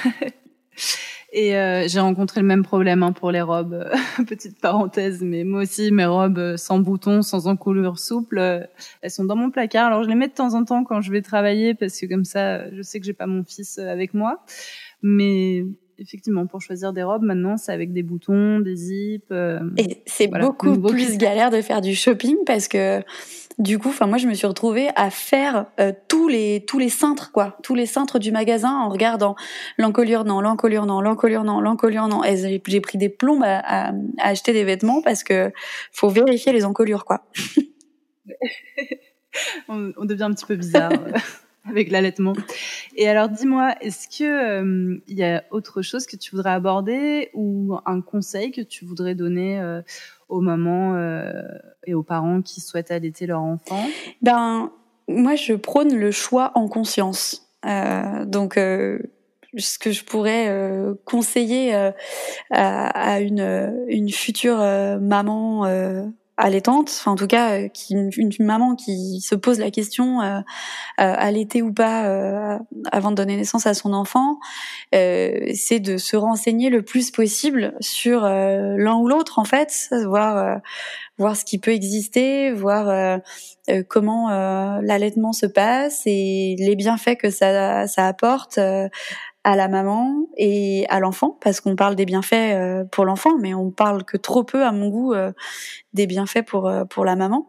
Et 1.33 1.53
j'ai 1.87 2.01
rencontré 2.01 2.41
le 2.41 2.47
même 2.49 2.65
problème 2.65 3.05
hein, 3.05 3.13
pour 3.13 3.31
les 3.31 3.41
robes. 3.41 3.89
Petite 4.27 4.61
parenthèse, 4.61 5.23
mais 5.23 5.45
moi 5.45 5.63
aussi, 5.63 5.93
mes 5.93 6.05
robes 6.05 6.57
sans 6.57 6.81
boutons, 6.81 7.23
sans 7.23 7.47
encolure 7.47 8.01
souple, 8.01 8.67
elles 9.01 9.11
sont 9.13 9.23
dans 9.23 9.37
mon 9.37 9.53
placard. 9.53 9.87
Alors 9.87 10.03
je 10.03 10.09
les 10.09 10.17
mets 10.17 10.27
de 10.27 10.33
temps 10.33 10.55
en 10.55 10.65
temps 10.65 10.83
quand 10.83 11.01
je 11.03 11.13
vais 11.13 11.23
travailler 11.23 11.75
parce 11.75 12.01
que 12.01 12.07
comme 12.07 12.25
ça, 12.25 12.69
je 12.75 12.83
sais 12.83 12.99
que 12.99 13.07
j'ai 13.07 13.13
pas 13.13 13.29
mon 13.29 13.45
fils 13.45 13.79
avec 13.79 14.13
moi. 14.13 14.43
Mais 15.03 15.65
effectivement, 16.01 16.47
pour 16.47 16.61
choisir 16.61 16.93
des 16.93 17.03
robes, 17.03 17.23
maintenant, 17.23 17.57
c'est 17.57 17.73
avec 17.73 17.93
des 17.93 18.03
boutons, 18.03 18.61
des 18.61 18.75
zips. 18.75 19.31
Euh, 19.31 19.61
et 19.77 20.03
c'est 20.07 20.29
beaucoup 20.29 20.81
plus 20.81 21.19
galère 21.19 21.51
de 21.51 21.61
faire 21.61 21.81
du 21.81 21.95
shopping 21.95 22.37
parce 22.47 22.67
que 22.69 23.03
du 23.59 23.79
coup, 23.79 23.89
enfin 23.89 24.07
moi, 24.07 24.17
je 24.19 24.27
me 24.27 24.35
suis 24.35 24.47
retrouvée 24.47 24.89
à 24.97 25.11
faire 25.11 25.67
euh, 25.79 25.93
tous 26.09 26.29
les 26.29 26.65
tous 26.67 26.79
les 26.79 26.89
cintres 26.89 27.31
quoi, 27.31 27.59
tous 27.63 27.75
les 27.75 27.87
cintres 27.87 28.19
du 28.19 28.33
magasin 28.33 28.73
en 28.73 28.89
regardant 28.89 29.37
l'encolure 29.77 30.25
non, 30.25 30.41
l'encolure 30.41 30.87
non, 30.87 31.01
l'encolure 31.01 31.45
non, 31.45 31.61
l'encolure 31.61 32.09
non. 32.09 32.25
Et 32.25 32.37
j'ai 32.37 32.81
pris 32.81 32.99
des 32.99 33.11
plombes 33.11 33.45
à, 33.45 33.89
à, 33.89 33.93
acheter 34.19 34.53
des 34.53 34.65
vêtements 34.65 35.03
parce 35.03 35.23
que 35.23 35.53
faut 35.93 36.09
vérifier 36.09 36.53
les 36.53 36.65
encolures 36.65 37.05
quoi. 37.05 37.27
on, 39.69 39.93
on, 39.97 40.05
devient 40.07 40.25
un 40.25 40.33
petit 40.33 40.47
peu 40.47 40.57
bizarre. 40.57 40.93
avec 41.71 41.91
l'allaitement. 41.91 42.35
Et 42.97 43.09
alors, 43.09 43.29
dis-moi, 43.29 43.75
est-ce 43.81 44.09
que 44.09 44.25
euh, 44.25 45.03
il 45.07 45.19
y 45.19 45.25
a 45.25 45.45
autre 45.51 45.83
chose 45.83 46.07
que 46.07 46.17
tu 46.17 46.33
voudrais 46.33 46.51
aborder 46.51 47.31
ou 47.35 47.77
un 47.87 48.01
conseil 48.01 48.51
que 48.51 48.61
tu 48.61 48.85
voudrais 48.85 49.15
donner 49.15 49.61
euh, 49.61 49.83
aux 50.29 50.41
mamans 50.41 50.95
euh, 50.95 51.43
et 51.87 51.95
aux 51.95 52.03
parents 52.03 52.43
qui 52.43 52.61
souhaitent 52.61 52.91
allaiter 52.91 53.27
leur 53.27 53.41
enfant? 53.41 53.83
Ben, 54.23 54.71
moi, 55.09 55.37
je 55.37 55.55
prône 55.55 55.95
le 55.95 56.11
choix 56.11 56.53
en 56.55 56.69
conscience. 56.69 57.49
donc 58.27 58.55
ce 58.55 59.79
que 59.81 59.91
je 59.91 60.05
pourrais 60.05 60.49
conseiller 61.05 61.75
à, 61.75 61.93
à, 62.53 63.21
une, 63.21 63.85
une 63.89 64.11
future 64.11 64.59
maman 65.01 65.67
allaitante, 66.41 66.89
enfin 66.89 67.13
en 67.13 67.17
tout 67.17 67.27
cas 67.27 67.61
euh, 67.61 67.69
une, 67.91 68.31
maman 68.41 68.75
qui 68.75 69.21
se 69.21 69.35
pose 69.35 69.59
la 69.59 69.71
question 69.71 70.21
euh, 70.21 70.39
euh, 70.39 70.43
allaiter 70.99 71.63
ou 71.63 71.73
pas 71.73 72.07
euh, 72.07 72.59
avant 72.91 73.11
de 73.11 73.17
donner 73.17 73.37
naissance 73.37 73.67
à 73.67 73.75
son 73.75 73.93
enfant, 73.93 74.39
euh, 74.95 75.51
c'est 75.55 75.81
de 75.81 75.99
se 75.99 76.17
renseigner 76.17 76.71
le 76.71 76.83
plus 76.83 77.11
possible 77.11 77.75
sur 77.81 78.23
l'un 78.23 78.97
ou 78.97 79.09
l'autre 79.09 79.39
en 79.39 79.45
fait, 79.45 79.89
voir 80.07 80.61
voir 81.19 81.37
ce 81.37 81.45
qui 81.45 81.59
peut 81.59 81.73
exister, 81.73 82.51
voir 82.53 83.21
comment 83.89 84.31
l'allaitement 84.81 85.33
se 85.33 85.47
passe 85.47 86.03
et 86.07 86.57
les 86.59 86.77
bienfaits 86.77 87.17
que 87.17 87.31
ça 87.31 87.87
ça 87.87 88.07
apporte 88.07 88.59
à 89.45 89.57
la 89.57 89.69
maman 89.69 90.27
et 90.37 90.87
à 90.89 91.01
l'enfant, 91.01 91.39
parce 91.41 91.61
qu'on 91.61 91.77
parle 91.77 91.97
des 91.97 92.05
bienfaits 92.05 92.35
euh, 92.35 92.85
pour 92.85 93.05
l'enfant, 93.05 93.39
mais 93.39 93.55
on 93.55 93.71
parle 93.71 94.05
que 94.05 94.17
trop 94.17 94.45
peu, 94.45 94.65
à 94.65 94.73
mon 94.73 94.89
goût, 94.89 95.15
euh, 95.15 95.33
des 95.95 96.07
bienfaits 96.07 96.45
pour 96.47 96.69
euh, 96.69 96.85
pour 96.85 97.05
la 97.05 97.17
maman. 97.17 97.47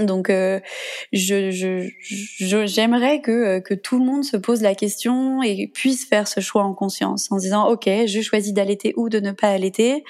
Donc, 0.00 0.28
je, 0.28 0.70
je, 1.12 2.66
j'aimerais 2.66 3.20
que 3.20 3.60
que 3.60 3.74
tout 3.74 3.98
le 3.98 4.04
monde 4.04 4.24
se 4.24 4.36
pose 4.36 4.60
la 4.60 4.74
question 4.74 5.42
et 5.42 5.70
puisse 5.72 6.06
faire 6.06 6.28
ce 6.28 6.40
choix 6.40 6.64
en 6.64 6.74
conscience, 6.74 7.30
en 7.32 7.38
se 7.38 7.44
disant 7.44 7.68
ok, 7.68 7.88
je 8.06 8.20
choisis 8.20 8.52
d'allaiter 8.52 8.92
ou 8.96 9.08
de 9.08 9.20
ne 9.20 9.32
pas 9.32 9.48
allaiter, 9.48 10.04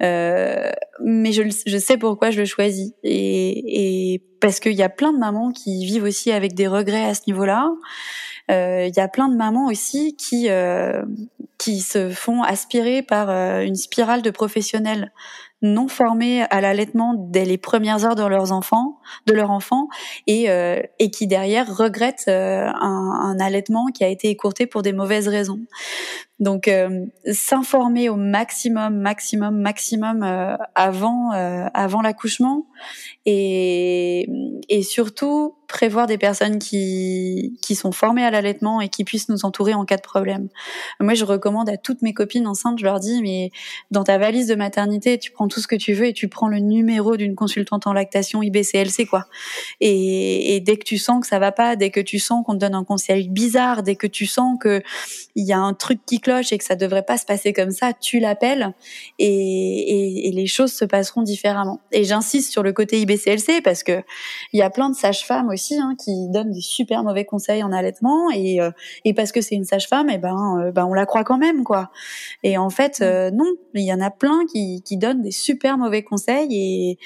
mais 0.00 1.32
je, 1.32 1.42
je 1.66 1.78
sais 1.78 1.96
pourquoi 1.96 2.30
je 2.30 2.40
le 2.40 2.46
choisis 2.46 2.92
et, 3.02 4.14
et 4.14 4.22
parce 4.42 4.58
qu'il 4.58 4.72
y 4.72 4.82
a 4.82 4.88
plein 4.88 5.12
de 5.12 5.18
mamans 5.18 5.52
qui 5.52 5.86
vivent 5.86 6.02
aussi 6.02 6.32
avec 6.32 6.54
des 6.54 6.66
regrets 6.66 7.04
à 7.04 7.14
ce 7.14 7.22
niveau-là. 7.28 7.70
Euh, 8.50 8.88
il 8.88 8.96
y 8.96 9.00
a 9.00 9.08
plein 9.08 9.28
de 9.28 9.36
mamans 9.36 9.66
aussi 9.66 10.16
qui 10.16 10.50
euh, 10.50 11.02
qui 11.58 11.80
se 11.80 12.10
font 12.10 12.42
aspirer 12.42 13.02
par 13.02 13.30
euh, 13.30 13.60
une 13.60 13.76
spirale 13.76 14.20
de 14.20 14.30
professionnels 14.30 15.12
non 15.62 15.88
formés 15.88 16.42
à 16.50 16.60
l'allaitement 16.60 17.14
dès 17.16 17.44
les 17.44 17.58
premières 17.58 18.04
heures 18.04 18.16
de 18.16 18.24
leurs 18.24 18.52
enfants, 18.52 18.98
de 19.26 19.32
leur 19.32 19.50
enfant, 19.50 19.88
et, 20.26 20.46
et 20.98 21.10
qui 21.10 21.26
derrière 21.26 21.74
regrettent 21.74 22.28
un, 22.28 22.72
un, 22.74 23.40
allaitement 23.40 23.86
qui 23.86 24.04
a 24.04 24.08
été 24.08 24.28
écourté 24.28 24.66
pour 24.66 24.82
des 24.82 24.92
mauvaises 24.92 25.28
raisons. 25.28 25.60
Donc 26.42 26.68
s'informer 27.32 28.08
au 28.08 28.16
maximum, 28.16 28.96
maximum, 28.96 29.60
maximum 29.60 30.22
avant 30.74 31.30
avant 31.30 32.02
l'accouchement, 32.02 32.66
et, 33.24 34.28
et 34.68 34.82
surtout 34.82 35.54
prévoir 35.72 36.06
des 36.06 36.18
personnes 36.18 36.58
qui, 36.58 37.58
qui 37.62 37.74
sont 37.74 37.92
formées 37.92 38.24
à 38.24 38.30
l'allaitement 38.30 38.82
et 38.82 38.90
qui 38.90 39.04
puissent 39.04 39.30
nous 39.30 39.46
entourer 39.46 39.72
en 39.72 39.86
cas 39.86 39.96
de 39.96 40.02
problème. 40.02 40.48
Moi, 41.00 41.14
je 41.14 41.24
recommande 41.24 41.70
à 41.70 41.78
toutes 41.78 42.02
mes 42.02 42.12
copines 42.12 42.46
enceintes, 42.46 42.78
je 42.78 42.84
leur 42.84 43.00
dis, 43.00 43.22
mais 43.22 43.50
dans 43.90 44.04
ta 44.04 44.18
valise 44.18 44.48
de 44.48 44.54
maternité, 44.54 45.18
tu 45.18 45.30
prends 45.32 45.48
tout 45.48 45.60
ce 45.60 45.66
que 45.66 45.76
tu 45.76 45.94
veux 45.94 46.08
et 46.08 46.12
tu 46.12 46.28
prends 46.28 46.48
le 46.48 46.58
numéro 46.58 47.16
d'une 47.16 47.34
consultante 47.34 47.86
en 47.86 47.94
lactation 47.94 48.42
IBCLC, 48.42 49.06
quoi. 49.08 49.24
Et, 49.80 50.56
et 50.56 50.60
dès 50.60 50.76
que 50.76 50.84
tu 50.84 50.98
sens 50.98 51.22
que 51.22 51.26
ça 51.26 51.38
va 51.38 51.52
pas, 51.52 51.74
dès 51.74 51.88
que 51.90 52.00
tu 52.00 52.18
sens 52.18 52.44
qu'on 52.44 52.52
te 52.52 52.58
donne 52.58 52.74
un 52.74 52.84
conseil 52.84 53.30
bizarre, 53.30 53.82
dès 53.82 53.96
que 53.96 54.06
tu 54.06 54.26
sens 54.26 54.58
que 54.60 54.82
il 55.36 55.46
y 55.46 55.54
a 55.54 55.58
un 55.58 55.72
truc 55.72 56.00
qui 56.04 56.20
cloche 56.20 56.31
et 56.40 56.58
que 56.58 56.64
ça 56.64 56.76
devrait 56.76 57.04
pas 57.04 57.18
se 57.18 57.26
passer 57.26 57.52
comme 57.52 57.70
ça, 57.70 57.92
tu 57.92 58.18
l'appelles 58.18 58.72
et, 59.18 59.26
et, 59.26 60.28
et 60.28 60.32
les 60.32 60.46
choses 60.46 60.72
se 60.72 60.84
passeront 60.84 61.22
différemment. 61.22 61.80
Et 61.92 62.04
j'insiste 62.04 62.50
sur 62.50 62.62
le 62.62 62.72
côté 62.72 63.00
IBCLC 63.00 63.60
parce 63.62 63.82
que 63.82 64.02
il 64.52 64.58
y 64.58 64.62
a 64.62 64.70
plein 64.70 64.88
de 64.88 64.96
sages-femmes 64.96 65.48
aussi 65.48 65.72
Hein, 65.82 65.94
qui 66.02 66.28
donne 66.28 66.50
des 66.50 66.60
super 66.60 67.02
mauvais 67.02 67.24
conseils 67.24 67.62
en 67.62 67.72
allaitement 67.72 68.30
et, 68.30 68.60
euh, 68.60 68.70
et 69.04 69.14
parce 69.14 69.32
que 69.32 69.40
c'est 69.40 69.54
une 69.54 69.64
sage-femme, 69.64 70.08
et 70.10 70.14
eh 70.14 70.18
ben, 70.18 70.58
euh, 70.60 70.72
ben 70.72 70.86
on 70.86 70.94
la 70.94 71.06
croit 71.06 71.24
quand 71.24 71.38
même 71.38 71.64
quoi. 71.64 71.90
Et 72.42 72.58
en 72.58 72.70
fait 72.70 73.00
mm. 73.00 73.04
euh, 73.04 73.30
non, 73.30 73.52
il 73.74 73.84
y 73.84 73.92
en 73.92 74.00
a 74.00 74.10
plein 74.10 74.40
qui, 74.52 74.82
qui 74.82 74.96
donnent 74.96 75.22
des 75.22 75.30
super 75.30 75.78
mauvais 75.78 76.02
conseils 76.02 76.48
et 76.50 76.98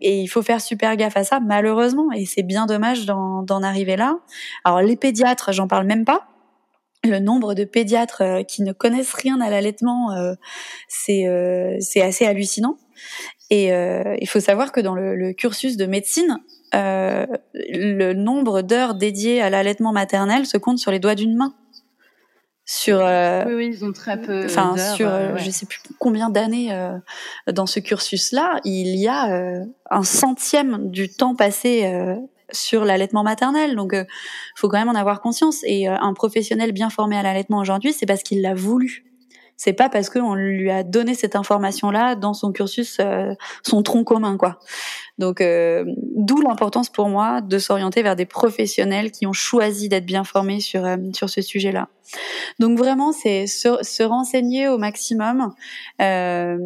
et 0.00 0.20
il 0.20 0.26
faut 0.26 0.42
faire 0.42 0.60
super 0.60 0.96
gaffe 0.96 1.16
à 1.16 1.24
ça 1.24 1.40
malheureusement 1.40 2.10
et 2.12 2.26
c'est 2.26 2.42
bien 2.42 2.66
dommage 2.66 3.06
d'en 3.06 3.62
arriver 3.62 3.96
là. 3.96 4.18
Alors 4.64 4.80
les 4.80 4.96
pédiatres, 4.96 5.52
j'en 5.52 5.68
parle 5.68 5.86
même 5.86 6.04
pas 6.04 6.33
le 7.04 7.18
nombre 7.18 7.54
de 7.54 7.64
pédiatres 7.64 8.22
qui 8.48 8.62
ne 8.62 8.72
connaissent 8.72 9.14
rien 9.14 9.40
à 9.40 9.50
l'allaitement, 9.50 10.10
c'est 10.88 11.24
c'est 11.80 12.02
assez 12.02 12.26
hallucinant. 12.26 12.76
Et 13.50 13.68
il 13.68 14.28
faut 14.28 14.40
savoir 14.40 14.72
que 14.72 14.80
dans 14.80 14.94
le, 14.94 15.14
le 15.14 15.32
cursus 15.32 15.76
de 15.76 15.86
médecine, 15.86 16.40
euh, 16.74 17.26
le 17.54 18.14
nombre 18.14 18.62
d'heures 18.62 18.94
dédiées 18.94 19.40
à 19.40 19.50
l'allaitement 19.50 19.92
maternel 19.92 20.46
se 20.46 20.56
compte 20.56 20.78
sur 20.78 20.90
les 20.90 20.98
doigts 20.98 21.14
d'une 21.14 21.36
main. 21.36 21.54
Sur, 22.66 23.00
euh, 23.04 23.44
oui, 23.46 23.54
oui, 23.54 23.70
ils 23.72 23.84
ont 23.84 23.92
très 23.92 24.20
peu. 24.20 24.46
Enfin, 24.46 24.74
sur, 24.96 25.08
euh, 25.08 25.36
je 25.36 25.50
sais 25.50 25.66
plus 25.66 25.80
combien 25.98 26.30
d'années 26.30 26.76
dans 27.52 27.66
ce 27.66 27.78
cursus-là, 27.78 28.60
il 28.64 28.96
y 28.96 29.06
a 29.06 29.64
un 29.90 30.02
centième 30.02 30.90
du 30.90 31.08
temps 31.08 31.34
passé 31.34 31.84
sur 32.52 32.84
l'allaitement 32.84 33.22
maternel. 33.22 33.76
Donc, 33.76 33.92
il 33.94 34.06
faut 34.56 34.68
quand 34.68 34.78
même 34.78 34.88
en 34.88 34.94
avoir 34.94 35.20
conscience. 35.20 35.62
Et 35.64 35.86
un 35.86 36.12
professionnel 36.14 36.72
bien 36.72 36.90
formé 36.90 37.16
à 37.16 37.22
l'allaitement 37.22 37.58
aujourd'hui, 37.58 37.92
c'est 37.92 38.06
parce 38.06 38.22
qu'il 38.22 38.42
l'a 38.42 38.54
voulu 38.54 39.04
c'est 39.56 39.72
pas 39.72 39.88
parce 39.88 40.10
qu'on 40.10 40.34
lui 40.34 40.68
a 40.68 40.82
donné 40.82 41.14
cette 41.14 41.36
information 41.36 41.92
là 41.92 42.16
dans 42.16 42.34
son 42.34 42.50
cursus 42.50 43.00
son 43.62 43.82
tronc 43.84 44.02
commun 44.02 44.36
quoi 44.36 44.58
donc, 45.18 45.40
euh, 45.40 45.84
d'où 46.16 46.40
l'importance 46.40 46.90
pour 46.90 47.08
moi 47.08 47.40
de 47.40 47.58
s'orienter 47.58 48.02
vers 48.02 48.16
des 48.16 48.26
professionnels 48.26 49.12
qui 49.12 49.26
ont 49.26 49.32
choisi 49.32 49.88
d'être 49.88 50.06
bien 50.06 50.24
formés 50.24 50.60
sur 50.60 50.84
euh, 50.84 50.96
sur 51.12 51.30
ce 51.30 51.40
sujet-là. 51.40 51.88
Donc 52.58 52.78
vraiment, 52.78 53.12
c'est 53.12 53.46
se, 53.46 53.82
se, 53.82 54.02
renseigner 54.02 54.68
au 54.68 54.78
maximum 54.78 55.52
euh, 56.02 56.58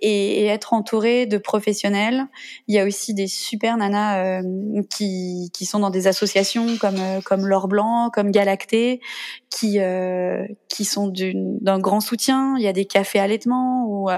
et, 0.00 0.42
et, 0.42 0.46
être 0.46 0.74
entouré 0.74 1.26
de 1.26 1.38
professionnels. 1.38 2.26
Il 2.68 2.74
y 2.74 2.78
a 2.78 2.84
aussi 2.84 3.14
des 3.14 3.26
super 3.26 3.76
nanas 3.76 4.42
euh, 4.42 4.82
qui, 4.90 5.50
qui 5.52 5.64
sont 5.64 5.78
dans 5.78 5.90
des 5.90 6.06
associations 6.06 6.76
comme 6.78 6.96
euh, 6.98 7.20
comme 7.24 7.46
l'Or 7.46 7.68
Blanc, 7.68 8.10
comme 8.12 8.30
Galacté, 8.30 9.00
qui 9.50 9.80
euh, 9.80 10.46
qui 10.68 10.84
sont 10.84 11.12
d'un 11.14 11.78
grand 11.78 12.00
soutien. 12.00 12.54
Il 12.58 12.62
y 12.62 12.68
a 12.68 12.72
des 12.72 12.84
cafés 12.84 13.18
allaitement 13.18 13.71
où 14.02 14.10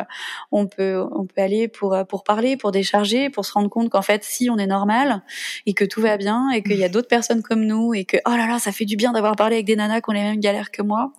on 0.52 0.66
peut 0.66 1.04
on 1.12 1.26
peut 1.26 1.40
aller 1.40 1.68
pour 1.68 1.96
pour 2.08 2.24
parler, 2.24 2.56
pour 2.56 2.72
décharger, 2.72 3.30
pour 3.30 3.44
se 3.44 3.52
rendre 3.52 3.68
compte 3.68 3.90
qu'en 3.90 4.02
fait, 4.02 4.24
si 4.24 4.50
on 4.50 4.58
est 4.58 4.66
normal 4.66 5.22
et 5.66 5.74
que 5.74 5.84
tout 5.84 6.00
va 6.00 6.16
bien 6.16 6.50
et 6.50 6.62
qu'il 6.62 6.78
y 6.78 6.84
a 6.84 6.88
d'autres 6.88 7.08
personnes 7.08 7.42
comme 7.42 7.64
nous 7.64 7.94
et 7.94 8.04
que 8.04 8.16
oh 8.26 8.30
là 8.30 8.46
là, 8.46 8.58
ça 8.58 8.72
fait 8.72 8.84
du 8.84 8.96
bien 8.96 9.12
d'avoir 9.12 9.36
parlé 9.36 9.56
avec 9.56 9.66
des 9.66 9.76
nanas 9.76 10.00
qui 10.00 10.10
ont 10.10 10.12
les 10.12 10.22
mêmes 10.22 10.40
galères 10.40 10.70
que 10.70 10.82
moi. 10.82 11.12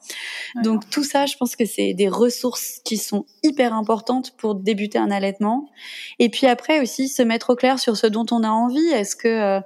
Donc 0.64 0.90
tout 0.90 1.04
ça, 1.04 1.26
je 1.26 1.36
pense 1.38 1.56
que 1.56 1.66
c'est 1.66 1.94
des 1.94 2.08
ressources 2.08 2.80
qui 2.84 2.98
sont 2.98 3.26
hyper 3.44 3.74
importantes 3.74 4.36
pour 4.38 4.56
débuter 4.56 4.98
un 4.98 5.12
allaitement. 5.12 5.70
Et 6.20 6.30
puis 6.30 6.48
après 6.48 6.80
aussi 6.80 7.08
se 7.08 7.22
mettre 7.22 7.52
au 7.52 7.56
clair 7.56 7.80
sur 7.80 7.98
ce 7.98 8.08
dont 8.08 8.26
on 8.32 8.44
a 8.44 8.50
envie. 8.50 8.88
Est-ce 8.88 9.16
que 9.16 9.28
euh, 9.28 9.60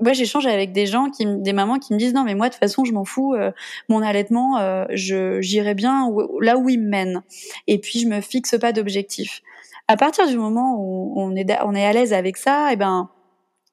moi 0.00 0.12
j'échange 0.12 0.46
avec 0.46 0.72
des 0.72 0.86
gens 0.86 1.10
qui 1.10 1.26
des 1.26 1.52
mamans 1.52 1.78
qui 1.78 1.92
me 1.92 1.98
disent 1.98 2.14
non 2.14 2.24
mais 2.24 2.34
moi 2.34 2.48
de 2.48 2.54
toute 2.54 2.60
façon 2.60 2.84
je 2.84 2.92
m'en 2.92 3.04
fous 3.04 3.34
euh, 3.34 3.50
mon 3.88 4.02
allaitement 4.02 4.58
euh, 4.58 4.84
je 4.90 5.40
j'irai 5.40 5.74
bien 5.74 6.10
là 6.40 6.56
où 6.56 6.68
il 6.68 6.80
me 6.80 6.88
mène 6.88 7.22
et 7.66 7.78
puis 7.78 8.00
je 8.00 8.06
me 8.06 8.20
fixe 8.20 8.56
pas 8.58 8.72
d'objectif 8.72 9.42
à 9.88 9.96
partir 9.96 10.26
du 10.26 10.36
moment 10.36 10.76
où 10.78 11.12
on 11.16 11.36
est, 11.36 11.46
on 11.62 11.74
est 11.74 11.84
à 11.84 11.92
l'aise 11.92 12.12
avec 12.12 12.36
ça, 12.36 12.70
et 12.70 12.72
eh 12.72 12.76
ben, 12.76 13.10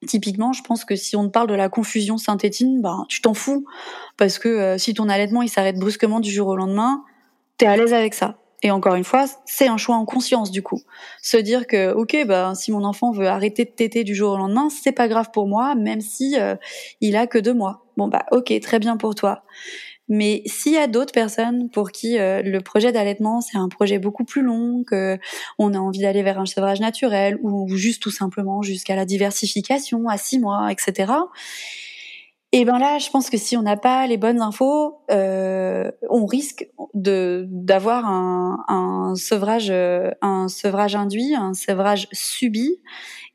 typiquement, 0.06 0.52
je 0.52 0.62
pense 0.62 0.84
que 0.84 0.94
si 0.94 1.16
on 1.16 1.24
te 1.24 1.30
parle 1.30 1.48
de 1.48 1.54
la 1.54 1.68
confusion 1.68 2.18
synthétine, 2.18 2.82
ben, 2.82 3.06
tu 3.08 3.22
t'en 3.22 3.34
fous. 3.34 3.64
Parce 4.18 4.38
que 4.38 4.48
euh, 4.48 4.78
si 4.78 4.92
ton 4.94 5.08
allaitement, 5.08 5.42
il 5.42 5.48
s'arrête 5.48 5.78
brusquement 5.78 6.20
du 6.20 6.30
jour 6.30 6.48
au 6.48 6.56
lendemain, 6.56 7.02
t'es 7.56 7.66
à 7.66 7.76
l'aise 7.76 7.94
avec 7.94 8.14
ça. 8.14 8.36
Et 8.62 8.70
encore 8.70 8.94
une 8.94 9.04
fois, 9.04 9.26
c'est 9.44 9.66
un 9.66 9.76
choix 9.76 9.96
en 9.96 10.04
conscience 10.04 10.50
du 10.50 10.62
coup. 10.62 10.80
Se 11.20 11.36
dire 11.36 11.66
que 11.66 11.92
ok, 11.92 12.24
ben 12.26 12.54
si 12.54 12.70
mon 12.70 12.84
enfant 12.84 13.10
veut 13.10 13.26
arrêter 13.26 13.64
de 13.64 13.70
téter 13.70 14.04
du 14.04 14.14
jour 14.14 14.32
au 14.32 14.36
lendemain, 14.36 14.68
c'est 14.70 14.92
pas 14.92 15.08
grave 15.08 15.30
pour 15.32 15.48
moi, 15.48 15.74
même 15.74 16.00
si 16.00 16.38
euh, 16.38 16.54
il 17.00 17.16
a 17.16 17.26
que 17.26 17.38
deux 17.38 17.54
mois. 17.54 17.84
Bon 17.96 18.08
bah 18.08 18.24
ok, 18.30 18.52
très 18.60 18.78
bien 18.78 18.96
pour 18.96 19.14
toi. 19.14 19.42
Mais 20.08 20.42
s'il 20.46 20.72
y 20.72 20.78
a 20.78 20.86
d'autres 20.86 21.12
personnes 21.12 21.70
pour 21.70 21.90
qui 21.90 22.18
euh, 22.18 22.42
le 22.42 22.60
projet 22.60 22.92
d'allaitement 22.92 23.40
c'est 23.40 23.56
un 23.56 23.68
projet 23.68 23.98
beaucoup 23.98 24.24
plus 24.24 24.42
long, 24.42 24.84
que 24.84 25.18
on 25.58 25.74
a 25.74 25.78
envie 25.78 26.00
d'aller 26.00 26.22
vers 26.22 26.38
un 26.38 26.46
sevrage 26.46 26.80
naturel 26.80 27.38
ou 27.42 27.68
juste 27.76 28.02
tout 28.02 28.10
simplement 28.10 28.62
jusqu'à 28.62 28.94
la 28.94 29.04
diversification 29.04 30.08
à 30.08 30.18
six 30.18 30.38
mois, 30.38 30.70
etc. 30.70 31.12
Et 32.54 32.66
ben 32.66 32.78
là, 32.78 32.98
je 32.98 33.08
pense 33.08 33.30
que 33.30 33.38
si 33.38 33.56
on 33.56 33.62
n'a 33.62 33.78
pas 33.78 34.06
les 34.06 34.18
bonnes 34.18 34.42
infos, 34.42 34.98
euh, 35.10 35.90
on 36.10 36.26
risque 36.26 36.68
de 36.94 37.46
d'avoir 37.50 38.06
un, 38.06 38.64
un 38.68 39.14
sevrage, 39.14 39.70
euh, 39.70 40.10
un 40.20 40.48
sevrage 40.48 40.94
induit, 40.94 41.34
un 41.34 41.54
sevrage 41.54 42.08
subi. 42.12 42.80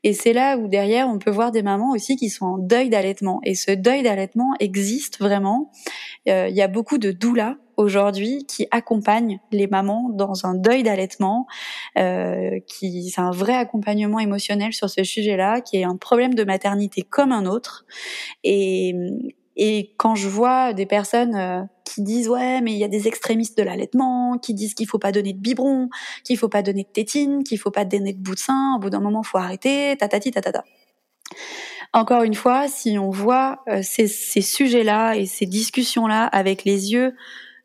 Et 0.04 0.12
c'est 0.12 0.32
là 0.32 0.56
où 0.56 0.68
derrière, 0.68 1.08
on 1.08 1.18
peut 1.18 1.30
voir 1.30 1.50
des 1.50 1.62
mamans 1.62 1.90
aussi 1.90 2.16
qui 2.16 2.30
sont 2.30 2.46
en 2.46 2.58
deuil 2.58 2.88
d'allaitement. 2.88 3.40
Et 3.44 3.54
ce 3.54 3.72
deuil 3.72 4.02
d'allaitement 4.02 4.52
existe 4.60 5.18
vraiment. 5.18 5.72
Euh, 6.28 6.48
il 6.48 6.54
y 6.54 6.62
a 6.62 6.68
beaucoup 6.68 6.98
de 6.98 7.10
doulas 7.10 7.56
aujourd'hui 7.76 8.44
qui 8.46 8.66
accompagnent 8.70 9.40
les 9.50 9.66
mamans 9.66 10.10
dans 10.12 10.46
un 10.46 10.54
deuil 10.54 10.82
d'allaitement, 10.82 11.46
euh, 11.96 12.60
qui 12.66 13.10
c'est 13.10 13.20
un 13.20 13.30
vrai 13.30 13.54
accompagnement 13.54 14.18
émotionnel 14.18 14.72
sur 14.72 14.90
ce 14.90 15.02
sujet-là, 15.02 15.60
qui 15.60 15.78
est 15.78 15.84
un 15.84 15.96
problème 15.96 16.34
de 16.34 16.44
maternité 16.44 17.02
comme 17.02 17.32
un 17.32 17.46
autre. 17.46 17.84
Et, 18.44 18.94
et 19.56 19.94
quand 19.96 20.14
je 20.14 20.28
vois 20.28 20.72
des 20.72 20.86
personnes 20.86 21.34
euh, 21.34 21.62
qui 21.88 22.02
disent 22.02 22.28
ouais 22.28 22.60
mais 22.60 22.72
il 22.72 22.78
y 22.78 22.84
a 22.84 22.88
des 22.88 23.08
extrémistes 23.08 23.56
de 23.56 23.62
l'allaitement, 23.62 24.38
qui 24.38 24.54
disent 24.54 24.74
qu'il 24.74 24.86
faut 24.86 24.98
pas 24.98 25.12
donner 25.12 25.32
de 25.32 25.38
biberon, 25.38 25.88
qu'il 26.24 26.36
faut 26.36 26.48
pas 26.48 26.62
donner 26.62 26.84
de 26.84 26.88
tétine, 26.88 27.44
qu'il 27.44 27.58
faut 27.58 27.70
pas 27.70 27.84
donner 27.84 28.12
de 28.12 28.18
bout 28.18 28.34
de 28.34 28.40
sein, 28.40 28.74
au 28.76 28.78
bout 28.78 28.90
d'un 28.90 29.00
moment 29.00 29.22
faut 29.22 29.38
arrêter, 29.38 29.96
tatati 29.98 30.30
tatata. 30.30 30.64
Encore 31.92 32.22
une 32.22 32.34
fois, 32.34 32.68
si 32.68 32.98
on 32.98 33.10
voit 33.10 33.62
euh, 33.68 33.80
ces, 33.82 34.06
sujets-là 34.06 35.14
et 35.14 35.26
ces 35.26 35.46
discussions-là 35.46 36.24
avec 36.26 36.64
les 36.64 36.92
yeux 36.92 37.14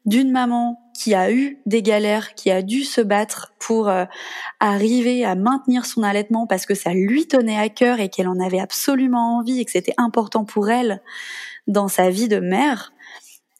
d'une 0.06 0.32
maman 0.32 0.80
qui 0.98 1.14
a 1.14 1.32
eu 1.32 1.60
des 1.66 1.82
galères, 1.82 2.34
qui 2.36 2.52
a 2.52 2.62
dû 2.62 2.84
se 2.84 3.02
battre 3.02 3.54
pour 3.60 3.90
euh, 3.90 4.06
arriver 4.60 5.26
à 5.26 5.36
maintenir 5.36 5.86
son 5.86 6.04
allaitement 6.04 6.46
parce 6.48 6.66
que 6.66 6.76
ça 6.76 6.94
lui 6.94 7.28
tenait 7.28 7.58
à 7.58 7.70
cœur 7.70 8.00
et 8.00 8.10
qu'elle 8.10 8.28
en 8.28 8.40
avait 8.40 8.60
absolument 8.60 9.38
envie 9.38 9.60
et 9.60 9.66
que 9.66 9.72
c'était 9.72 9.96
important 9.98 10.46
pour 10.46 10.70
elle 10.70 11.02
dans 11.68 11.88
sa 11.88 12.10
vie 12.10 12.28
de 12.28 12.40
mère, 12.40 12.94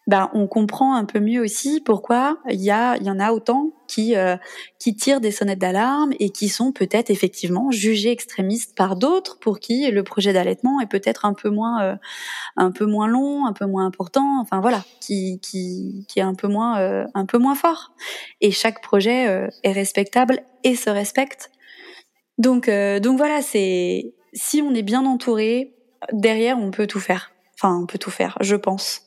ben 0.06 0.30
on 0.34 0.48
comprend 0.48 0.96
un 0.96 1.06
peu 1.06 1.20
mieux 1.20 1.42
aussi 1.42 1.80
pourquoi 1.80 2.38
il 2.50 2.62
y 2.62 2.72
a 2.72 2.98
y 2.98 3.10
en 3.10 3.20
a 3.20 3.32
autant 3.32 3.72
qui 3.88 4.16
euh, 4.18 4.36
qui 4.78 4.96
tirent 4.96 5.22
des 5.22 5.32
sonnettes 5.32 5.60
d'alarme 5.60 6.12
et 6.20 6.30
qui 6.30 6.50
sont 6.50 6.74
peut-être 6.74 7.10
effectivement 7.10 7.72
jugés 7.72 8.12
extrémistes 8.12 8.76
par 8.76 8.98
d'autres 8.98 9.40
pour 9.40 9.60
qui 9.60 9.90
le 9.90 10.04
projet 10.04 10.34
d'allaitement 10.34 10.82
est 10.82 10.88
peut-être 10.88 11.26
un 11.26 11.34
peu 11.34 11.50
moins 11.50 11.82
euh, 11.84 11.96
un 12.58 12.72
peu 12.72 12.86
moins 12.86 13.08
long, 13.08 13.46
un 13.46 13.54
peu 13.54 13.66
moins 13.66 13.86
important, 13.86 14.42
enfin 14.42 14.60
voilà, 14.60 14.84
qui 15.00 15.40
qui 15.42 16.06
qui 16.10 16.20
est 16.20 16.24
un 16.24 16.36
peu 16.36 16.48
moins 16.48 16.80
euh, 16.80 17.06
un 17.14 17.26
peu 17.26 17.38
moins 17.38 17.56
fort. 17.56 17.94
Et 18.42 18.52
chaque 18.52 18.82
projet 18.82 19.50
est 19.64 19.72
respectable 19.72 20.42
et 20.64 20.76
se 20.76 20.90
respecte. 20.90 21.50
Donc 22.38 22.70
donc 22.70 23.18
voilà, 23.18 23.42
c'est 23.42 24.14
si 24.34 24.62
on 24.62 24.74
est 24.74 24.84
bien 24.84 25.06
entouré, 25.06 25.76
derrière 26.12 26.58
on 26.58 26.72
peut 26.72 26.88
tout 26.88 27.00
faire 27.00 27.33
enfin 27.64 27.80
on 27.82 27.86
peut 27.86 27.98
tout 27.98 28.12
faire 28.12 28.38
je 28.42 28.56
pense. 28.56 29.02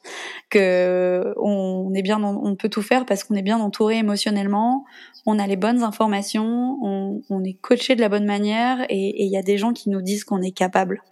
Que 0.48 1.34
on 1.36 1.92
est 1.94 2.02
bien 2.02 2.22
on 2.22 2.56
peut 2.56 2.68
tout 2.68 2.82
faire 2.82 3.04
parce 3.04 3.24
qu'on 3.24 3.34
est 3.34 3.42
bien 3.42 3.58
entouré 3.58 3.98
émotionnellement 3.98 4.84
on 5.26 5.38
a 5.38 5.46
les 5.46 5.56
bonnes 5.56 5.82
informations 5.82 6.78
on, 6.82 7.44
est 7.44 7.54
coaché 7.54 7.96
de 7.96 8.00
la 8.00 8.08
bonne 8.08 8.24
manière 8.24 8.86
et 8.88 9.24
il 9.24 9.30
y 9.30 9.36
a 9.36 9.42
des 9.42 9.58
gens 9.58 9.72
qui 9.72 9.90
nous 9.90 10.00
disent 10.00 10.24
qu'on 10.24 10.40
est 10.40 10.52
capable. 10.52 11.02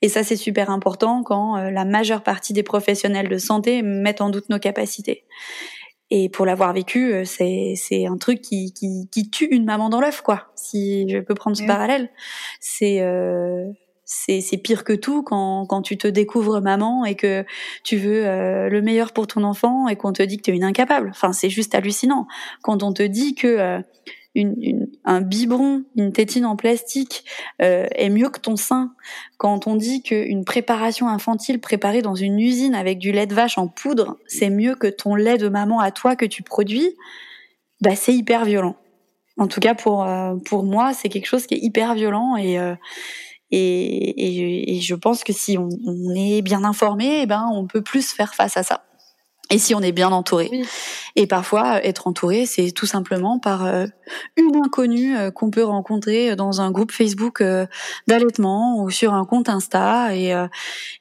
Et 0.00 0.08
ça 0.08 0.24
c'est 0.24 0.36
super 0.36 0.70
important 0.70 1.22
quand 1.22 1.56
euh, 1.56 1.70
la 1.70 1.84
majeure 1.84 2.22
partie 2.22 2.52
des 2.52 2.62
professionnels 2.62 3.28
de 3.28 3.38
santé 3.38 3.82
mettent 3.82 4.20
en 4.20 4.30
doute 4.30 4.48
nos 4.48 4.58
capacités. 4.58 5.24
Et 6.10 6.28
pour 6.28 6.44
l'avoir 6.44 6.72
vécu, 6.72 7.12
euh, 7.12 7.24
c'est 7.24 7.74
c'est 7.76 8.06
un 8.06 8.16
truc 8.16 8.40
qui, 8.40 8.72
qui, 8.72 9.08
qui 9.10 9.30
tue 9.30 9.46
une 9.46 9.64
maman 9.64 9.90
dans 9.90 10.00
l'œuf 10.00 10.20
quoi. 10.22 10.48
Si 10.54 11.08
je 11.08 11.18
peux 11.18 11.34
prendre 11.34 11.56
ce 11.56 11.64
parallèle, 11.64 12.10
c'est 12.60 13.00
euh, 13.00 13.66
c'est 14.12 14.56
pire 14.58 14.84
que 14.84 14.92
tout 14.92 15.22
quand, 15.22 15.66
quand 15.66 15.82
tu 15.82 15.96
te 15.96 16.06
découvres 16.06 16.60
maman 16.60 17.04
et 17.04 17.14
que 17.14 17.44
tu 17.84 17.96
veux 17.96 18.26
euh, 18.26 18.68
le 18.68 18.82
meilleur 18.82 19.12
pour 19.12 19.26
ton 19.26 19.42
enfant 19.44 19.88
et 19.88 19.96
qu'on 19.96 20.12
te 20.12 20.22
dit 20.22 20.36
que 20.36 20.42
tu 20.42 20.50
es 20.50 20.54
une 20.54 20.64
incapable. 20.64 21.10
Enfin, 21.10 21.32
c'est 21.32 21.50
juste 21.50 21.74
hallucinant. 21.74 22.26
Quand 22.62 22.82
on 22.82 22.92
te 22.92 23.02
dit 23.02 23.34
que 23.34 23.46
euh, 23.46 23.80
une, 24.34 24.88
un 25.04 25.20
biberon, 25.20 25.84
une 25.96 26.12
tétine 26.12 26.46
en 26.46 26.56
plastique 26.56 27.24
euh, 27.60 27.86
est 27.94 28.08
mieux 28.08 28.28
que 28.28 28.40
ton 28.40 28.56
sein, 28.56 28.94
quand 29.38 29.66
on 29.66 29.76
dit 29.76 30.02
qu'une 30.02 30.44
préparation 30.44 31.08
infantile 31.08 31.60
préparée 31.60 32.02
dans 32.02 32.14
une 32.14 32.38
usine 32.38 32.74
avec 32.74 32.98
du 32.98 33.12
lait 33.12 33.26
de 33.26 33.34
vache 33.34 33.58
en 33.58 33.68
poudre, 33.68 34.18
c'est 34.26 34.50
mieux 34.50 34.74
que 34.74 34.86
ton 34.86 35.14
lait 35.14 35.38
de 35.38 35.48
maman 35.48 35.80
à 35.80 35.90
toi 35.90 36.16
que 36.16 36.26
tu 36.26 36.42
produis, 36.42 36.96
bah 37.80 37.94
c'est 37.94 38.14
hyper 38.14 38.44
violent. 38.44 38.76
En 39.38 39.48
tout 39.48 39.60
cas 39.60 39.74
pour 39.74 40.06
pour 40.44 40.62
moi, 40.62 40.92
c'est 40.92 41.08
quelque 41.08 41.26
chose 41.26 41.46
qui 41.46 41.54
est 41.54 41.62
hyper 41.62 41.94
violent 41.94 42.36
et 42.36 42.58
et, 43.52 44.76
et, 44.76 44.80
je 44.80 44.94
pense 44.94 45.24
que 45.24 45.32
si 45.32 45.58
on, 45.58 45.68
on, 45.86 46.14
est 46.14 46.40
bien 46.40 46.64
informé, 46.64 47.20
eh 47.22 47.26
ben 47.26 47.46
on 47.52 47.66
peut 47.66 47.82
plus 47.82 48.10
faire 48.10 48.34
face 48.34 48.56
à 48.56 48.62
ça. 48.62 48.82
Et 49.50 49.58
si 49.58 49.74
on 49.74 49.80
est 49.80 49.92
bien 49.92 50.10
entouré. 50.10 50.50
Et 51.14 51.26
parfois, 51.26 51.84
être 51.84 52.06
entouré, 52.06 52.46
c'est 52.46 52.70
tout 52.70 52.86
simplement 52.86 53.38
par 53.38 53.66
euh, 53.66 53.84
une 54.38 54.56
inconnue 54.56 55.14
euh, 55.14 55.30
qu'on 55.30 55.50
peut 55.50 55.64
rencontrer 55.64 56.34
dans 56.36 56.62
un 56.62 56.70
groupe 56.70 56.90
Facebook 56.90 57.42
euh, 57.42 57.66
d'allaitement 58.06 58.82
ou 58.82 58.88
sur 58.88 59.12
un 59.12 59.26
compte 59.26 59.50
Insta 59.50 60.16
et, 60.16 60.34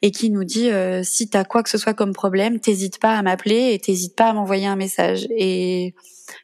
et 0.02 0.12
qui 0.12 0.30
nous 0.30 0.44
dit 0.44 0.70
si 1.04 1.30
t'as 1.30 1.46
quoi 1.46 1.64
que 1.64 1.70
ce 1.70 1.78
soit 1.78 1.94
comme 1.94 2.12
problème, 2.12 2.60
t'hésites 2.60 3.00
pas 3.00 3.16
à 3.16 3.22
m'appeler 3.22 3.74
et 3.74 3.80
t'hésites 3.80 4.18
pas 4.18 4.28
à 4.28 4.34
m'envoyer 4.34 4.68
un 4.68 4.76
message. 4.76 5.28
Et, 5.30 5.96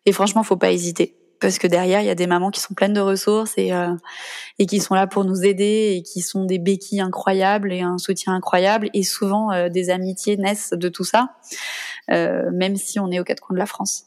et 0.05 0.12
franchement, 0.14 0.43
faut 0.43 0.55
pas 0.55 0.72
hésiter 0.72 1.18
parce 1.39 1.59
que 1.59 1.67
derrière 1.67 2.01
il 2.01 2.07
y 2.07 2.09
a 2.09 2.15
des 2.15 2.27
mamans 2.27 2.51
qui 2.51 2.59
sont 2.59 2.73
pleines 2.73 2.93
de 2.93 2.99
ressources 2.99 3.53
et 3.57 3.73
euh, 3.73 3.93
et 4.59 4.65
qui 4.65 4.79
sont 4.79 4.95
là 4.95 5.07
pour 5.07 5.25
nous 5.25 5.43
aider 5.43 5.95
et 5.95 6.03
qui 6.03 6.21
sont 6.21 6.45
des 6.45 6.59
béquilles 6.59 7.01
incroyables 7.01 7.71
et 7.71 7.81
un 7.81 7.97
soutien 7.97 8.33
incroyable 8.33 8.89
et 8.93 9.03
souvent 9.03 9.51
euh, 9.51 9.69
des 9.69 9.89
amitiés 9.89 10.38
naissent 10.38 10.71
de 10.71 10.89
tout 10.89 11.03
ça 11.03 11.35
euh, 12.11 12.49
même 12.51 12.75
si 12.75 12.99
on 12.99 13.11
est 13.11 13.19
aux 13.19 13.23
quatre 13.23 13.41
coins 13.41 13.53
de 13.53 13.59
la 13.59 13.65
France. 13.65 14.05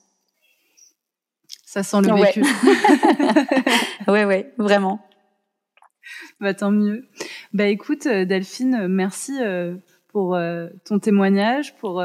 Ça 1.64 1.83
sent 1.85 2.01
le 2.01 2.14
vécu. 2.14 2.43
ouais 4.11 4.24
ouais, 4.24 4.53
vraiment. 4.59 5.07
Bah 6.41 6.53
tant 6.53 6.72
mieux. 6.72 7.09
Bah 7.53 7.66
écoute 7.66 8.09
Delphine, 8.09 8.89
merci 8.89 9.39
pour 10.09 10.37
ton 10.85 10.99
témoignage, 10.99 11.76
pour 11.76 12.03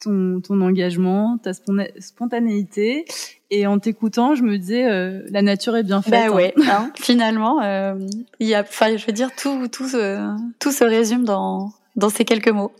ton, 0.00 0.40
ton 0.40 0.60
engagement, 0.60 1.38
ta 1.38 1.52
spontanéité. 1.52 3.04
Et 3.50 3.66
en 3.66 3.78
t'écoutant, 3.78 4.34
je 4.34 4.42
me 4.42 4.58
disais, 4.58 4.90
euh, 4.90 5.22
la 5.30 5.42
nature 5.42 5.76
est 5.76 5.84
bien 5.84 6.02
faite. 6.02 6.28
Bah 6.28 6.34
ouais, 6.34 6.54
hein. 6.68 6.90
finalement, 6.96 7.62
euh, 7.62 7.94
il 8.40 8.48
y 8.48 8.54
a, 8.54 8.62
enfin, 8.62 8.96
je 8.96 9.06
veux 9.06 9.12
dire, 9.12 9.30
tout, 9.36 9.68
tout, 9.68 9.88
se, 9.88 10.36
tout 10.58 10.72
se 10.72 10.84
résume 10.84 11.24
dans, 11.24 11.72
dans 11.94 12.08
ces 12.08 12.24
quelques 12.24 12.48
mots. 12.48 12.72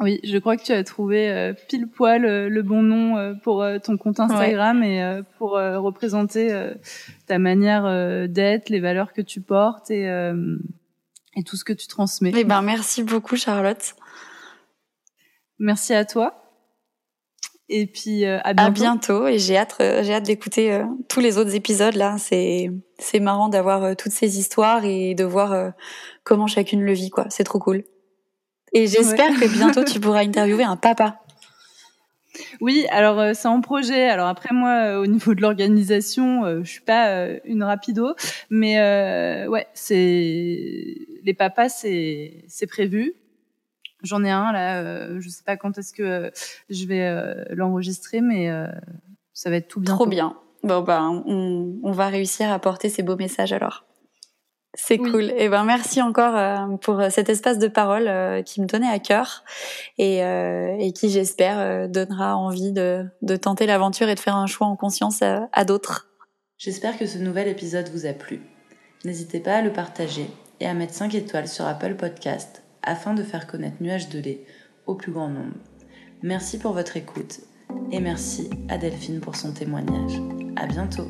Oui, 0.00 0.20
je 0.22 0.38
crois 0.38 0.56
que 0.56 0.62
tu 0.62 0.72
as 0.72 0.84
trouvé 0.84 1.28
euh, 1.28 1.52
pile 1.68 1.88
poil 1.88 2.24
euh, 2.24 2.48
le 2.48 2.62
bon 2.62 2.82
nom 2.82 3.16
euh, 3.16 3.34
pour 3.42 3.66
ton 3.82 3.96
compte 3.96 4.20
Instagram 4.20 4.82
et 4.82 5.20
pour 5.38 5.52
représenter 5.52 6.72
ta 7.26 7.38
manière 7.38 8.28
d'être, 8.28 8.68
les 8.68 8.80
valeurs 8.80 9.12
que 9.12 9.22
tu 9.22 9.40
portes 9.40 9.90
et, 9.90 10.04
et 10.04 11.42
tout 11.42 11.56
ce 11.56 11.64
que 11.64 11.72
tu 11.72 11.86
transmets. 11.86 12.32
Eh 12.36 12.44
ben, 12.44 12.62
merci 12.62 13.02
beaucoup, 13.02 13.36
Charlotte. 13.36 13.94
Merci 15.58 15.94
à 15.94 16.04
toi. 16.04 16.48
Et 17.68 17.86
puis 17.86 18.24
euh, 18.24 18.38
à 18.44 18.54
bientôt. 18.54 18.68
À 18.68 18.70
bientôt. 18.70 19.26
Et 19.26 19.38
j'ai 19.38 19.56
hâte, 19.56 19.76
euh, 19.80 20.02
j'ai 20.02 20.14
hâte 20.14 20.24
d'écouter 20.24 20.72
euh, 20.72 20.84
tous 21.08 21.20
les 21.20 21.36
autres 21.36 21.54
épisodes 21.54 21.94
là. 21.94 22.16
C'est 22.18 22.70
c'est 22.98 23.20
marrant 23.20 23.48
d'avoir 23.48 23.94
toutes 23.96 24.12
ces 24.12 24.38
histoires 24.38 24.84
et 24.84 25.14
de 25.14 25.24
voir 25.24 25.72
comment 26.24 26.46
chacune 26.46 26.82
le 26.82 26.92
vit 26.92 27.10
quoi. 27.10 27.26
C'est 27.28 27.44
trop 27.44 27.58
cool. 27.58 27.84
Et 28.72 28.86
j'espère 28.86 29.38
que 29.38 29.46
bientôt 29.46 29.84
tu 29.92 30.00
pourras 30.00 30.20
interviewer 30.20 30.64
un 30.64 30.76
papa. 30.76 31.20
Oui, 32.60 32.86
alors 32.90 33.34
c'est 33.34 33.48
en 33.48 33.60
projet. 33.60 34.08
Alors 34.08 34.28
après 34.28 34.54
moi, 34.54 34.98
au 34.98 35.06
niveau 35.06 35.34
de 35.34 35.42
l'organisation, 35.42 36.62
je 36.62 36.68
suis 36.68 36.80
pas 36.80 37.26
une 37.44 37.62
rapido, 37.62 38.14
mais 38.50 38.76
ouais, 39.46 39.66
c'est 39.74 40.96
les 41.24 41.34
papas, 41.34 41.68
c'est 41.68 42.44
c'est 42.48 42.66
prévu. 42.66 43.14
J'en 44.02 44.22
ai 44.24 44.30
un 44.30 44.52
là, 44.52 44.80
euh, 44.80 45.16
je 45.20 45.28
sais 45.28 45.42
pas 45.44 45.56
quand 45.56 45.76
est-ce 45.78 45.92
que 45.92 46.02
euh, 46.02 46.30
je 46.70 46.86
vais 46.86 47.02
euh, 47.02 47.44
l'enregistrer, 47.50 48.20
mais 48.20 48.48
euh, 48.48 48.66
ça 49.32 49.50
va 49.50 49.56
être 49.56 49.68
tout 49.68 49.80
bien. 49.80 49.94
Trop 49.94 50.06
bien. 50.06 50.36
Bon 50.62 50.82
ben, 50.82 51.22
on, 51.26 51.78
on, 51.82 51.92
va 51.92 52.08
réussir 52.08 52.52
à 52.52 52.58
porter 52.58 52.88
ces 52.88 53.02
beaux 53.02 53.16
messages 53.16 53.52
alors. 53.52 53.84
C'est 54.74 54.98
cool. 54.98 55.24
Et 55.24 55.36
eh 55.38 55.48
ben 55.48 55.64
merci 55.64 56.00
encore 56.02 56.78
pour 56.80 57.02
cet 57.10 57.28
espace 57.28 57.58
de 57.58 57.66
parole 57.68 58.44
qui 58.44 58.60
me 58.60 58.66
donnait 58.66 58.88
à 58.88 58.98
cœur 58.98 59.42
et, 59.96 60.18
et 60.18 60.92
qui 60.92 61.08
j'espère 61.10 61.88
donnera 61.88 62.36
envie 62.36 62.70
de, 62.70 63.06
de 63.22 63.36
tenter 63.36 63.66
l'aventure 63.66 64.08
et 64.08 64.14
de 64.14 64.20
faire 64.20 64.36
un 64.36 64.46
choix 64.46 64.66
en 64.66 64.76
conscience 64.76 65.22
à, 65.22 65.48
à 65.52 65.64
d'autres. 65.64 66.08
J'espère 66.58 66.98
que 66.98 67.06
ce 67.06 67.18
nouvel 67.18 67.48
épisode 67.48 67.88
vous 67.88 68.06
a 68.06 68.12
plu. 68.12 68.42
N'hésitez 69.04 69.40
pas 69.40 69.56
à 69.56 69.62
le 69.62 69.72
partager 69.72 70.26
et 70.60 70.66
à 70.66 70.74
mettre 70.74 70.94
5 70.94 71.14
étoiles 71.14 71.48
sur 71.48 71.66
Apple 71.66 71.94
Podcast 71.94 72.62
afin 72.82 73.14
de 73.14 73.22
faire 73.22 73.46
connaître 73.46 73.82
Nuage 73.82 74.08
de 74.08 74.18
lait 74.18 74.44
au 74.86 74.94
plus 74.94 75.12
grand 75.12 75.28
nombre. 75.28 75.54
Merci 76.22 76.58
pour 76.58 76.72
votre 76.72 76.96
écoute 76.96 77.40
et 77.92 78.00
merci 78.00 78.50
à 78.68 78.78
Delphine 78.78 79.20
pour 79.20 79.36
son 79.36 79.52
témoignage. 79.52 80.20
À 80.56 80.66
bientôt! 80.66 81.08